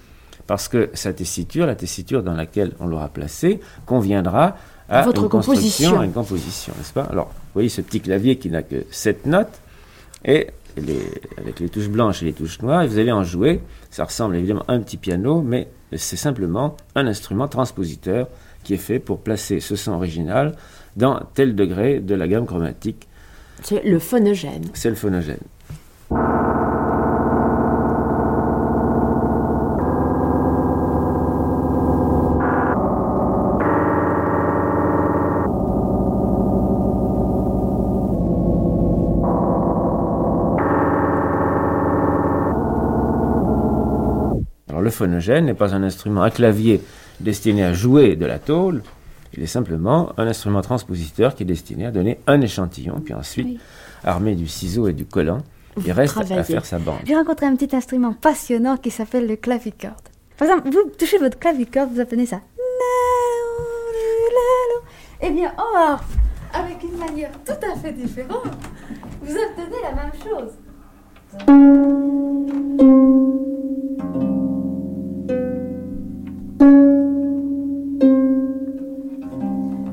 parce 0.46 0.68
que 0.68 0.90
sa 0.94 1.14
tessiture, 1.14 1.66
la 1.66 1.76
tessiture 1.76 2.22
dans 2.22 2.34
laquelle 2.34 2.74
on 2.82 2.88
l'aura 2.88 3.08
placé, 3.08 3.62
conviendra 3.86 4.58
à 4.90 5.04
Votre 5.04 5.24
une 5.24 5.30
composition. 5.30 6.02
à 6.02 6.04
une 6.04 6.12
composition, 6.12 6.74
n'est-ce 6.78 6.92
pas? 6.92 7.04
Alors, 7.04 7.28
vous 7.28 7.54
voyez 7.54 7.70
ce 7.70 7.80
petit 7.80 8.02
clavier 8.02 8.36
qui 8.38 8.50
n'a 8.50 8.64
que 8.64 8.84
sept 8.92 9.26
notes, 9.26 9.62
et 10.26 10.48
les- 10.78 11.12
avec 11.38 11.60
les 11.60 11.70
touches 11.70 11.90
blanches 11.90 12.22
et 12.22 12.26
les 12.26 12.34
touches 12.34 12.62
noires, 12.62 12.82
et 12.84 12.88
vous 12.88 12.98
allez 12.98 13.12
en 13.12 13.24
jouer. 13.24 13.62
Ça 13.90 14.04
ressemble 14.06 14.36
évidemment 14.36 14.64
à 14.68 14.74
un 14.74 14.80
petit 14.82 14.98
piano, 14.98 15.42
mais 15.42 15.68
c'est 15.96 16.16
simplement 16.18 16.76
un 16.96 17.08
instrument 17.08 17.48
transpositeur 17.48 18.28
qui 18.64 18.74
est 18.74 18.78
fait 18.78 19.00
pour 19.00 19.20
placer 19.20 19.60
ce 19.60 19.76
son 19.76 19.94
original 19.94 20.56
dans 20.96 21.20
tel 21.34 21.56
degré 21.56 22.00
de 22.00 22.14
la 22.16 22.28
gamme 22.28 22.46
chromatique 22.46 23.08
C'est 23.64 23.84
le 23.84 24.00
phonogène. 24.00 24.66
c'est 24.74 24.90
le 24.90 24.96
phonogène. 24.96 25.40
Phonogène 45.00 45.46
n'est 45.46 45.54
pas 45.54 45.74
un 45.74 45.82
instrument 45.84 46.22
à 46.24 46.30
clavier 46.30 46.82
destiné 47.22 47.64
à 47.64 47.74
jouer 47.74 48.16
de 48.18 48.26
la 48.26 48.38
tôle, 48.40 48.82
il 49.34 49.42
est 49.44 49.48
simplement 49.48 50.12
un 50.18 50.28
instrument 50.28 50.62
transpositeur 50.62 51.36
qui 51.36 51.44
est 51.44 51.46
destiné 51.46 51.86
à 51.86 51.92
donner 51.92 52.20
un 52.28 52.42
échantillon, 52.42 53.00
puis 53.04 53.14
ensuite, 53.14 53.46
Oui. 53.48 53.60
armé 54.04 54.36
du 54.36 54.48
ciseau 54.48 54.88
et 54.88 54.94
du 54.94 55.06
collant, 55.06 55.40
il 55.86 55.92
reste 55.92 56.18
à 56.18 56.44
faire 56.44 56.66
sa 56.66 56.80
bande. 56.80 57.00
J'ai 57.06 57.16
rencontré 57.16 57.46
un 57.46 57.56
petit 57.56 57.74
instrument 57.76 58.14
passionnant 58.14 58.76
qui 58.78 58.92
s'appelle 58.92 59.28
le 59.28 59.36
clavicorde. 59.38 59.96
Par 60.38 60.48
exemple, 60.50 60.70
vous 60.70 60.90
touchez 60.98 61.18
votre 61.18 61.38
clavicorde, 61.40 61.90
vous 61.94 62.00
apprenez 62.02 62.26
ça. 62.26 62.42
Eh 65.22 65.32
bien, 65.32 65.52
en 65.58 65.78
harpe, 65.78 66.04
avec 66.54 66.78
une 66.84 66.98
manière 66.98 67.32
tout 67.46 67.52
à 67.72 67.78
fait 67.80 67.92
différente, 67.92 68.48
vous 69.22 69.34
obtenez 69.34 69.82
la 69.84 69.92
même 69.96 70.14
chose. 70.24 70.52
Ce 76.60 76.66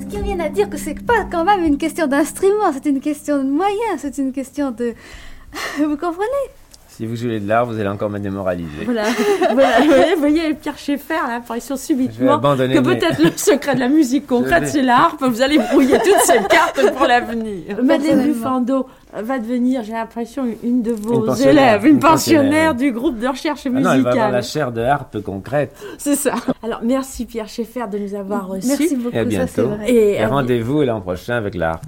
qui 0.09 0.17
revient 0.19 0.41
à 0.41 0.49
dire 0.49 0.69
que 0.69 0.77
c'est 0.77 0.95
pas 1.07 1.25
quand 1.31 1.45
même 1.45 1.65
une 1.65 1.79
question 1.79 2.07
d'instrument, 2.07 2.73
c'est 2.73 2.87
une 2.87 3.01
question 3.01 3.39
de 3.39 3.49
moyens, 3.49 3.99
c'est 3.99 4.19
une 4.19 4.33
question 4.33 4.73
de... 4.73 4.95
Vous 5.79 5.97
comprenez? 5.97 6.51
Si 6.97 7.05
vous 7.05 7.15
jouez 7.15 7.41
de 7.41 7.47
l'art, 7.47 7.67
vous 7.67 7.79
allez 7.79 7.89
encore 7.91 8.09
me 8.09 8.19
démoraliser. 8.19 8.85
Voilà, 8.87 9.03
voilà. 9.53 9.81
Vous 10.15 10.19
voyez, 10.21 10.55
Pierre 10.55 10.79
Schaeffer 10.79 11.15
a 11.27 11.29
l'impression 11.29 11.75
Je 11.77 11.81
vais 11.81 11.87
subitement 12.09 12.39
que 12.41 12.63
mes- 12.67 12.81
peut-être 12.81 13.23
le 13.23 13.31
secret 13.37 13.75
de 13.75 13.81
la 13.81 13.89
musique 13.89 14.27
concrète, 14.27 14.63
vais- 14.63 14.69
c'est 14.71 14.83
la 14.83 14.97
harpe. 15.01 15.23
Vous 15.23 15.43
allez 15.43 15.59
brouiller 15.59 15.99
toutes 15.99 16.23
ces 16.25 16.39
cartes 16.49 16.81
pour 16.97 17.07
l'avenir. 17.07 17.83
Madeleine. 17.83 18.23
Buffando 18.33 18.87
va 19.13 19.39
devenir, 19.39 19.83
j'ai 19.85 19.93
l'impression, 19.93 20.47
une 20.63 20.81
de 20.83 20.93
vos 20.93 21.27
Une 21.35 21.49
élèves, 21.49 21.85
une 21.85 21.95
une 21.97 21.99
pensionnaire. 22.01 22.43
pensionnaire 22.43 22.75
du 22.75 22.93
groupe 22.93 23.19
de 23.19 23.29
recherche 23.29 23.63
Ah 23.67 23.69
non, 23.71 23.79
il 23.79 23.83
va 23.83 23.91
avoir 23.91 24.05
musicale. 24.07 24.33
la 24.33 24.43
chair 24.43 24.73
de 24.73 24.81
harpe 24.81 25.21
concrète. 25.23 25.77
C'est 25.99 26.17
ça. 26.17 26.35
Alors, 26.63 26.81
merci 26.83 27.27
Pierre 27.27 27.49
Schaeffer 27.49 27.85
de 27.93 27.99
nous 27.99 28.15
avoir 28.15 28.49
reçus. 28.49 28.69
Merci 28.69 28.97
beaucoup, 28.97 29.15
Et 29.15 29.19
à 29.19 29.25
ça 29.25 29.47
c'est 29.47 29.63
bientôt. 29.63 29.69
vrai. 29.77 29.91
Et, 29.91 30.13
Et 30.15 30.25
rendez-vous 30.25 30.81
l'an 30.83 31.03
prochain 31.03 31.37
avec 31.37 31.55
l'harpe. 31.57 31.85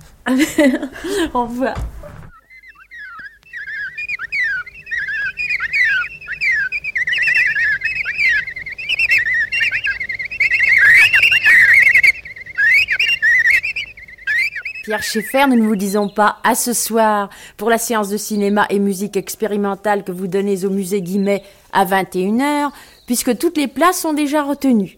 au 1.33 1.45
revoir. 1.45 1.75
Pierre 14.89 15.03
Schaeffer, 15.03 15.47
nous 15.47 15.57
ne 15.57 15.69
vous 15.69 15.77
disons 15.77 16.09
pas 16.09 16.39
à 16.45 16.55
ce 16.55 16.73
soir 16.73 17.29
pour 17.59 17.69
la 17.69 17.77
séance 17.77 18.09
de 18.09 18.17
cinéma 18.17 18.65
et 18.71 18.79
musique 18.79 19.19
expérimentale 19.19 20.03
que 20.03 20.13
vous 20.13 20.29
donnez 20.29 20.65
au 20.65 20.71
musée 20.71 21.03
Guimet 21.03 21.43
à 21.75 21.85
21h, 21.85 22.71
puisque 23.05 23.37
toutes 23.37 23.59
les 23.59 23.69
places 23.69 24.01
sont 24.01 24.15
déjà 24.15 24.43
retenues. 24.43 24.97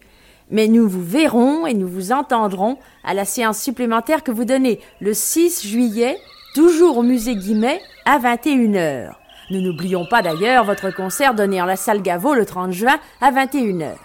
Mais 0.49 0.69
nous 0.69 0.87
vous 0.87 1.03
verrons 1.03 1.67
et 1.67 1.73
nous 1.73 1.89
vous 1.89 2.13
entendrons 2.13 2.77
à 3.03 3.13
la 3.13 3.25
séance 3.25 3.59
supplémentaire 3.59 4.23
que 4.23 4.31
vous 4.31 4.45
donnez 4.45 4.79
le 5.01 5.13
6 5.13 5.67
juillet, 5.67 6.15
toujours 6.55 6.99
au 6.99 7.03
musée 7.03 7.35
Guimet, 7.35 7.81
à 8.05 8.17
21h. 8.17 9.15
Nous 9.49 9.59
n'oublions 9.59 10.05
pas 10.05 10.21
d'ailleurs 10.21 10.63
votre 10.63 10.89
concert 10.95 11.33
donné 11.33 11.61
en 11.61 11.65
la 11.65 11.75
salle 11.75 12.01
Gaveau 12.01 12.33
le 12.33 12.45
30 12.45 12.71
juin 12.71 12.97
à 13.19 13.29
21h. 13.29 13.95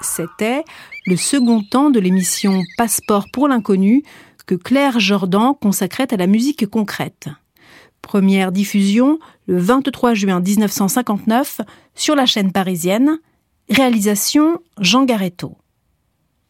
C'était 0.00 0.64
le 1.06 1.16
second 1.16 1.62
temps 1.62 1.90
de 1.90 2.00
l'émission 2.00 2.64
Passeport 2.76 3.26
pour 3.32 3.46
l'inconnu 3.46 4.02
que 4.44 4.56
Claire 4.56 4.98
Jordan 4.98 5.52
consacrait 5.60 6.12
à 6.12 6.16
la 6.16 6.26
musique 6.26 6.66
concrète. 6.66 7.28
Première 8.02 8.50
diffusion 8.50 9.18
le 9.46 9.58
23 9.58 10.14
juin 10.14 10.40
1959 10.40 11.60
sur 11.94 12.16
la 12.16 12.26
chaîne 12.26 12.52
parisienne. 12.52 13.18
Réalisation 13.70 14.60
Jean 14.80 15.04
Garetto. 15.04 15.56